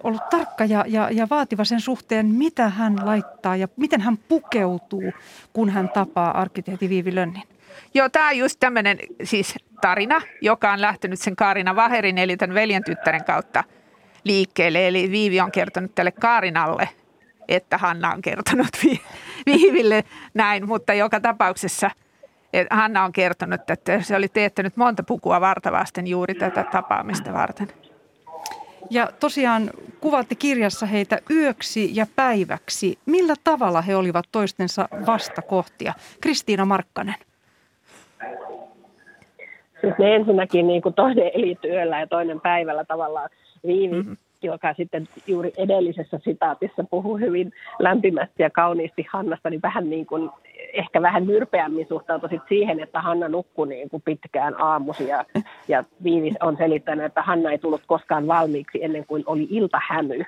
ollut 0.03 0.29
tarkka 0.29 0.65
ja, 0.65 0.85
ja, 0.87 1.09
ja 1.11 1.27
vaativa 1.29 1.63
sen 1.63 1.81
suhteen, 1.81 2.25
mitä 2.25 2.69
hän 2.69 2.95
laittaa 3.03 3.55
ja 3.55 3.67
miten 3.77 4.01
hän 4.01 4.17
pukeutuu, 4.17 5.13
kun 5.53 5.69
hän 5.69 5.89
tapaa 5.89 6.41
arkkitehti 6.41 6.89
Viivi 6.89 7.15
Lönnin? 7.15 7.43
Joo, 7.93 8.09
tämä 8.09 8.27
on 8.27 8.37
just 8.37 8.59
tämmöinen 8.59 8.97
siis 9.23 9.55
tarina, 9.81 10.21
joka 10.41 10.71
on 10.71 10.81
lähtenyt 10.81 11.19
sen 11.19 11.35
Kaarina 11.35 11.75
Vaherin 11.75 12.17
eli 12.17 12.37
tämän 12.37 12.55
veljen 12.55 12.83
tyttären 12.83 13.23
kautta 13.23 13.63
liikkeelle. 14.23 14.87
Eli 14.87 15.11
Viivi 15.11 15.41
on 15.41 15.51
kertonut 15.51 15.95
tälle 15.95 16.11
Kaarinalle, 16.11 16.89
että 17.47 17.77
Hanna 17.77 18.13
on 18.13 18.21
kertonut 18.21 18.67
Viiville 19.45 20.03
näin, 20.33 20.67
mutta 20.67 20.93
joka 20.93 21.19
tapauksessa– 21.19 21.91
Hanna 22.71 23.03
on 23.03 23.11
kertonut, 23.11 23.69
että 23.69 24.01
se 24.01 24.15
oli 24.15 24.27
teettänyt 24.27 24.77
monta 24.77 25.03
pukua 25.03 25.41
vartavasten 25.41 26.07
juuri 26.07 26.33
tätä 26.33 26.63
tapaamista 26.71 27.33
varten. 27.33 27.67
Ja 28.89 29.09
tosiaan 29.19 29.69
kuvaatte 29.99 30.35
kirjassa 30.35 30.85
heitä 30.85 31.19
yöksi 31.29 31.95
ja 31.95 32.05
päiväksi. 32.15 32.99
Millä 33.05 33.33
tavalla 33.43 33.81
he 33.81 33.95
olivat 33.95 34.25
toistensa 34.31 34.87
vastakohtia? 35.05 35.93
Kristiina 36.21 36.65
Markkanen. 36.65 37.15
Siis 39.81 39.93
ne 39.99 40.15
ensinnäkin 40.15 40.67
niin 40.67 40.81
kuin 40.81 40.95
toinen 40.95 41.31
eli 41.33 41.57
työllä 41.61 41.99
ja 41.99 42.07
toinen 42.07 42.41
päivällä 42.41 42.85
tavallaan. 42.85 43.29
Viivi 43.67 43.95
mm-hmm 43.95 44.17
joka 44.43 44.73
sitten 44.73 45.07
juuri 45.27 45.51
edellisessä 45.57 46.19
sitaatissa 46.23 46.83
puhuu 46.83 47.17
hyvin 47.17 47.53
lämpimästi 47.79 48.43
ja 48.43 48.49
kauniisti 48.49 49.05
Hannasta, 49.11 49.49
niin 49.49 49.61
vähän 49.61 49.89
niin 49.89 50.05
kuin, 50.05 50.29
ehkä 50.73 51.01
vähän 51.01 51.25
myrpeämmin 51.25 51.87
suhtautui 51.87 52.41
siihen, 52.49 52.79
että 52.79 53.01
Hanna 53.01 53.27
nukkui 53.27 53.67
niin 53.67 53.89
kuin 53.89 54.01
pitkään 54.01 54.61
aamusia. 54.61 55.25
Ja 55.67 55.83
Viivi 56.03 56.31
on 56.41 56.57
selittänyt, 56.57 57.05
että 57.05 57.21
Hanna 57.21 57.51
ei 57.51 57.57
tullut 57.57 57.81
koskaan 57.87 58.27
valmiiksi 58.27 58.83
ennen 58.83 59.05
kuin 59.07 59.23
oli 59.25 59.47
iltahämy. 59.49 60.23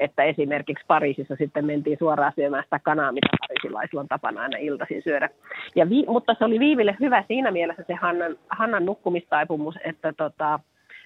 Että 0.00 0.22
esimerkiksi 0.22 0.84
Pariisissa 0.86 1.36
sitten 1.36 1.64
mentiin 1.64 1.98
suoraan 1.98 2.32
syömään 2.36 2.64
sitä 2.64 2.78
kanaa, 2.78 3.12
mitä 3.12 3.28
parisilaisilla 3.48 4.00
on 4.00 4.08
tapana 4.08 4.42
aina 4.42 4.58
iltaisin 4.58 5.02
syödä. 5.02 5.28
Ja 5.76 5.90
vi, 5.90 6.04
mutta 6.08 6.34
se 6.38 6.44
oli 6.44 6.58
Viiville 6.58 6.96
hyvä 7.00 7.24
siinä 7.28 7.50
mielessä 7.50 7.84
se 7.86 7.94
Hannan, 7.94 8.36
Hannan 8.48 8.86
nukkumistaipumus, 8.86 9.74
että 9.84 10.12
tota, 10.12 10.60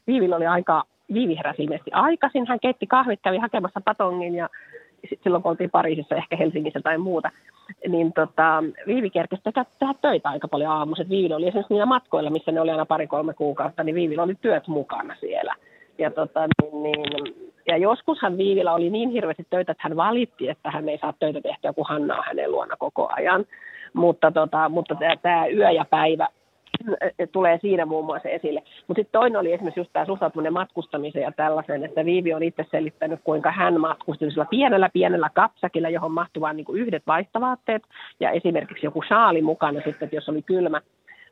Viivillä 0.06 0.36
oli 0.36 0.46
aika 0.46 0.82
Viivi 1.12 1.36
heräsi 1.36 1.62
ilmeisesti 1.62 1.90
aikaisin. 1.92 2.46
Hän 2.46 2.60
keitti 2.60 2.86
kahvit, 2.86 3.20
kävi 3.22 3.38
hakemassa 3.38 3.80
patongin 3.84 4.34
ja 4.34 4.48
silloin 5.22 5.42
kun 5.42 5.50
oltiin 5.50 5.70
Pariisissa, 5.70 6.14
ehkä 6.14 6.36
Helsingissä 6.36 6.80
tai 6.80 6.98
muuta, 6.98 7.30
niin 7.88 8.12
tota, 8.12 8.64
Viivi 8.86 9.10
kerkesi 9.10 9.42
tehdä, 9.42 9.64
tehdä 9.78 9.94
töitä 10.02 10.28
aika 10.28 10.48
paljon 10.48 10.70
aamuisin. 10.70 11.08
Viivi 11.08 11.34
oli 11.34 11.48
esimerkiksi 11.48 11.74
niillä 11.74 11.86
matkoilla, 11.86 12.30
missä 12.30 12.52
ne 12.52 12.60
oli 12.60 12.70
aina 12.70 12.86
pari-kolme 12.86 13.34
kuukautta, 13.34 13.84
niin 13.84 13.94
Viivillä 13.94 14.22
oli 14.22 14.34
työt 14.40 14.68
mukana 14.68 15.16
siellä. 15.20 15.54
Ja, 15.98 16.10
tota, 16.10 16.40
niin, 16.62 16.82
niin, 16.82 17.52
ja 17.68 17.76
joskushan 17.76 18.38
Viivillä 18.38 18.72
oli 18.72 18.90
niin 18.90 19.10
hirveästi 19.10 19.46
töitä, 19.50 19.72
että 19.72 19.82
hän 19.84 19.96
valitti, 19.96 20.48
että 20.48 20.70
hän 20.70 20.88
ei 20.88 20.98
saa 20.98 21.14
töitä 21.18 21.40
tehtyä, 21.40 21.72
kun 21.72 21.86
Hanna 21.88 22.18
on 22.18 22.24
hänen 22.26 22.52
luona 22.52 22.76
koko 22.76 23.08
ajan. 23.16 23.44
Mutta, 23.92 24.30
tota, 24.30 24.68
mutta 24.68 24.96
tämä 25.22 25.46
yö 25.46 25.70
ja 25.70 25.84
päivä 25.90 26.28
tulee 27.32 27.58
siinä 27.62 27.86
muun 27.86 28.04
muassa 28.04 28.28
esille. 28.28 28.62
Mutta 28.86 29.00
sitten 29.00 29.20
toinen 29.20 29.40
oli 29.40 29.52
esimerkiksi 29.52 29.80
just 29.80 29.90
tämä 29.92 30.06
suhtautuminen 30.06 30.52
matkustamiseen 30.52 31.22
ja 31.22 31.32
tällaisen, 31.32 31.84
että 31.84 32.04
Viivi 32.04 32.34
on 32.34 32.42
itse 32.42 32.66
selittänyt, 32.70 33.20
kuinka 33.24 33.52
hän 33.52 33.80
matkusti 33.80 34.24
pienellä 34.50 34.90
pienellä 34.92 35.30
kapsakilla, 35.34 35.88
johon 35.88 36.12
mahtuvat 36.12 36.56
niin 36.56 36.66
yhdet 36.74 37.02
vaihtavaatteet 37.06 37.82
ja 38.20 38.30
esimerkiksi 38.30 38.86
joku 38.86 39.02
saali 39.08 39.42
mukana 39.42 39.80
sitten, 39.84 40.06
että 40.06 40.16
jos 40.16 40.28
oli 40.28 40.42
kylmä, 40.42 40.80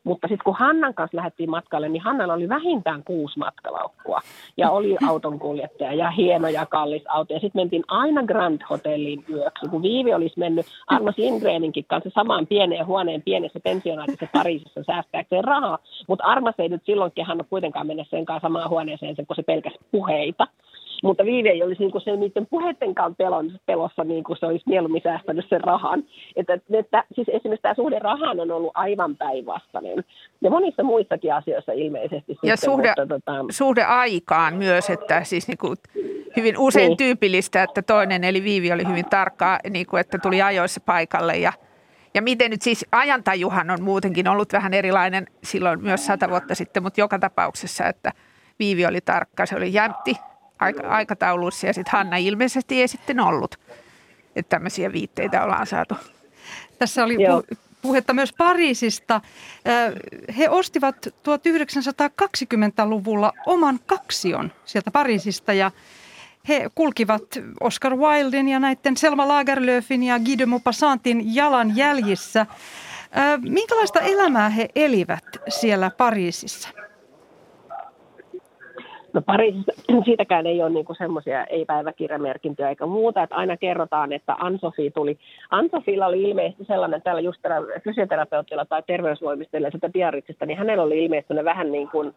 mutta 0.05 0.29
sitten 0.29 0.45
kun 0.45 0.57
Hannan 0.59 0.95
kanssa 0.95 1.17
lähdettiin 1.17 1.51
matkalle, 1.51 1.89
niin 1.89 2.03
Hannalla 2.03 2.35
oli 2.35 2.49
vähintään 2.49 3.05
kuusi 3.05 3.39
matkalaukkua. 3.39 4.21
Ja 4.57 4.71
oli 4.71 4.97
autonkuljettaja 5.09 5.95
ja 5.95 6.11
hieno 6.11 6.49
ja 6.49 6.67
kallis 6.67 7.03
auto. 7.09 7.35
Ja 7.35 7.41
sitten 7.41 7.61
mentiin 7.61 7.85
aina 7.89 8.23
Grand 8.23 8.61
Hotelliin 8.71 9.25
yöksi. 9.31 9.69
Kun 9.71 9.83
Viivi 9.83 10.15
olisi 10.15 10.39
mennyt 10.39 10.67
Armas 10.87 11.15
Ingreninkin 11.19 11.85
kanssa 11.89 12.11
samaan 12.15 12.47
pieneen 12.47 12.87
huoneen 12.87 13.23
pienessä 13.23 13.61
pensionaatisessa 13.61 14.27
Pariisissa 14.33 14.85
säästääkseen 14.87 15.45
rahaa. 15.45 15.79
Mutta 16.09 16.25
Armas 16.25 16.55
ei 16.59 16.69
nyt 16.69 16.85
silloin 16.85 17.13
kehannut 17.13 17.47
kuitenkaan 17.51 17.87
mennä 17.87 18.05
sen 18.11 18.25
kanssa 18.25 18.47
samaan 18.49 18.71
huoneeseen, 18.71 19.17
kun 19.17 19.37
se 19.37 19.43
pelkäsi 19.43 19.79
puheita. 19.91 20.47
Mutta 21.03 21.25
Viivi 21.25 21.49
ei 21.49 21.63
olisi 21.63 21.83
niin 21.83 22.01
sen 22.05 22.21
niiden 22.21 22.47
puheittenkaan 22.47 23.17
pelon, 23.17 23.53
pelossa, 23.67 24.05
niin 24.05 24.25
kuin 24.25 24.37
se 24.39 24.47
olisi 24.47 24.65
mieluummin 24.67 25.03
säästänyt 25.03 25.47
sen 25.49 25.61
rahan. 25.61 26.05
Että, 26.37 26.59
että, 26.73 27.05
siis 27.15 27.29
esimerkiksi 27.29 27.63
tämä 27.63 27.75
suhde 27.75 27.99
rahaan 27.99 28.41
on 28.41 28.51
ollut 28.51 28.73
aivan 28.75 29.17
päinvastainen. 29.17 30.05
Ja 30.41 30.51
monissa 30.51 30.83
muissakin 30.83 31.35
asioissa 31.35 31.73
ilmeisesti. 31.73 32.39
Ja 32.43 32.57
sitten, 32.57 32.71
suhde, 32.71 32.89
mutta, 32.89 33.07
tota... 33.07 33.45
suhde 33.51 33.83
aikaan 33.83 34.55
myös, 34.55 34.91
että 34.91 35.25
siis 35.25 35.49
niin 35.49 35.59
kuin 35.59 35.77
hyvin 36.37 36.59
usein 36.59 36.89
niin. 36.89 36.97
tyypillistä, 36.97 37.63
että 37.63 37.83
toinen 37.83 38.25
eli 38.25 38.45
Viivi 38.45 38.73
oli 38.73 38.89
hyvin 38.89 39.07
tarkkaa, 39.11 39.59
niin 39.71 39.87
kuin, 39.87 40.01
että 40.01 40.19
tuli 40.19 40.43
ajoissa 40.43 40.81
paikalle 40.87 41.37
ja 41.39 41.53
ja 42.15 42.23
miten 42.23 42.51
nyt 42.51 42.63
siis 42.63 42.87
ajantajuhan 42.93 43.71
on 43.71 43.83
muutenkin 43.83 44.29
ollut 44.29 44.53
vähän 44.53 44.75
erilainen 44.75 45.27
silloin 45.45 45.83
myös 45.83 46.07
sata 46.07 46.31
vuotta 46.31 46.55
sitten, 46.55 46.83
mutta 46.83 47.01
joka 47.01 47.19
tapauksessa, 47.19 47.87
että 47.87 48.13
Viivi 48.59 48.87
oli 48.87 49.01
tarkka, 49.01 49.47
se 49.47 49.57
oli 49.57 49.73
jämtti 49.73 50.17
aika, 50.61 50.89
aikatauluissa 50.89 51.67
ja 51.67 51.75
sitten 51.75 51.93
Hanna 51.93 52.17
ilmeisesti 52.17 52.81
ei 52.81 52.89
sitten 52.89 53.21
ollut. 53.21 53.55
Että 54.37 54.57
tämmöisiä 54.57 54.93
viitteitä 54.93 55.45
ollaan 55.45 55.67
saatu. 55.67 55.95
Tässä 56.79 57.05
oli 57.05 57.17
pu- 57.17 57.57
puhetta 57.83 58.15
myös 58.15 58.33
Pariisista. 58.33 59.21
He 60.39 60.49
ostivat 60.49 61.07
1920-luvulla 61.07 63.33
oman 63.47 63.81
kaksion 63.87 64.53
sieltä 64.65 64.91
Pariisista 64.91 65.53
ja 65.53 65.71
he 66.49 66.71
kulkivat 66.75 67.23
Oscar 67.61 67.97
Wilden 67.97 68.49
ja 68.49 68.59
näiden 68.59 68.97
Selma 68.97 69.29
Lagerlöfin 69.29 70.03
ja 70.03 70.19
Guy 70.19 70.39
de 70.39 70.47
Maupassantin 70.47 71.35
jalan 71.35 71.77
jäljissä. 71.77 72.47
Minkälaista 73.41 74.01
elämää 74.01 74.49
he 74.49 74.69
elivät 74.75 75.25
siellä 75.49 75.91
Pariisissa? 75.91 76.69
No 79.13 79.23
Pariisissa 79.27 79.73
siitäkään 80.05 80.47
ei 80.47 80.63
ole 80.63 80.71
niinku 80.71 80.95
semmoisia 80.95 81.45
ei-päiväkirjamerkintöjä 81.45 82.69
eikä 82.69 82.87
muuta, 82.87 83.23
että 83.23 83.37
aina 83.37 83.57
kerrotaan, 83.57 84.13
että 84.13 84.37
Ansofi 84.39 84.91
tuli. 84.91 85.19
Ansofilla 85.51 86.07
oli 86.07 86.23
ilmeisesti 86.23 86.65
sellainen 86.65 87.03
tällä 87.03 87.21
just 87.21 87.41
fysioterapeutilla 87.85 88.65
tai 88.65 88.83
terveysvoimistelijalla 88.87 89.73
sitä 89.73 89.91
diaritsista, 89.95 90.47
niin 90.47 90.59
hänellä 90.59 90.83
oli 90.83 91.05
ilmeisesti 91.05 91.35
vähän 91.45 91.73
niin 91.73 91.89
kuin 91.89 92.15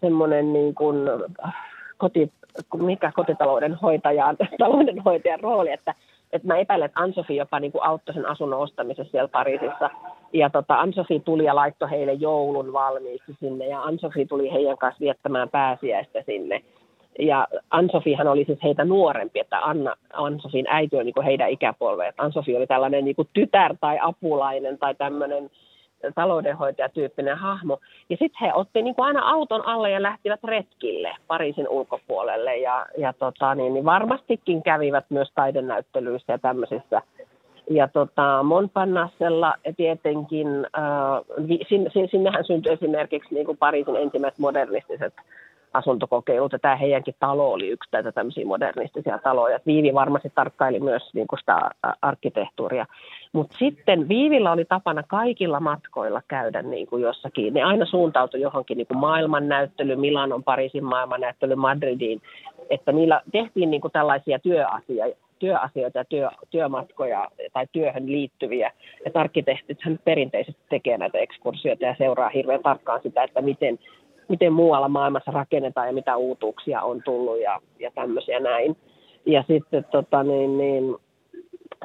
semmoinen 0.00 0.52
niin 0.52 0.74
kuin, 0.74 0.96
äh, 1.44 1.54
koti, 1.98 2.32
mikä 2.76 3.12
kotitalouden 3.14 3.74
hoitajan, 3.84 4.36
rooli, 5.42 5.72
että 5.72 5.94
että 6.32 6.48
mä 6.48 6.56
epäilen, 6.56 6.86
että 6.86 7.00
Ansofi 7.00 7.36
jopa 7.36 7.60
niin 7.60 7.72
kuin 7.72 7.84
auttoi 7.84 8.14
sen 8.14 8.28
asunnon 8.28 8.60
ostamisessa 8.60 9.10
siellä 9.10 9.28
Pariisissa. 9.28 9.90
Ja 10.32 10.50
tota, 10.50 10.80
Ansofi 10.80 11.20
tuli 11.20 11.44
ja 11.44 11.54
laittoi 11.54 11.90
heille 11.90 12.12
joulun 12.12 12.72
valmiiksi 12.72 13.36
sinne, 13.40 13.66
ja 13.66 13.82
Ansofi 13.82 14.26
tuli 14.26 14.52
heidän 14.52 14.78
kanssa 14.78 15.00
viettämään 15.00 15.48
pääsiäistä 15.48 16.22
sinne. 16.26 16.62
Ja 17.18 17.48
Ansofihan 17.70 18.28
oli 18.28 18.44
siis 18.44 18.58
heitä 18.62 18.84
nuorempi, 18.84 19.40
että 19.40 19.58
Anna, 19.58 19.94
Ansofin 20.12 20.66
äiti 20.68 20.96
oli 20.96 21.04
niin 21.04 21.24
heidän 21.24 21.50
ikäpolve. 21.50 22.12
Ansofi 22.18 22.56
oli 22.56 22.66
tällainen 22.66 23.04
niin 23.04 23.16
tytär 23.32 23.74
tai 23.80 23.98
apulainen 24.02 24.78
tai 24.78 24.94
tämmöinen 24.94 25.50
taloudenhoitajatyyppinen 26.14 27.36
hahmo. 27.36 27.78
Ja 28.10 28.16
sitten 28.16 28.38
he 28.40 28.54
otti 28.54 28.82
niin 28.82 28.94
kuin 28.94 29.06
aina 29.06 29.30
auton 29.30 29.66
alle 29.66 29.90
ja 29.90 30.02
lähtivät 30.02 30.44
retkille 30.44 31.16
Pariisin 31.26 31.68
ulkopuolelle. 31.68 32.56
Ja, 32.56 32.86
ja 32.98 33.12
tota, 33.12 33.54
niin, 33.54 33.74
niin 33.74 33.84
varmastikin 33.84 34.62
kävivät 34.62 35.04
myös 35.08 35.28
taidenäyttelyissä 35.34 36.32
ja 36.32 36.38
tämmöisissä. 36.38 37.02
Ja 37.70 37.88
tota, 37.88 38.42
Montparnassella 38.42 39.54
tietenkin, 39.76 40.48
äh, 40.48 41.64
sinne, 41.68 41.90
sinnehän 42.10 42.44
syntyi 42.44 42.72
esimerkiksi 42.72 43.34
niin 43.34 43.46
kuin 43.46 43.58
Pariisin 43.58 43.96
ensimmäiset 43.96 44.38
modernistiset 44.38 45.14
asuntokokeilut, 45.72 46.52
ja 46.52 46.58
tämä 46.58 46.76
heidänkin 46.76 47.14
talo 47.20 47.52
oli 47.52 47.68
yksi 47.68 47.90
tätä 47.90 48.12
tämmöisiä 48.12 48.46
modernistisia 48.46 49.18
taloja. 49.18 49.60
Viivi 49.66 49.94
varmasti 49.94 50.32
tarkkaili 50.34 50.80
myös 50.80 51.14
niin 51.14 51.26
kuin 51.26 51.38
sitä 51.38 51.70
arkkitehtuuria. 52.02 52.86
Mutta 53.32 53.56
sitten 53.58 54.08
Viivillä 54.08 54.52
oli 54.52 54.64
tapana 54.64 55.02
kaikilla 55.02 55.60
matkoilla 55.60 56.22
käydä 56.28 56.62
niin 56.62 56.86
kuin 56.86 57.02
jossakin. 57.02 57.54
Ne 57.54 57.62
aina 57.62 57.86
suuntautui 57.86 58.40
johonkin 58.40 58.78
niin 58.78 58.86
kuin 58.86 58.98
maailmannäyttely, 58.98 59.96
Milanon, 59.96 60.44
Pariisin 60.44 60.84
maailmannäyttely, 60.84 61.54
Madridiin. 61.54 62.22
Että 62.70 62.92
niillä 62.92 63.20
tehtiin 63.32 63.70
niin 63.70 63.80
kuin 63.80 63.92
tällaisia 63.92 64.38
työasioita, 64.38 65.16
työasioita 65.42 65.98
ja 65.98 66.04
työ, 66.04 66.30
työmatkoja 66.50 67.28
tai 67.52 67.66
työhön 67.72 68.06
liittyviä. 68.06 68.72
Ja 69.04 69.10
arkkitehtithän 69.14 69.98
perinteisesti 70.04 70.62
tekee 70.68 70.98
näitä 70.98 71.18
ekskursioita 71.18 71.84
ja 71.84 71.94
seuraa 71.98 72.28
hirveän 72.28 72.62
tarkkaan 72.62 73.00
sitä, 73.02 73.22
että 73.22 73.42
miten, 73.42 73.78
miten 74.28 74.52
muualla 74.52 74.88
maailmassa 74.88 75.30
rakennetaan 75.30 75.86
ja 75.86 75.92
mitä 75.92 76.16
uutuuksia 76.16 76.82
on 76.82 77.02
tullut 77.04 77.40
ja, 77.40 77.60
ja 77.78 77.90
tämmöisiä 77.94 78.40
näin. 78.40 78.76
Ja 79.26 79.44
sitten 79.48 79.84
tota, 79.84 80.22
niin, 80.22 80.58
niin, 80.58 80.96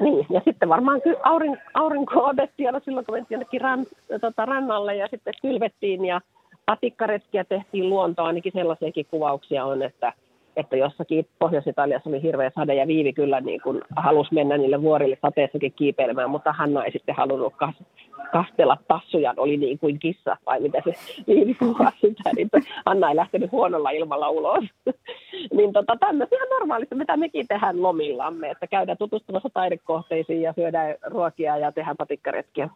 niin, 0.00 0.26
ja 0.30 0.40
sitten 0.44 0.68
varmaan 0.68 1.02
ky- 1.02 1.16
aurin, 1.22 1.58
aurinko 1.74 2.24
otettiin 2.24 2.68
aina 2.68 2.80
silloin, 2.84 3.06
kun 3.06 3.14
mentiin 3.14 3.36
jonnekin 3.36 3.60
ran, 3.60 3.86
tota, 4.20 4.46
rannalle 4.46 4.96
ja 4.96 5.08
sitten 5.10 5.34
kylvettiin 5.42 6.04
ja 6.04 6.20
patikkaretkiä 6.66 7.44
tehtiin 7.44 7.88
luontoa, 7.88 8.26
ainakin 8.26 8.52
sellaisiakin 8.52 9.06
kuvauksia 9.10 9.64
on, 9.64 9.82
että– 9.82 10.12
että 10.58 10.76
jossakin 10.76 11.26
Pohjois-Italiassa 11.38 12.10
oli 12.10 12.22
hirveä 12.22 12.50
sade 12.54 12.74
ja 12.74 12.86
Viivi 12.86 13.12
kyllä 13.12 13.40
niin 13.40 13.60
kuin 13.60 13.80
halusi 13.96 14.34
mennä 14.34 14.58
niille 14.58 14.82
vuorille 14.82 15.18
sateessakin 15.22 15.72
kiipeilemään, 15.72 16.30
mutta 16.30 16.52
Hanna 16.52 16.84
ei 16.84 16.92
sitten 16.92 17.14
halunnut 17.14 17.54
kas, 17.56 17.74
kastella 18.32 18.76
tassuja, 18.88 19.34
oli 19.36 19.56
niin 19.56 19.78
kuin 19.78 19.98
kissa, 19.98 20.36
vai 20.46 20.60
mitä 20.60 20.82
se 20.84 20.92
Viivi 21.26 21.54
kuvasi 21.54 21.96
sitä, 22.00 22.30
niin 22.36 22.48
Hanna 22.86 23.10
ei 23.10 23.16
lähtenyt 23.16 23.52
huonolla 23.52 23.90
ilmalla 23.90 24.30
ulos. 24.30 24.64
niin 25.56 25.72
tota, 25.72 25.96
tämmöisiä 25.96 26.38
normaalista, 26.50 26.94
mitä 26.94 27.16
mekin 27.16 27.46
tehdään 27.48 27.82
lomillamme, 27.82 28.50
että 28.50 28.66
käydään 28.66 28.98
tutustumassa 28.98 29.48
taidekohteisiin 29.54 30.42
ja 30.42 30.52
syödään 30.52 30.94
ruokia 31.06 31.56
ja 31.56 31.72
tehdään 31.72 31.96
patikkaretkiä. 31.96 32.68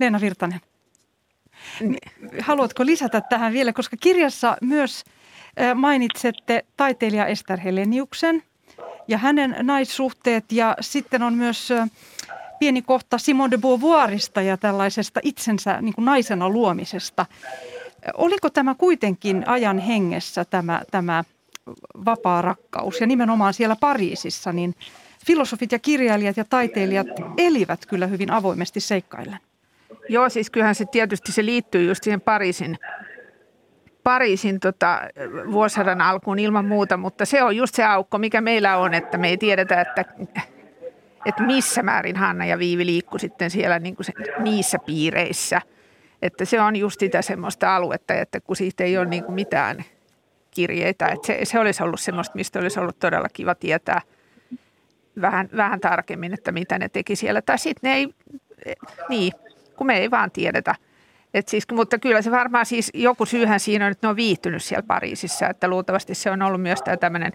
Leena 0.00 0.20
Virtanen, 0.20 0.60
haluatko 2.40 2.86
lisätä 2.86 3.20
tähän 3.20 3.52
vielä, 3.52 3.72
koska 3.72 3.96
kirjassa 4.00 4.56
myös– 4.62 5.04
mainitsette 5.74 6.64
taiteilija 6.76 7.26
Ester 7.26 7.60
Heleniuksen 7.60 8.42
ja 9.08 9.18
hänen 9.18 9.56
naissuhteet 9.62 10.52
ja 10.52 10.76
sitten 10.80 11.22
on 11.22 11.34
myös 11.34 11.68
pieni 12.58 12.82
kohta 12.82 13.18
Simone 13.18 13.50
de 13.50 13.58
Beauvoirista 13.58 14.42
ja 14.42 14.56
tällaisesta 14.56 15.20
itsensä 15.22 15.80
niin 15.80 15.94
kuin 15.94 16.04
naisena 16.04 16.48
luomisesta. 16.48 17.26
Oliko 18.14 18.50
tämä 18.50 18.74
kuitenkin 18.74 19.48
ajan 19.48 19.78
hengessä 19.78 20.44
tämä, 20.44 20.82
tämä 20.90 21.24
vapaa 22.04 22.42
rakkaus 22.42 23.00
ja 23.00 23.06
nimenomaan 23.06 23.54
siellä 23.54 23.76
Pariisissa, 23.76 24.52
niin 24.52 24.74
filosofit 25.26 25.72
ja 25.72 25.78
kirjailijat 25.78 26.36
ja 26.36 26.44
taiteilijat 26.44 27.06
elivät 27.36 27.86
kyllä 27.86 28.06
hyvin 28.06 28.30
avoimesti 28.30 28.80
seikkaillen. 28.80 29.38
Joo, 30.08 30.28
siis 30.28 30.50
kyllähän 30.50 30.74
se 30.74 30.84
tietysti 30.84 31.32
se 31.32 31.44
liittyy 31.44 31.88
just 31.88 32.04
siihen 32.04 32.20
Pariisin 32.20 32.78
Pariisin 34.02 34.60
tota, 34.60 35.00
vuosisadan 35.52 36.00
alkuun 36.00 36.38
ilman 36.38 36.64
muuta, 36.64 36.96
mutta 36.96 37.24
se 37.24 37.42
on 37.42 37.56
just 37.56 37.74
se 37.74 37.84
aukko, 37.84 38.18
mikä 38.18 38.40
meillä 38.40 38.76
on, 38.76 38.94
että 38.94 39.18
me 39.18 39.28
ei 39.28 39.36
tiedetä, 39.36 39.80
että, 39.80 40.04
että 41.26 41.42
missä 41.42 41.82
määrin 41.82 42.16
Hanna 42.16 42.46
ja 42.46 42.58
Viivi 42.58 42.86
liikku 42.86 43.18
sitten 43.18 43.50
siellä 43.50 43.78
niin 43.78 43.96
kuin 43.96 44.06
se, 44.06 44.12
niissä 44.38 44.78
piireissä. 44.78 45.60
Että 46.22 46.44
se 46.44 46.60
on 46.60 46.76
just 46.76 47.00
sitä 47.00 47.22
semmoista 47.22 47.76
aluetta, 47.76 48.14
että 48.14 48.40
kun 48.40 48.56
siitä 48.56 48.84
ei 48.84 48.98
ole 48.98 49.06
niin 49.06 49.24
kuin 49.24 49.34
mitään 49.34 49.84
kirjeitä, 50.50 51.06
että 51.06 51.26
se, 51.26 51.38
se 51.42 51.58
olisi 51.58 51.82
ollut 51.82 52.00
semmoista, 52.00 52.36
mistä 52.36 52.58
olisi 52.58 52.80
ollut 52.80 52.98
todella 52.98 53.28
kiva 53.32 53.54
tietää 53.54 54.00
vähän, 55.20 55.48
vähän 55.56 55.80
tarkemmin, 55.80 56.34
että 56.34 56.52
mitä 56.52 56.78
ne 56.78 56.88
teki 56.88 57.16
siellä. 57.16 57.42
Tai 57.42 57.58
sitten 57.58 57.90
ne 57.90 57.96
ei, 57.96 58.14
niin, 59.08 59.32
kun 59.76 59.86
me 59.86 59.98
ei 59.98 60.10
vaan 60.10 60.30
tiedetä– 60.30 60.74
et 61.34 61.48
siis, 61.48 61.66
mutta 61.72 61.98
kyllä 61.98 62.22
se 62.22 62.30
varmaan 62.30 62.66
siis 62.66 62.90
joku 62.94 63.26
syyhän 63.26 63.60
siinä 63.60 63.86
on, 63.86 63.92
että 63.92 64.06
ne 64.06 64.10
on 64.10 64.16
viihtynyt 64.16 64.62
siellä 64.62 64.86
Pariisissa, 64.86 65.48
että 65.48 65.68
luultavasti 65.68 66.14
se 66.14 66.30
on 66.30 66.42
ollut 66.42 66.62
myös 66.62 66.82
tämä 66.82 66.96
tämmöinen 66.96 67.32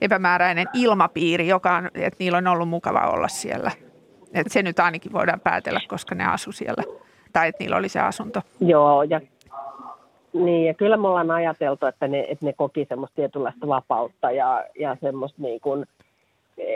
epämääräinen 0.00 0.66
ilmapiiri, 0.74 1.48
joka 1.48 1.76
on, 1.76 1.90
että 1.94 2.16
niillä 2.18 2.38
on 2.38 2.46
ollut 2.46 2.68
mukava 2.68 3.00
olla 3.00 3.28
siellä. 3.28 3.70
Et 4.34 4.46
se 4.50 4.62
nyt 4.62 4.80
ainakin 4.80 5.12
voidaan 5.12 5.40
päätellä, 5.40 5.80
koska 5.88 6.14
ne 6.14 6.26
asu 6.26 6.52
siellä, 6.52 6.82
tai 7.32 7.48
että 7.48 7.64
niillä 7.64 7.76
oli 7.76 7.88
se 7.88 8.00
asunto. 8.00 8.42
Joo, 8.60 9.02
ja, 9.02 9.20
niin, 10.32 10.66
ja 10.66 10.74
kyllä 10.74 10.96
me 10.96 11.08
ollaan 11.08 11.30
ajateltu, 11.30 11.86
että 11.86 12.08
ne, 12.08 12.20
että 12.28 12.46
ne 12.46 12.52
koki 12.52 12.86
semmoista 12.88 13.16
tietynlaista 13.16 13.66
vapautta 13.66 14.30
ja, 14.30 14.64
ja 14.80 14.96
semmoista 15.00 15.42
niin 15.42 15.60
kuin– 15.60 15.86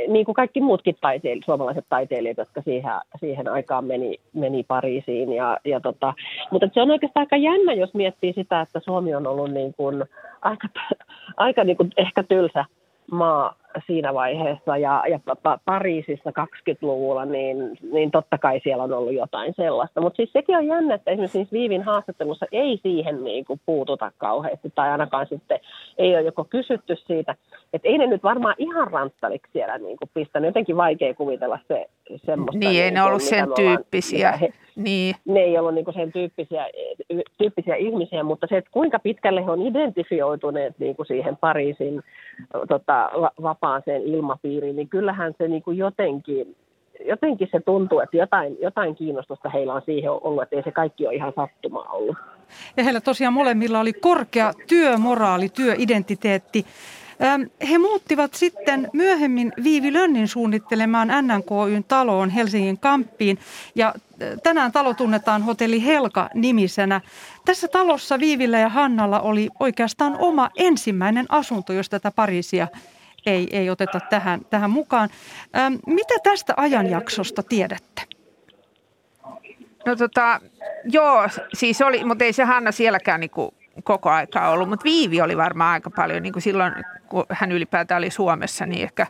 niin 0.08 0.24
kuin 0.24 0.34
kaikki 0.34 0.60
muutkin 0.60 0.96
taiteilijat, 1.00 1.44
suomalaiset 1.44 1.84
taiteilijat, 1.88 2.38
jotka 2.38 2.62
siihen, 2.62 2.92
siihen 3.20 3.48
aikaan 3.48 3.84
meni, 3.84 4.20
meni 4.32 4.64
Pariisiin. 4.68 5.32
Ja, 5.32 5.58
ja 5.64 5.80
tota, 5.80 6.14
mutta 6.50 6.68
se 6.74 6.82
on 6.82 6.90
oikeastaan 6.90 7.22
aika 7.22 7.36
jännä, 7.36 7.72
jos 7.72 7.94
miettii 7.94 8.32
sitä, 8.32 8.60
että 8.60 8.80
Suomi 8.80 9.14
on 9.14 9.26
ollut 9.26 9.50
niin 9.50 9.74
kuin 9.74 10.04
aika, 10.42 10.68
aika 11.36 11.64
niin 11.64 11.76
kuin 11.76 11.90
ehkä 11.96 12.22
tylsä 12.22 12.64
maa 13.10 13.63
siinä 13.86 14.14
vaiheessa 14.14 14.76
ja, 14.76 15.04
ja 15.10 15.20
Pariisissa 15.64 16.30
20-luvulla, 16.30 17.24
niin, 17.24 17.78
niin 17.92 18.10
totta 18.10 18.38
kai 18.38 18.60
siellä 18.62 18.82
on 18.82 18.92
ollut 18.92 19.14
jotain 19.14 19.54
sellaista. 19.56 20.00
Mutta 20.00 20.16
siis 20.16 20.32
sekin 20.32 20.56
on 20.56 20.66
jännä, 20.66 20.94
että 20.94 21.10
esimerkiksi 21.10 21.52
Viivin 21.52 21.82
haastattelussa 21.82 22.46
ei 22.52 22.80
siihen 22.82 23.24
niin 23.24 23.44
kuin 23.44 23.60
puututa 23.66 24.12
kauheasti 24.18 24.72
tai 24.74 24.90
ainakaan 24.90 25.26
sitten 25.26 25.60
ei 25.98 26.14
ole 26.14 26.22
joko 26.22 26.44
kysytty 26.44 26.96
siitä, 26.96 27.34
että 27.72 27.88
ei 27.88 27.98
ne 27.98 28.06
nyt 28.06 28.22
varmaan 28.22 28.54
ihan 28.58 28.90
ranttaliksi 28.90 29.52
siellä 29.52 29.78
niin 29.78 29.96
kuin 29.96 30.10
pistänyt. 30.14 30.48
Jotenkin 30.48 30.76
vaikea 30.76 31.14
kuvitella 31.14 31.58
se 31.68 31.86
semmoista. 32.26 32.58
Niin, 32.58 32.82
ei 32.82 32.90
niin 32.90 32.94
ne 32.94 33.02
ollut 33.02 33.22
sen 33.22 33.48
tyyppisiä. 33.56 34.32
He, 34.32 34.52
niin. 34.76 35.14
Ne 35.24 35.40
ei 35.40 35.58
ollut 35.58 35.74
niin 35.74 35.84
kuin 35.84 35.94
sen 35.94 36.12
tyyppisiä, 36.12 36.66
tyyppisiä 37.38 37.74
ihmisiä, 37.74 38.22
mutta 38.22 38.46
se, 38.46 38.56
että 38.56 38.70
kuinka 38.70 38.98
pitkälle 38.98 39.44
he 39.44 39.50
on 39.50 39.62
identifioituneet 39.62 40.78
niin 40.78 40.96
kuin 40.96 41.06
siihen 41.06 41.36
Pariisin 41.36 42.02
tota, 42.68 43.10
vapaaseen 43.64 44.02
ilmapiiriin, 44.02 44.76
niin 44.76 44.88
kyllähän 44.88 45.34
se 45.38 45.48
niin 45.48 45.62
kuin 45.62 45.78
jotenkin, 45.78 46.56
jotenkin 47.06 47.48
se 47.52 47.60
tuntuu, 47.60 48.00
että 48.00 48.16
jotain, 48.16 48.56
jotain 48.62 48.94
kiinnostusta 48.94 49.48
heillä 49.48 49.74
on 49.74 49.82
siihen 49.86 50.10
ollut, 50.10 50.42
että 50.42 50.56
ei 50.56 50.62
se 50.62 50.72
kaikki 50.72 51.06
ole 51.06 51.14
ihan 51.14 51.32
sattumaa 51.36 51.88
ollut. 51.92 52.16
Ja 52.76 52.84
heillä 52.84 53.00
tosiaan 53.00 53.32
molemmilla 53.32 53.80
oli 53.80 53.92
korkea 53.92 54.52
työmoraali, 54.68 55.48
työidentiteetti. 55.48 56.66
He 57.70 57.78
muuttivat 57.78 58.34
sitten 58.34 58.90
myöhemmin 58.92 59.52
Viivi 59.64 59.92
Lönnin 59.92 60.28
suunnittelemaan 60.28 61.08
NNKYn 61.08 61.84
taloon 61.88 62.30
Helsingin 62.30 62.78
Kamppiin 62.78 63.38
ja 63.74 63.94
tänään 64.42 64.72
talo 64.72 64.94
tunnetaan 64.94 65.42
hotelli 65.42 65.84
Helka-nimisenä. 65.84 67.00
Tässä 67.44 67.68
talossa 67.68 68.20
Viivillä 68.20 68.58
ja 68.58 68.68
Hannalla 68.68 69.20
oli 69.20 69.48
oikeastaan 69.60 70.16
oma 70.18 70.50
ensimmäinen 70.56 71.26
asunto, 71.28 71.72
jos 71.72 71.88
tätä 71.88 72.12
Pariisia 72.16 72.68
ei, 73.26 73.48
ei 73.50 73.70
oteta 73.70 74.00
tähän, 74.00 74.40
tähän 74.50 74.70
mukaan. 74.70 75.08
mitä 75.86 76.14
tästä 76.22 76.54
ajanjaksosta 76.56 77.42
tiedätte? 77.42 78.02
No 79.86 79.96
tota, 79.96 80.40
joo, 80.84 81.28
siis 81.54 81.82
oli, 81.82 82.04
mutta 82.04 82.24
ei 82.24 82.32
se 82.32 82.44
Hanna 82.44 82.72
sielläkään 82.72 83.20
niinku 83.20 83.54
koko 83.84 84.10
aikaa 84.10 84.50
ollut, 84.50 84.68
mutta 84.68 84.84
Viivi 84.84 85.20
oli 85.20 85.36
varmaan 85.36 85.72
aika 85.72 85.90
paljon, 85.90 86.22
niin 86.22 86.32
kuin 86.32 86.42
silloin 86.42 86.72
kun 87.08 87.26
hän 87.30 87.52
ylipäätään 87.52 87.98
oli 87.98 88.10
Suomessa, 88.10 88.66
niin 88.66 88.82
ehkä 88.82 89.06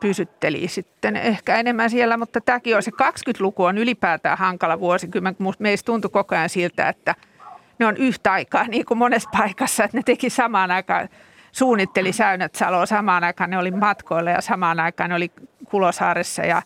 pysytteli 0.00 0.68
sitten 0.68 1.16
ehkä 1.16 1.56
enemmän 1.56 1.90
siellä, 1.90 2.16
mutta 2.16 2.40
tämäkin 2.40 2.76
on 2.76 2.82
se 2.82 2.90
20-luku 2.90 3.64
on 3.64 3.78
ylipäätään 3.78 4.38
hankala 4.38 4.80
vuosikymmen, 4.80 5.36
kun 5.36 5.54
meistä 5.58 5.86
tuntui 5.86 6.10
koko 6.10 6.34
ajan 6.34 6.48
siltä, 6.48 6.88
että 6.88 7.14
ne 7.78 7.86
on 7.86 7.96
yhtä 7.96 8.32
aikaa 8.32 8.68
niin 8.68 8.84
kuin 8.84 8.98
monessa 8.98 9.30
paikassa, 9.38 9.84
että 9.84 9.96
ne 9.96 10.02
teki 10.02 10.30
samaan 10.30 10.70
aikaan, 10.70 11.08
suunnitteli 11.52 12.12
Säynät-Saloa 12.12 12.86
samaan 12.86 13.24
aikaan, 13.24 13.50
ne 13.50 13.58
oli 13.58 13.70
matkoilla 13.70 14.30
ja 14.30 14.40
samaan 14.40 14.80
aikaan 14.80 15.10
ne 15.10 15.16
oli 15.16 15.30
Kulosaaressa 15.70 16.42
ja 16.42 16.62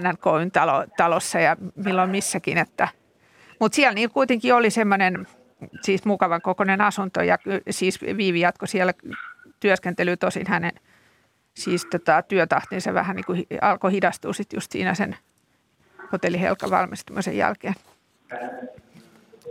NNKyn 0.00 0.50
talo, 0.50 0.84
talossa 0.96 1.40
ja 1.40 1.56
milloin 1.74 2.10
missäkin, 2.10 2.58
että 2.58 2.88
mutta 3.60 3.76
siellä 3.76 3.94
niin 3.94 4.10
kuitenkin 4.10 4.54
oli 4.54 4.70
semmoinen 4.70 5.26
siis 5.82 6.04
mukavan 6.04 6.42
kokoinen 6.42 6.80
asunto 6.80 7.22
ja 7.22 7.38
siis 7.70 8.00
Viivi 8.02 8.40
jatko 8.40 8.66
siellä 8.66 8.92
työskentely 9.60 10.16
tosin 10.16 10.46
hänen 10.48 10.72
siis 11.54 11.86
tota, 11.90 12.22
työtahtinsa 12.22 12.94
vähän 12.94 13.16
niin 13.16 13.24
kuin 13.26 13.46
alkoi 13.60 13.92
hidastua 13.92 14.32
sitten 14.32 14.56
just 14.56 14.72
siinä 14.72 14.94
sen 14.94 15.16
hotelli 16.12 16.40
Helka 16.40 16.70
valmistumisen 16.70 17.36
jälkeen. 17.36 17.74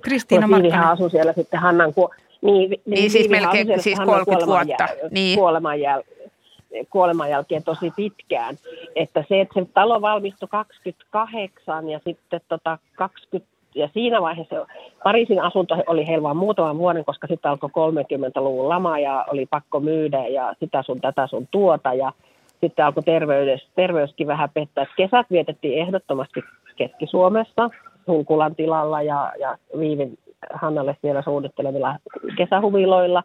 Kristiina 0.01 0.47
Markkanen. 0.47 0.87
asui 0.87 1.09
siellä 1.09 1.33
sitten 1.33 1.59
Hannan, 1.59 1.93
ku- 1.93 2.13
niin, 2.41 2.69
niin, 2.69 2.81
niin 2.85 3.11
siis 3.11 3.29
melkein 3.29 3.81
siis 3.81 3.99
30 3.99 4.45
vuotta. 4.45 4.85
Jäl- 4.85 5.09
niin. 5.11 5.38
kuoleman, 5.38 5.77
jäl- 5.77 6.29
kuoleman 6.89 7.29
jälkeen 7.29 7.63
tosi 7.63 7.91
pitkään. 7.95 8.55
Että 8.95 9.23
se, 9.29 9.41
että 9.41 9.59
se 9.59 9.67
talo 9.73 10.01
valmistui 10.01 10.49
28 10.51 11.89
ja 11.89 11.99
sitten 12.05 12.41
tota 12.49 12.77
20 12.95 13.57
ja 13.75 13.89
siinä 13.93 14.21
vaiheessa 14.21 14.67
Pariisin 15.03 15.41
asunto 15.41 15.75
oli 15.88 16.07
heillä 16.07 16.23
vain 16.23 16.38
muutaman 16.38 16.77
vuoden, 16.77 17.05
koska 17.05 17.27
sitten 17.27 17.51
alkoi 17.51 17.69
30-luvun 17.69 18.69
lama 18.69 18.99
ja 18.99 19.25
oli 19.31 19.45
pakko 19.45 19.79
myydä 19.79 20.27
ja 20.27 20.53
sitä 20.59 20.83
sun 20.83 21.01
tätä 21.01 21.27
sun 21.27 21.47
tuota 21.51 21.93
ja 21.93 22.11
sitten 22.61 22.85
alkoi 22.85 23.03
terveys, 23.03 23.67
terveyskin 23.75 24.27
vähän 24.27 24.49
pettää. 24.53 24.85
Kesät 24.97 25.25
vietettiin 25.31 25.81
ehdottomasti 25.81 26.43
Keski-Suomessa 26.75 27.69
Hunkulan 28.07 28.55
tilalla 28.55 29.01
ja, 29.01 29.33
ja 29.39 29.57
Viivin 29.79 30.17
Hannalle 30.53 30.97
siellä 31.01 31.21
suunnittelemilla 31.21 31.95
kesähuviloilla. 32.38 33.23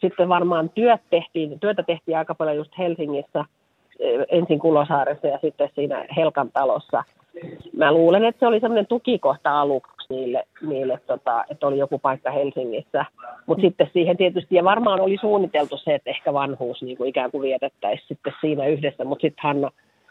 sitten 0.00 0.28
varmaan 0.28 0.70
työt 0.70 1.00
tehtiin, 1.10 1.60
työtä 1.60 1.82
tehtiin 1.82 2.18
aika 2.18 2.34
paljon 2.34 2.56
just 2.56 2.78
Helsingissä, 2.78 3.44
ensin 4.28 4.58
Kulosaaressa 4.58 5.26
ja 5.26 5.38
sitten 5.42 5.70
siinä 5.74 6.06
Helkan 6.16 6.50
talossa. 6.52 7.04
Mä 7.76 7.92
luulen, 7.92 8.24
että 8.24 8.40
se 8.40 8.46
oli 8.46 8.60
semmoinen 8.60 8.86
tukikohta 8.86 9.60
aluksi 9.60 10.06
niille, 10.08 10.44
niille 10.66 11.00
tota, 11.06 11.44
että 11.50 11.66
oli 11.66 11.78
joku 11.78 11.98
paikka 11.98 12.30
Helsingissä. 12.30 13.04
Mutta 13.46 13.62
sitten 13.62 13.90
siihen 13.92 14.16
tietysti, 14.16 14.54
ja 14.54 14.64
varmaan 14.64 15.00
oli 15.00 15.18
suunniteltu 15.20 15.76
se, 15.76 15.94
että 15.94 16.10
ehkä 16.10 16.32
vanhuus 16.32 16.82
niin 16.82 16.96
kuin 16.96 17.08
ikään 17.08 17.30
kuin 17.30 17.42
vietettäisiin 17.42 18.08
sitten 18.08 18.32
siinä 18.40 18.66
yhdessä, 18.66 19.04
mutta 19.04 19.22
sitten 19.22 19.42
Hanna, 19.42 19.70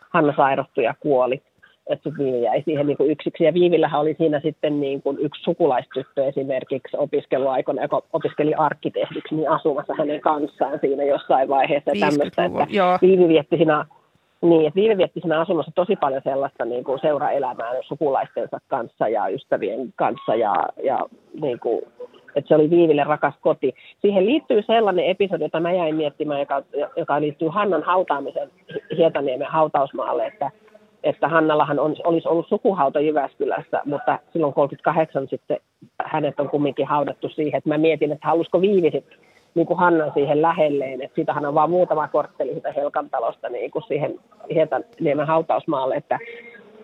Hanna 0.09 0.33
sairastui 0.37 0.83
ja 0.83 0.93
kuoli 0.99 1.41
että 1.89 2.09
sitten 2.09 2.25
Viivi 2.25 2.41
jäi 2.41 2.61
siihen 2.61 2.87
niin 2.87 2.97
kuin 2.97 3.11
yksiksi. 3.11 3.43
Ja 3.43 3.53
Viivillähän 3.53 4.01
oli 4.01 4.15
siinä 4.17 4.39
sitten 4.39 4.79
niin 4.79 5.01
kuin 5.01 5.17
yksi 5.19 5.43
sukulaistyttö 5.43 6.25
esimerkiksi 6.25 6.97
opiskeluaikana, 6.97 7.81
joka 7.81 8.01
opiskeli 8.13 8.53
arkkitehdiksi, 8.53 9.35
niin 9.35 9.49
asumassa 9.49 9.93
hänen 9.97 10.21
kanssaan 10.21 10.79
siinä 10.81 11.03
jossain 11.03 11.49
vaiheessa. 11.49 11.91
Tämmöistä, 11.99 12.45
että 12.45 12.67
joo. 12.69 12.97
Viivi 13.01 13.27
vietti 13.27 13.57
siinä 13.57 13.85
niin, 14.41 14.67
että 14.67 14.75
Viivi 14.75 14.97
vietti 14.97 15.19
siinä 15.19 15.39
asunnossa 15.39 15.71
tosi 15.75 15.95
paljon 15.95 16.21
sellaista 16.23 16.65
niin 16.65 16.83
kuin 16.83 16.99
seuraelämää 16.99 17.73
sukulaistensa 17.81 18.57
kanssa 18.67 19.07
ja 19.07 19.27
ystävien 19.27 19.93
kanssa 19.95 20.35
ja, 20.35 20.53
ja 20.83 20.99
niin 21.41 21.59
kuin, 21.59 21.81
että 22.35 22.47
se 22.47 22.55
oli 22.55 22.69
Viiville 22.69 23.03
rakas 23.03 23.33
koti. 23.41 23.73
Siihen 24.01 24.25
liittyy 24.25 24.61
sellainen 24.61 25.05
episodi, 25.05 25.43
jota 25.43 25.59
mä 25.59 25.71
jäin 25.71 25.95
miettimään, 25.95 26.39
joka, 26.39 26.63
joka 26.95 27.21
liittyy 27.21 27.47
Hannan 27.47 27.83
hautaamisen 27.83 28.49
Hietaniemen 28.97 29.47
hautausmaalle, 29.47 30.25
että 30.25 30.51
että 31.03 31.27
Hannallahan 31.27 31.79
on, 31.79 31.95
olisi 32.03 32.27
ollut 32.27 32.47
sukuhauta 32.47 32.99
Jyväskylässä, 32.99 33.81
mutta 33.85 34.19
silloin 34.33 34.53
38 34.53 35.27
sitten 35.27 35.57
hänet 36.03 36.39
on 36.39 36.49
kumminkin 36.49 36.87
haudattu 36.87 37.29
siihen, 37.29 37.57
että 37.57 37.69
mä 37.69 37.77
mietin, 37.77 38.11
että 38.11 38.27
halusiko 38.27 38.61
Viivi 38.61 38.91
sitten 38.91 39.17
niin 39.55 39.67
kuin 39.67 39.79
Hannan 39.79 40.11
siihen 40.13 40.41
lähelleen, 40.41 41.01
että 41.01 41.15
siitähän 41.15 41.45
on 41.45 41.55
vain 41.55 41.69
muutama 41.69 42.07
kortteli 42.07 42.53
sitä 42.53 42.71
Helkan 42.71 43.09
talosta 43.09 43.49
niin 43.49 43.71
kuin 43.71 43.83
siihen 43.87 44.19
Hietaniemen 44.53 45.27
hautausmaalle, 45.27 45.95
että, 45.95 46.19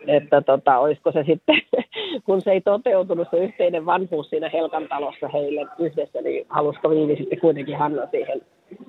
että 0.07 0.41
tota, 0.41 0.77
olisiko 0.77 1.11
se 1.11 1.23
sitten, 1.23 1.61
kun 2.25 2.41
se 2.41 2.51
ei 2.51 2.61
toteutunut 2.61 3.27
se 3.31 3.37
yhteinen 3.37 3.85
vanhuus 3.85 4.29
siinä 4.29 4.49
Helkan 4.53 4.87
talossa 4.87 5.27
heille 5.27 5.67
yhdessä, 5.79 6.21
niin 6.21 6.45
halusiko 6.49 6.89
Viivi 6.89 7.15
sitten 7.15 7.39
kuitenkin 7.39 7.77
Hanna 7.77 8.07
siihen 8.11 8.41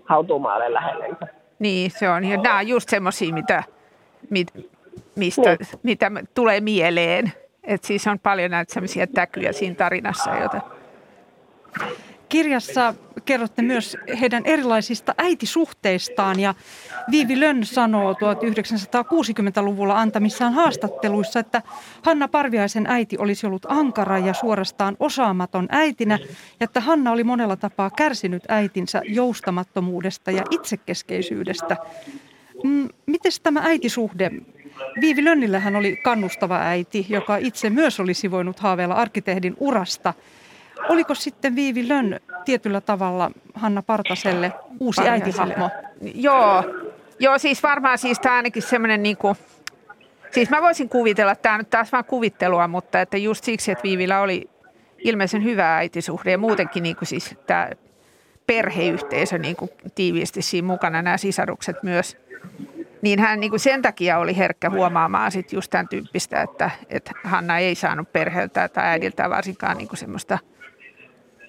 hautumaalle 0.05 0.75
lähellensä. 0.75 1.27
Niin, 1.59 1.91
se 1.91 2.09
on. 2.09 2.25
Ja 2.25 2.37
nämä 2.37 2.59
on 2.59 2.69
just 2.69 2.89
semmoisia, 2.89 3.35
mitä, 3.35 3.63
mit, 4.31 4.49
mistä, 5.17 5.57
niin. 5.57 5.69
mitä 5.83 6.11
tulee 6.35 6.61
mieleen. 6.61 7.33
Et 7.65 7.85
siis 7.85 8.07
on 8.07 8.19
paljon 8.19 8.51
näitä 8.51 8.75
sellaisia 8.75 9.07
täkyjä 9.07 9.53
siinä 9.53 9.75
tarinassa, 9.75 10.37
joita... 10.37 10.61
Kirjassa 12.29 12.95
kerrotte 13.25 13.63
myös 13.63 13.97
heidän 14.21 14.43
erilaisista 14.47 15.15
äitisuhteistaan 15.19 16.41
ja 16.41 16.55
Viivi 17.11 17.41
Lönn 17.41 17.65
sanoo 17.65 18.13
1960-luvulla 18.13 20.01
antamissaan 20.01 20.53
haastatteluissa, 20.53 21.41
että 21.41 21.63
Hanna 22.03 22.29
Parviaisen 22.29 22.87
äiti 22.87 23.19
olisi 23.19 23.47
ollut 23.47 23.67
ankara 23.69 24.19
ja 24.19 24.35
suorastaan 24.35 24.97
osaamaton 25.01 25.67
äitinä 25.71 26.19
ja 26.61 26.65
että 26.65 26.81
Hanna 26.81 27.13
oli 27.13 27.25
monella 27.25 27.57
tapaa 27.57 27.91
kärsinyt 27.91 28.43
äitinsä 28.49 29.03
joustamattomuudesta 29.05 30.31
ja 30.31 30.43
itsekeskeisyydestä. 30.51 31.77
Mm, 32.65 32.89
Miten 33.07 33.33
tämä 33.43 33.61
äitisuhde 33.65 34.31
Viivi 35.01 35.25
Lönnillähän 35.25 35.77
oli 35.77 35.97
kannustava 35.97 36.59
äiti, 36.59 37.07
joka 37.09 37.37
itse 37.37 37.71
myös 37.71 38.01
olisi 38.01 38.31
voinut 38.31 38.61
haaveilla 38.61 38.95
arkkitehdin 38.95 39.55
urasta. 39.59 40.15
Oliko 40.89 41.15
sitten 41.15 41.57
Viivi 41.57 41.89
Lönn 41.89 42.17
tietyllä 42.45 42.81
tavalla 42.81 43.31
Hanna 43.55 43.83
Partaselle 43.83 44.53
uusi 44.81 45.09
äitihahmo? 45.09 45.71
Joo, 46.15 46.65
Joo, 47.21 47.39
siis 47.39 47.63
varmaan 47.63 47.99
siis 47.99 48.19
tämä 48.21 48.35
ainakin 48.35 48.63
semmoinen 48.63 49.03
niin 49.03 49.17
kuin, 49.17 49.37
siis 50.31 50.51
mä 50.51 50.63
voisin 50.63 50.89
kuvitella, 50.89 51.33
että 51.33 51.43
tämä 51.43 51.59
nyt 51.59 51.71
taas 51.71 51.93
vaan 51.93 52.05
kuvittelua, 52.05 52.69
mutta 52.69 53.01
että 53.01 53.17
just 53.17 53.45
siksi, 53.45 53.73
että 53.73 53.83
Viivillä 53.83 54.21
oli 54.21 54.51
ilmeisen 54.99 55.45
hyvä 55.45 55.77
äitisuhde 55.77 56.31
ja 56.31 56.39
muutenkin 56.39 56.83
niin 56.83 56.97
kuin 56.97 57.09
siis 57.09 57.35
tämä 57.47 57.71
perheyhteisö 58.47 59.39
niin 59.39 59.57
kuin 59.57 59.71
tiiviisti 59.95 60.43
siinä 60.43 60.67
mukana, 60.67 61.03
nämä 61.03 61.17
sisarukset 61.17 61.83
myös– 61.83 62.17
niin 63.03 63.19
hän 63.19 63.41
niin 63.41 63.51
kuin 63.51 63.61
sen 63.61 63.83
takia 63.83 64.19
oli 64.19 64.37
herkkä 64.37 64.71
huomaamaan 64.71 65.33
sit 65.33 65.53
just 65.53 65.71
tämän 65.71 65.89
tyyppistä, 65.89 66.43
että, 66.43 66.71
että 66.89 67.13
Hanna 67.25 67.59
ei 67.59 67.75
saanut 67.75 68.13
perheeltä 68.13 68.69
tai 68.69 68.85
äidiltä 68.85 69.31
varsinkaan 69.31 69.77
niin 69.79 69.89
kuin 69.89 69.99
semmoista 69.99 70.39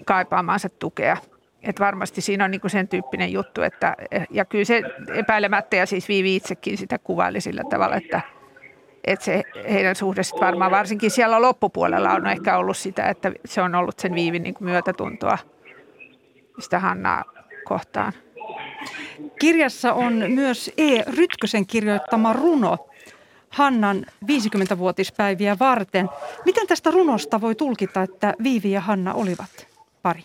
kaipaamaansa 0.06 0.70
tukea. 0.70 1.18
Et 1.64 1.80
varmasti 1.80 2.22
siinä 2.22 2.46
on 2.46 2.52
niin 2.52 2.62
kuin 2.62 2.72
sen 2.72 2.88
tyyppinen 2.88 3.32
juttu, 3.32 3.62
että, 3.62 3.96
ja 4.30 4.46
kyllä 4.46 4.66
se 4.66 4.82
epäilemättä, 5.14 5.76
ja 5.76 5.86
siis 5.86 6.08
Viivi 6.08 6.36
itsekin 6.36 6.78
sitä 6.78 7.00
kuvaili 7.00 7.42
sillä 7.42 7.64
tavalla, 7.70 7.96
että, 7.96 8.22
että 9.04 9.26
se 9.26 9.44
heidän 9.72 9.96
suhde 9.96 10.22
varmaan 10.42 10.72
varsinkin 10.72 11.12
siellä 11.12 11.42
loppupuolella 11.42 12.12
on 12.12 12.28
ehkä 12.28 12.58
ollut 12.58 12.78
sitä, 12.78 13.10
että 13.10 13.32
se 13.46 13.62
on 13.62 13.76
ollut 13.76 14.00
sen 14.00 14.16
Viivin 14.16 14.44
niin 14.44 14.54
kuin 14.54 14.70
myötätuntoa 14.70 15.38
sitä 16.60 16.80
Hannaa 16.80 17.24
kohtaan. 17.64 18.14
Kirjassa 19.40 19.94
on 19.94 20.24
myös 20.28 20.72
E. 20.78 21.02
Rytkösen 21.08 21.66
kirjoittama 21.66 22.34
runo 22.34 22.78
Hannan 23.50 24.06
50-vuotispäiviä 24.26 25.60
varten. 25.60 26.10
Miten 26.46 26.68
tästä 26.68 26.92
runosta 26.92 27.42
voi 27.42 27.56
tulkita, 27.56 28.02
että 28.02 28.34
Viivi 28.44 28.72
ja 28.72 28.82
Hanna 28.82 29.14
olivat 29.14 29.68
pari? 30.02 30.24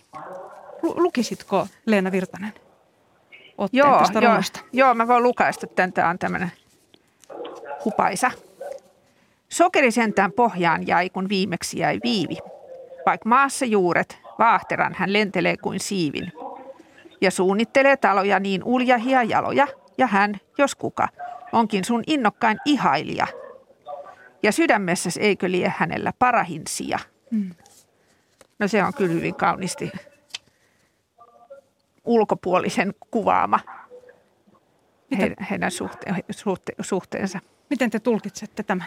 Lukisitko 0.83 1.69
Leena 1.87 2.13
Virtanen 2.13 2.53
joo, 3.73 3.99
tästä 3.99 4.19
joo, 4.19 4.31
runosta? 4.31 4.61
Joo, 4.73 4.95
mä 4.95 5.09
voin 5.09 5.23
lukaista 5.23 5.67
tämän. 5.67 5.93
Tämä 5.93 6.11
on 6.11 6.19
tämmöinen 6.19 6.53
hupaisa. 7.85 8.31
Sokeri 9.49 9.91
sentään 9.91 10.33
pohjaan 10.33 10.87
jäi, 10.87 11.11
kun 11.11 11.29
viimeksi 11.29 11.79
jäi 11.79 12.01
Viivi. 12.05 12.37
Vaikka 13.07 13.29
maassa 13.29 13.65
juuret, 13.65 14.19
vaahteran 14.39 14.95
hän 14.99 15.13
lentelee 15.13 15.57
kuin 15.57 15.81
siivin– 15.81 16.33
ja 17.21 17.31
suunnittelee 17.31 17.97
taloja 17.97 18.41
niin 18.41 18.65
uljahia 18.65 19.23
jaloja, 19.23 19.67
ja 19.99 20.07
hän, 20.07 20.41
jos 20.59 20.75
kuka, 20.75 21.09
onkin 21.53 21.85
sun 21.85 22.03
innokkain 22.07 22.59
ihailija. 22.65 23.27
Ja 24.43 24.53
sydämessä 24.53 25.11
eikö 25.21 25.51
lie 25.51 25.75
hänellä 25.77 26.13
parahin 26.19 26.63
sija. 26.69 26.99
Mm. 27.31 27.51
No 28.59 28.69
se 28.69 28.85
on 28.85 28.95
kyllä 28.95 29.13
hyvin 29.13 29.35
kaunisti 29.35 29.93
ulkopuolisen 32.05 32.95
kuvaama 33.11 33.61
Miten? 35.11 35.35
He, 35.41 35.47
heidän 35.51 35.71
suhte, 35.71 36.15
suhte, 36.31 36.73
suhteensa. 36.81 37.39
Miten 37.71 37.91
te 37.91 38.01
tulkitsette 38.01 38.63
tämän? 38.63 38.87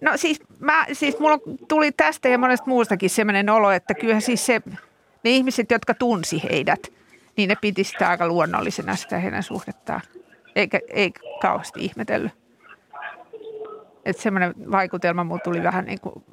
No 0.00 0.16
siis, 0.16 0.40
mä, 0.58 0.86
siis 0.92 1.18
mulla 1.18 1.38
tuli 1.68 1.92
tästä 1.92 2.28
ja 2.28 2.38
monesta 2.38 2.66
muustakin 2.66 3.10
sellainen 3.10 3.50
olo, 3.50 3.70
että 3.70 3.94
kyllä 3.94 4.20
siis 4.20 4.46
se 4.46 4.62
ne 5.24 5.30
ihmiset, 5.30 5.70
jotka 5.70 5.94
tunsi 5.94 6.42
heidät, 6.50 6.92
niin 7.36 7.48
ne 7.48 7.54
piti 7.60 7.84
sitä 7.84 8.08
aika 8.08 8.28
luonnollisena 8.28 8.96
sitä 8.96 9.18
heidän 9.18 9.42
suhdettaan, 9.42 10.00
eikä, 10.56 10.80
eikä 10.88 11.20
kauheasti 11.42 11.84
ihmetellyt. 11.84 12.32
Että 14.04 14.22
semmoinen 14.22 14.54
vaikutelma 14.70 15.24
mulla 15.24 15.40
tuli 15.44 15.62
vähän 15.62 15.84
niin 15.84 16.00
kuin 16.00 16.24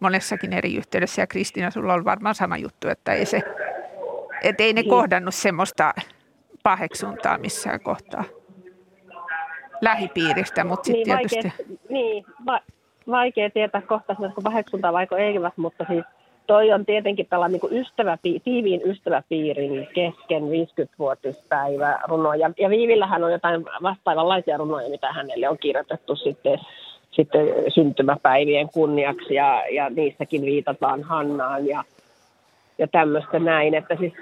monessakin 0.00 0.52
eri 0.52 0.74
yhteydessä 0.74 1.22
ja 1.22 1.26
Kristiina, 1.26 1.70
sulla 1.70 1.94
on 1.94 2.04
varmaan 2.04 2.34
sama 2.34 2.56
juttu, 2.56 2.88
että 2.88 3.12
ei 3.12 3.26
se, 3.26 3.42
että 4.42 4.62
ei 4.62 4.72
ne 4.72 4.80
niin. 4.80 4.90
kohdannut 4.90 5.34
semmoista 5.34 5.94
paheksuntaa 6.62 7.38
missään 7.38 7.80
kohtaa 7.80 8.24
lähipiiristä, 9.80 10.64
mutta 10.64 10.86
sitten 10.86 11.16
niin, 11.16 11.28
tietysti... 11.28 11.52
Vaikea, 11.58 11.76
niin, 11.88 12.24
va, 12.46 12.60
vaikea 13.10 13.50
tietää 13.50 13.82
kohta, 13.82 14.16
paheksuntaa 14.42 14.92
vaiko 14.92 15.16
eivät, 15.16 15.56
mutta 15.56 15.84
siis 15.88 16.04
toi 16.46 16.72
on 16.72 16.86
tietenkin 16.86 17.26
tällainen 17.26 17.60
niin 17.62 17.80
ystävä, 17.80 18.18
tiiviin 18.44 18.80
ystäväpiirin 18.84 19.88
kesken 19.94 20.42
50-vuotispäivä 20.42 21.98
runo. 22.08 22.34
Ja, 22.34 22.50
ja 22.58 22.70
Viivillähän 22.70 23.24
on 23.24 23.32
jotain 23.32 23.64
vastaavanlaisia 23.82 24.56
runoja, 24.56 24.90
mitä 24.90 25.12
hänelle 25.12 25.48
on 25.48 25.58
kirjoitettu 25.58 26.16
sitten, 26.16 26.58
sitten 27.10 27.48
syntymäpäivien 27.74 28.68
kunniaksi 28.74 29.34
ja, 29.34 29.62
ja 29.70 29.90
niissäkin 29.90 30.42
viitataan 30.42 31.02
Hannaan 31.02 31.66
ja, 31.66 31.84
ja 32.82 32.88
tämmöistä 32.88 33.38
näin. 33.38 33.74
Että 33.74 33.96
siis 33.96 34.12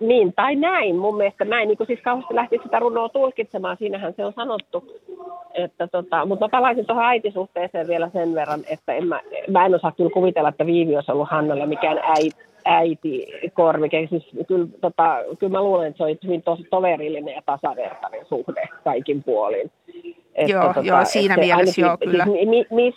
niin 0.00 0.32
tai 0.36 0.56
näin, 0.56 0.96
mun 0.96 1.16
mielestä 1.16 1.44
näin, 1.44 1.68
niin 1.68 1.76
kuin 1.76 1.86
siis 1.86 2.00
kauheasti 2.00 2.34
lähti 2.34 2.60
sitä 2.62 2.78
runoa 2.78 3.08
tulkitsemaan, 3.08 3.76
siinähän 3.76 4.14
se 4.16 4.24
on 4.24 4.32
sanottu. 4.32 5.00
Että 5.54 5.86
tota, 5.86 6.26
mutta 6.26 6.44
mä 6.44 6.48
palaisin 6.48 6.86
tuohon 6.86 7.04
äitisuhteeseen 7.04 7.86
vielä 7.86 8.10
sen 8.12 8.34
verran, 8.34 8.60
että 8.70 8.92
en 8.94 9.06
mä, 9.06 9.20
mä 9.48 9.66
en 9.66 9.74
osaa 9.74 9.92
kyllä 9.92 10.10
kuvitella, 10.10 10.48
että 10.48 10.66
Viivi 10.66 10.94
olisi 10.94 11.12
ollut 11.12 11.28
Hannalle 11.30 11.66
mikään 11.66 11.98
äiti, 11.98 12.30
äiti 12.64 13.26
korvike. 13.54 14.06
Siis 14.10 14.28
kyllä, 14.48 14.66
tota, 14.80 15.18
kyllä 15.38 15.52
mä 15.52 15.62
luulen, 15.62 15.86
että 15.86 15.98
se 15.98 16.04
oli 16.04 16.18
hyvin 16.24 16.42
tosi 16.42 16.62
toverillinen 16.70 17.34
ja 17.34 17.42
tasavertainen 17.46 18.26
suhde 18.26 18.68
kaikin 18.84 19.22
puolin. 19.22 19.70
Että, 20.34 20.52
joo, 20.52 20.66
tota, 20.66 20.80
joo, 20.80 21.04
siinä 21.04 21.36
mielessä 21.36 21.80
joo, 21.80 21.96
kyllä. 21.98 22.24
Siis, 22.24 22.48
mi, 22.48 22.66
mi, 22.70 22.94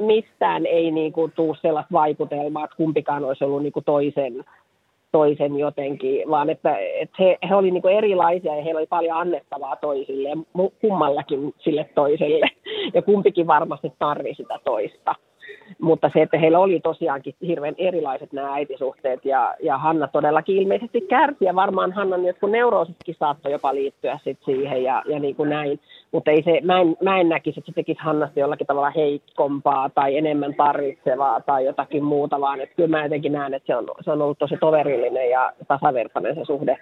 mistään 0.00 0.66
ei 0.66 0.90
niinku, 0.90 1.30
tuu 1.36 1.56
sellaista 1.62 1.92
vaikutelmaa, 1.92 2.64
että 2.64 2.76
kumpikaan 2.76 3.24
olisi 3.24 3.44
ollut 3.44 3.62
niinku 3.62 3.80
toisen 3.80 4.44
toisen 5.12 5.58
jotenkin, 5.58 6.30
vaan 6.30 6.50
että, 6.50 6.76
että 6.76 7.16
he, 7.22 7.38
he 7.48 7.54
olivat 7.54 7.72
niin 7.72 7.96
erilaisia 7.96 8.56
ja 8.56 8.62
heillä 8.62 8.78
oli 8.78 8.86
paljon 8.86 9.16
annettavaa 9.16 9.76
toisille, 9.76 10.28
kummallakin 10.80 11.54
sille 11.58 11.90
toiselle, 11.94 12.46
ja 12.94 13.02
kumpikin 13.02 13.46
varmasti 13.46 13.92
tarvisi 13.98 14.34
sitä 14.34 14.58
toista. 14.64 15.14
Mutta 15.80 16.10
se, 16.12 16.22
että 16.22 16.38
heillä 16.38 16.58
oli 16.58 16.80
tosiaankin 16.80 17.34
hirveän 17.46 17.74
erilaiset 17.78 18.32
nämä 18.32 18.54
äitisuhteet 18.54 19.24
ja, 19.24 19.54
ja 19.62 19.78
Hanna 19.78 20.08
todellakin 20.08 20.56
ilmeisesti 20.56 21.00
kärsi 21.00 21.44
ja 21.44 21.54
varmaan 21.54 21.92
Hannan 21.92 22.24
jotkut 22.24 22.50
neuroositkin 22.50 23.14
saattoi 23.18 23.52
jopa 23.52 23.74
liittyä 23.74 24.18
sit 24.24 24.38
siihen 24.44 24.82
ja, 24.82 25.02
ja 25.06 25.18
niin 25.18 25.36
kuin 25.36 25.50
näin. 25.50 25.80
Mutta 26.12 26.30
ei 26.30 26.42
se, 26.42 26.60
mä, 26.64 26.80
en, 26.80 26.96
mä 27.02 27.20
en 27.20 27.28
näkisi, 27.28 27.60
että 27.60 27.70
se 27.70 27.74
tekisi 27.74 28.00
Hannasta 28.02 28.40
jollakin 28.40 28.66
tavalla 28.66 28.90
heikompaa 28.90 29.90
tai 29.90 30.16
enemmän 30.16 30.54
tarvitsevaa 30.54 31.40
tai 31.40 31.64
jotakin 31.64 32.04
muuta, 32.04 32.40
vaan 32.40 32.60
että 32.60 32.74
kyllä 32.74 32.88
mä 32.88 33.02
jotenkin 33.02 33.32
näen, 33.32 33.54
että 33.54 33.66
se 33.66 33.76
on, 33.76 33.88
se 34.00 34.10
on 34.10 34.22
ollut 34.22 34.38
tosi 34.38 34.56
toverillinen 34.60 35.30
ja 35.30 35.52
tasavertainen 35.68 36.34
se 36.34 36.44
suhde 36.44 36.78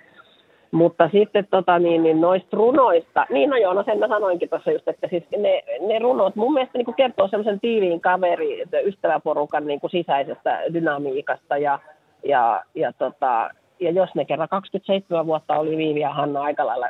mutta 0.71 1.09
sitten 1.13 1.47
tota, 1.51 1.79
niin, 1.79 2.03
niin 2.03 2.21
noista 2.21 2.57
runoista, 2.57 3.27
niin 3.31 3.51
no 3.51 3.57
joo, 3.57 3.73
no 3.75 3.83
sen 3.85 3.99
mä 3.99 4.09
sanoinkin 4.09 4.49
tuossa 4.49 4.71
just, 4.71 4.89
että 4.89 5.09
siis 5.09 5.25
ne, 5.37 5.63
ne 5.81 5.99
runot 5.99 6.37
mun 6.37 6.53
mielestä 6.53 6.79
niin 6.79 6.95
kertoo 6.95 7.29
semmoisen 7.29 7.61
tiiviin 7.61 8.01
kaveri, 8.01 8.65
ystäväporukan 8.85 9.67
niin 9.67 9.81
kuin 9.81 9.91
sisäisestä 9.91 10.63
dynamiikasta 10.75 11.59
ja, 11.59 11.79
ja, 12.25 12.65
ja, 12.75 12.93
tota, 12.93 13.51
ja 13.81 13.91
jos 13.91 14.11
ne 14.15 14.25
kerran 14.25 14.49
27 14.49 15.27
vuotta 15.27 15.59
oli 15.59 15.77
Viivi 15.77 16.01
ja 16.01 16.13
Hanna 16.13 16.43
aika 16.43 16.67
lailla 16.67 16.89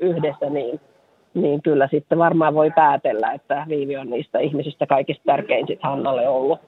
yhdessä, 0.00 0.50
niin, 0.50 0.80
niin 1.34 1.62
kyllä 1.62 1.88
sitten 1.90 2.18
varmaan 2.18 2.54
voi 2.54 2.70
päätellä, 2.70 3.32
että 3.32 3.66
Viivi 3.68 3.96
on 3.96 4.10
niistä 4.10 4.38
ihmisistä 4.38 4.86
kaikista 4.86 5.22
tärkein 5.26 5.66
sitten 5.66 5.90
Hannalle 5.90 6.28
ollut, 6.28 6.60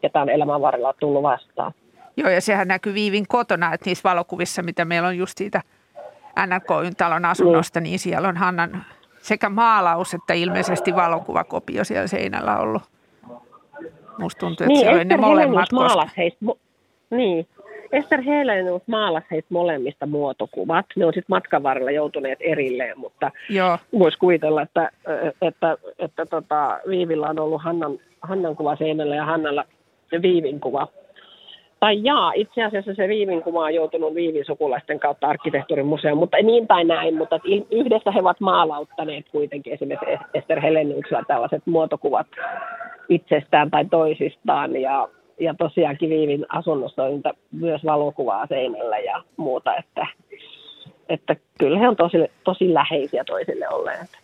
ketä 0.00 0.20
on 0.20 0.28
elämän 0.28 0.60
varrella 0.60 0.94
tullut 1.00 1.22
vastaan. 1.22 1.72
Joo, 2.16 2.30
ja 2.30 2.40
sehän 2.40 2.68
näkyy 2.68 2.94
Viivin 2.94 3.28
kotona, 3.28 3.74
että 3.74 3.90
niissä 3.90 4.08
valokuvissa, 4.08 4.62
mitä 4.62 4.84
meillä 4.84 5.08
on 5.08 5.16
just 5.16 5.38
siitä 5.38 5.62
NRK 6.46 6.96
talon 6.96 7.24
asunnosta, 7.24 7.80
niin 7.80 7.98
siellä 7.98 8.28
on 8.28 8.36
Hannan 8.36 8.84
sekä 9.22 9.48
maalaus 9.48 10.14
että 10.14 10.34
ilmeisesti 10.34 10.94
valokuvakopio 10.94 11.84
siellä 11.84 12.06
seinällä 12.06 12.58
ollut. 12.58 12.82
Musta 14.18 14.40
tuntuu, 14.40 14.64
että 14.64 14.72
niin, 14.72 14.86
se 14.86 14.90
oli 14.90 15.04
ne 15.04 15.16
molemmat. 15.16 15.68
Heistä, 16.16 16.46
niin, 17.10 17.46
Ester 17.92 18.22
Helenus 18.22 18.82
maalasi 18.86 19.26
heistä 19.30 19.48
molemmista 19.50 20.06
muotokuvat. 20.06 20.86
Ne 20.96 21.06
on 21.06 21.12
sitten 21.12 21.34
matkan 21.34 21.62
varrella 21.62 21.90
joutuneet 21.90 22.38
erilleen, 22.40 22.98
mutta 22.98 23.30
voisi 23.98 24.18
kuvitella, 24.18 24.62
että, 24.62 24.90
että, 25.06 25.32
että, 25.42 25.76
että 25.98 26.26
tota, 26.26 26.80
Viivillä 26.88 27.26
on 27.26 27.38
ollut 27.38 27.62
Hannan, 27.62 27.98
Hannan 28.20 28.56
kuva 28.56 28.76
seinällä 28.76 29.16
ja 29.16 29.24
Hannalla 29.24 29.64
Viivin 30.22 30.60
kuva 30.60 30.88
tai 31.84 32.00
jaa, 32.02 32.32
itse 32.34 32.62
asiassa 32.62 32.94
se 32.94 33.08
Viivin 33.08 33.42
kuva 33.42 33.60
on 33.60 33.74
joutunut 33.74 34.14
Viivin 34.14 34.44
sukulaisten 34.44 35.00
kautta 35.00 35.26
arkkitehtuurin 35.26 35.86
museoon, 35.86 36.18
mutta 36.18 36.36
niin 36.42 36.66
tai 36.66 36.84
näin, 36.84 37.14
mutta 37.14 37.40
yhdessä 37.70 38.10
he 38.10 38.20
ovat 38.20 38.40
maalauttaneet 38.40 39.26
kuitenkin 39.32 39.72
esimerkiksi 39.72 40.24
Ester 40.34 40.60
Heleniuksella 40.60 41.24
tällaiset 41.28 41.66
muotokuvat 41.66 42.26
itsestään 43.08 43.70
tai 43.70 43.84
toisistaan 43.84 44.76
ja, 44.76 45.08
ja 45.40 45.54
tosiaankin 45.58 46.10
Viivin 46.10 46.46
asunnossa 46.48 47.04
on 47.04 47.22
myös 47.52 47.84
valokuvaa 47.84 48.46
seinällä 48.46 48.98
ja 48.98 49.22
muuta, 49.36 49.76
että, 49.76 50.06
että 51.08 51.36
kyllä 51.58 51.78
he 51.78 51.88
on 51.88 51.96
tosi, 51.96 52.18
tosi 52.44 52.74
läheisiä 52.74 53.24
toisille 53.24 53.68
olleet. 53.68 54.23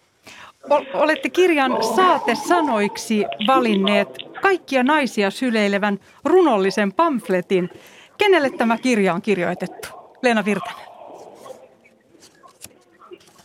Olette 0.95 1.31
kirjan 1.31 1.73
saate 1.97 2.35
sanoiksi 2.35 3.25
valinneet 3.47 4.09
kaikkia 4.43 4.83
naisia 4.83 5.31
syleilevän 5.31 5.99
runollisen 6.25 6.93
pamfletin. 6.93 7.71
Kenelle 8.19 8.51
tämä 8.51 8.79
kirja 8.79 9.15
on 9.15 9.23
kirjoitettu? 9.23 9.89
Leena 10.23 10.45
Virtanen. 10.45 10.87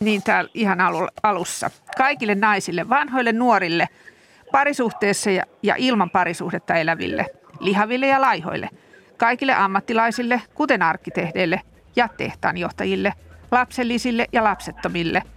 Niin 0.00 0.22
täällä 0.22 0.50
ihan 0.54 0.78
alussa. 1.22 1.70
Kaikille 1.96 2.34
naisille, 2.34 2.88
vanhoille, 2.88 3.32
nuorille, 3.32 3.88
parisuhteessa 4.52 5.30
ja, 5.30 5.44
ja 5.62 5.74
ilman 5.78 6.10
parisuhdetta 6.10 6.74
eläville, 6.74 7.26
lihaville 7.60 8.06
ja 8.06 8.20
laihoille, 8.20 8.68
kaikille 9.16 9.54
ammattilaisille, 9.54 10.42
kuten 10.54 10.82
arkkitehdeille 10.82 11.60
ja 11.96 12.08
tehtaanjohtajille, 12.08 13.12
lapsellisille 13.50 14.26
ja 14.32 14.44
lapsettomille– 14.44 15.22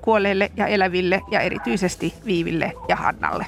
kuolleille 0.00 0.50
ja 0.56 0.66
eläville 0.66 1.20
ja 1.30 1.40
erityisesti 1.40 2.14
Viiville 2.26 2.72
ja 2.88 2.96
Hannalle. 2.96 3.46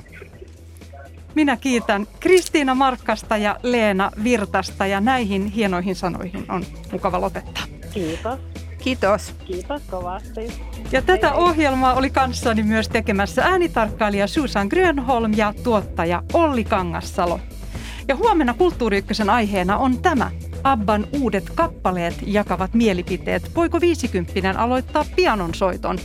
Minä 1.35 1.57
kiitän 1.57 2.07
Kristiina 2.20 2.74
Markkasta 2.74 3.37
ja 3.37 3.57
Leena 3.62 4.11
Virtasta 4.24 4.87
ja 4.87 5.01
näihin 5.01 5.47
hienoihin 5.47 5.97
sanoihin 5.97 6.45
on 6.49 6.64
mukava 6.93 7.20
lopettaa. 7.20 7.64
Kiitos. 7.93 8.39
Kiitos. 8.79 9.35
Kiitos 9.45 9.83
kovasti. 9.91 10.62
Ja 10.93 11.03
tätä 11.03 11.33
ohjelmaa 11.33 11.95
oli 11.95 12.11
kanssani 12.11 12.62
myös 12.62 12.89
tekemässä 12.89 13.45
äänitarkkailija 13.45 14.26
Susan 14.26 14.66
Grönholm 14.66 15.33
ja 15.37 15.55
tuottaja 15.64 16.22
Olli 16.33 16.64
Kangassalo. 16.64 17.41
Ja 18.09 18.16
huomenna 18.16 18.55
Kulttuuri 18.55 19.05
aiheena 19.29 19.79
on 19.79 19.99
tämä– 19.99 20.31
Abban 20.64 21.06
uudet 21.20 21.50
kappaleet 21.54 22.14
jakavat 22.26 22.74
mielipiteet. 22.74 23.54
Voiko 23.54 23.80
viisikymppinen 23.80 24.56
aloittaa 24.56 25.04
pianon 25.16 25.54
soiton? 25.54 25.98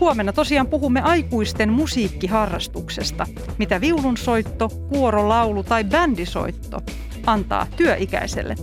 Huomenna 0.00 0.32
tosiaan 0.32 0.66
puhumme 0.66 1.00
aikuisten 1.00 1.72
musiikkiharrastuksesta. 1.72 3.26
Mitä 3.58 3.80
viulunsoitto, 3.80 4.68
kuorolaulu 4.68 5.62
tai 5.62 5.84
bändisoitto 5.84 6.80
antaa 7.26 7.66
työikäiselle. 7.76 8.54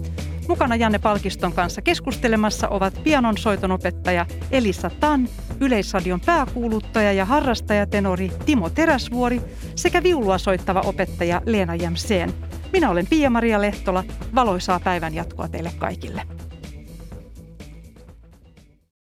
Mukana 0.48 0.76
Janne 0.76 1.00
Palkiston 1.00 1.54
kanssa 1.54 1.82
keskustelemassa 1.82 2.68
ovat 2.68 3.04
pianon 3.04 3.38
soitonopettaja 3.38 4.26
Elisa 4.52 4.90
Tan, 5.00 5.30
Yleisradion 5.60 6.22
pääkuuluttaja 6.22 7.14
ja 7.14 7.26
harrastajatenori 7.26 8.32
Timo 8.46 8.70
Teräsvuori 8.70 9.42
sekä 9.76 10.04
viulua 10.04 10.38
soittava 10.38 10.82
opettaja 10.86 11.42
Leena 11.46 11.76
Jämseen. 11.76 12.34
Minä 12.74 12.90
olen 12.90 13.08
Pia-Maria 13.08 13.62
Lehtola. 13.62 14.04
Valoisaa 14.36 14.80
päivän 14.80 15.14
jatkoa 15.14 15.48
teille 15.48 15.72
kaikille. 15.80 16.22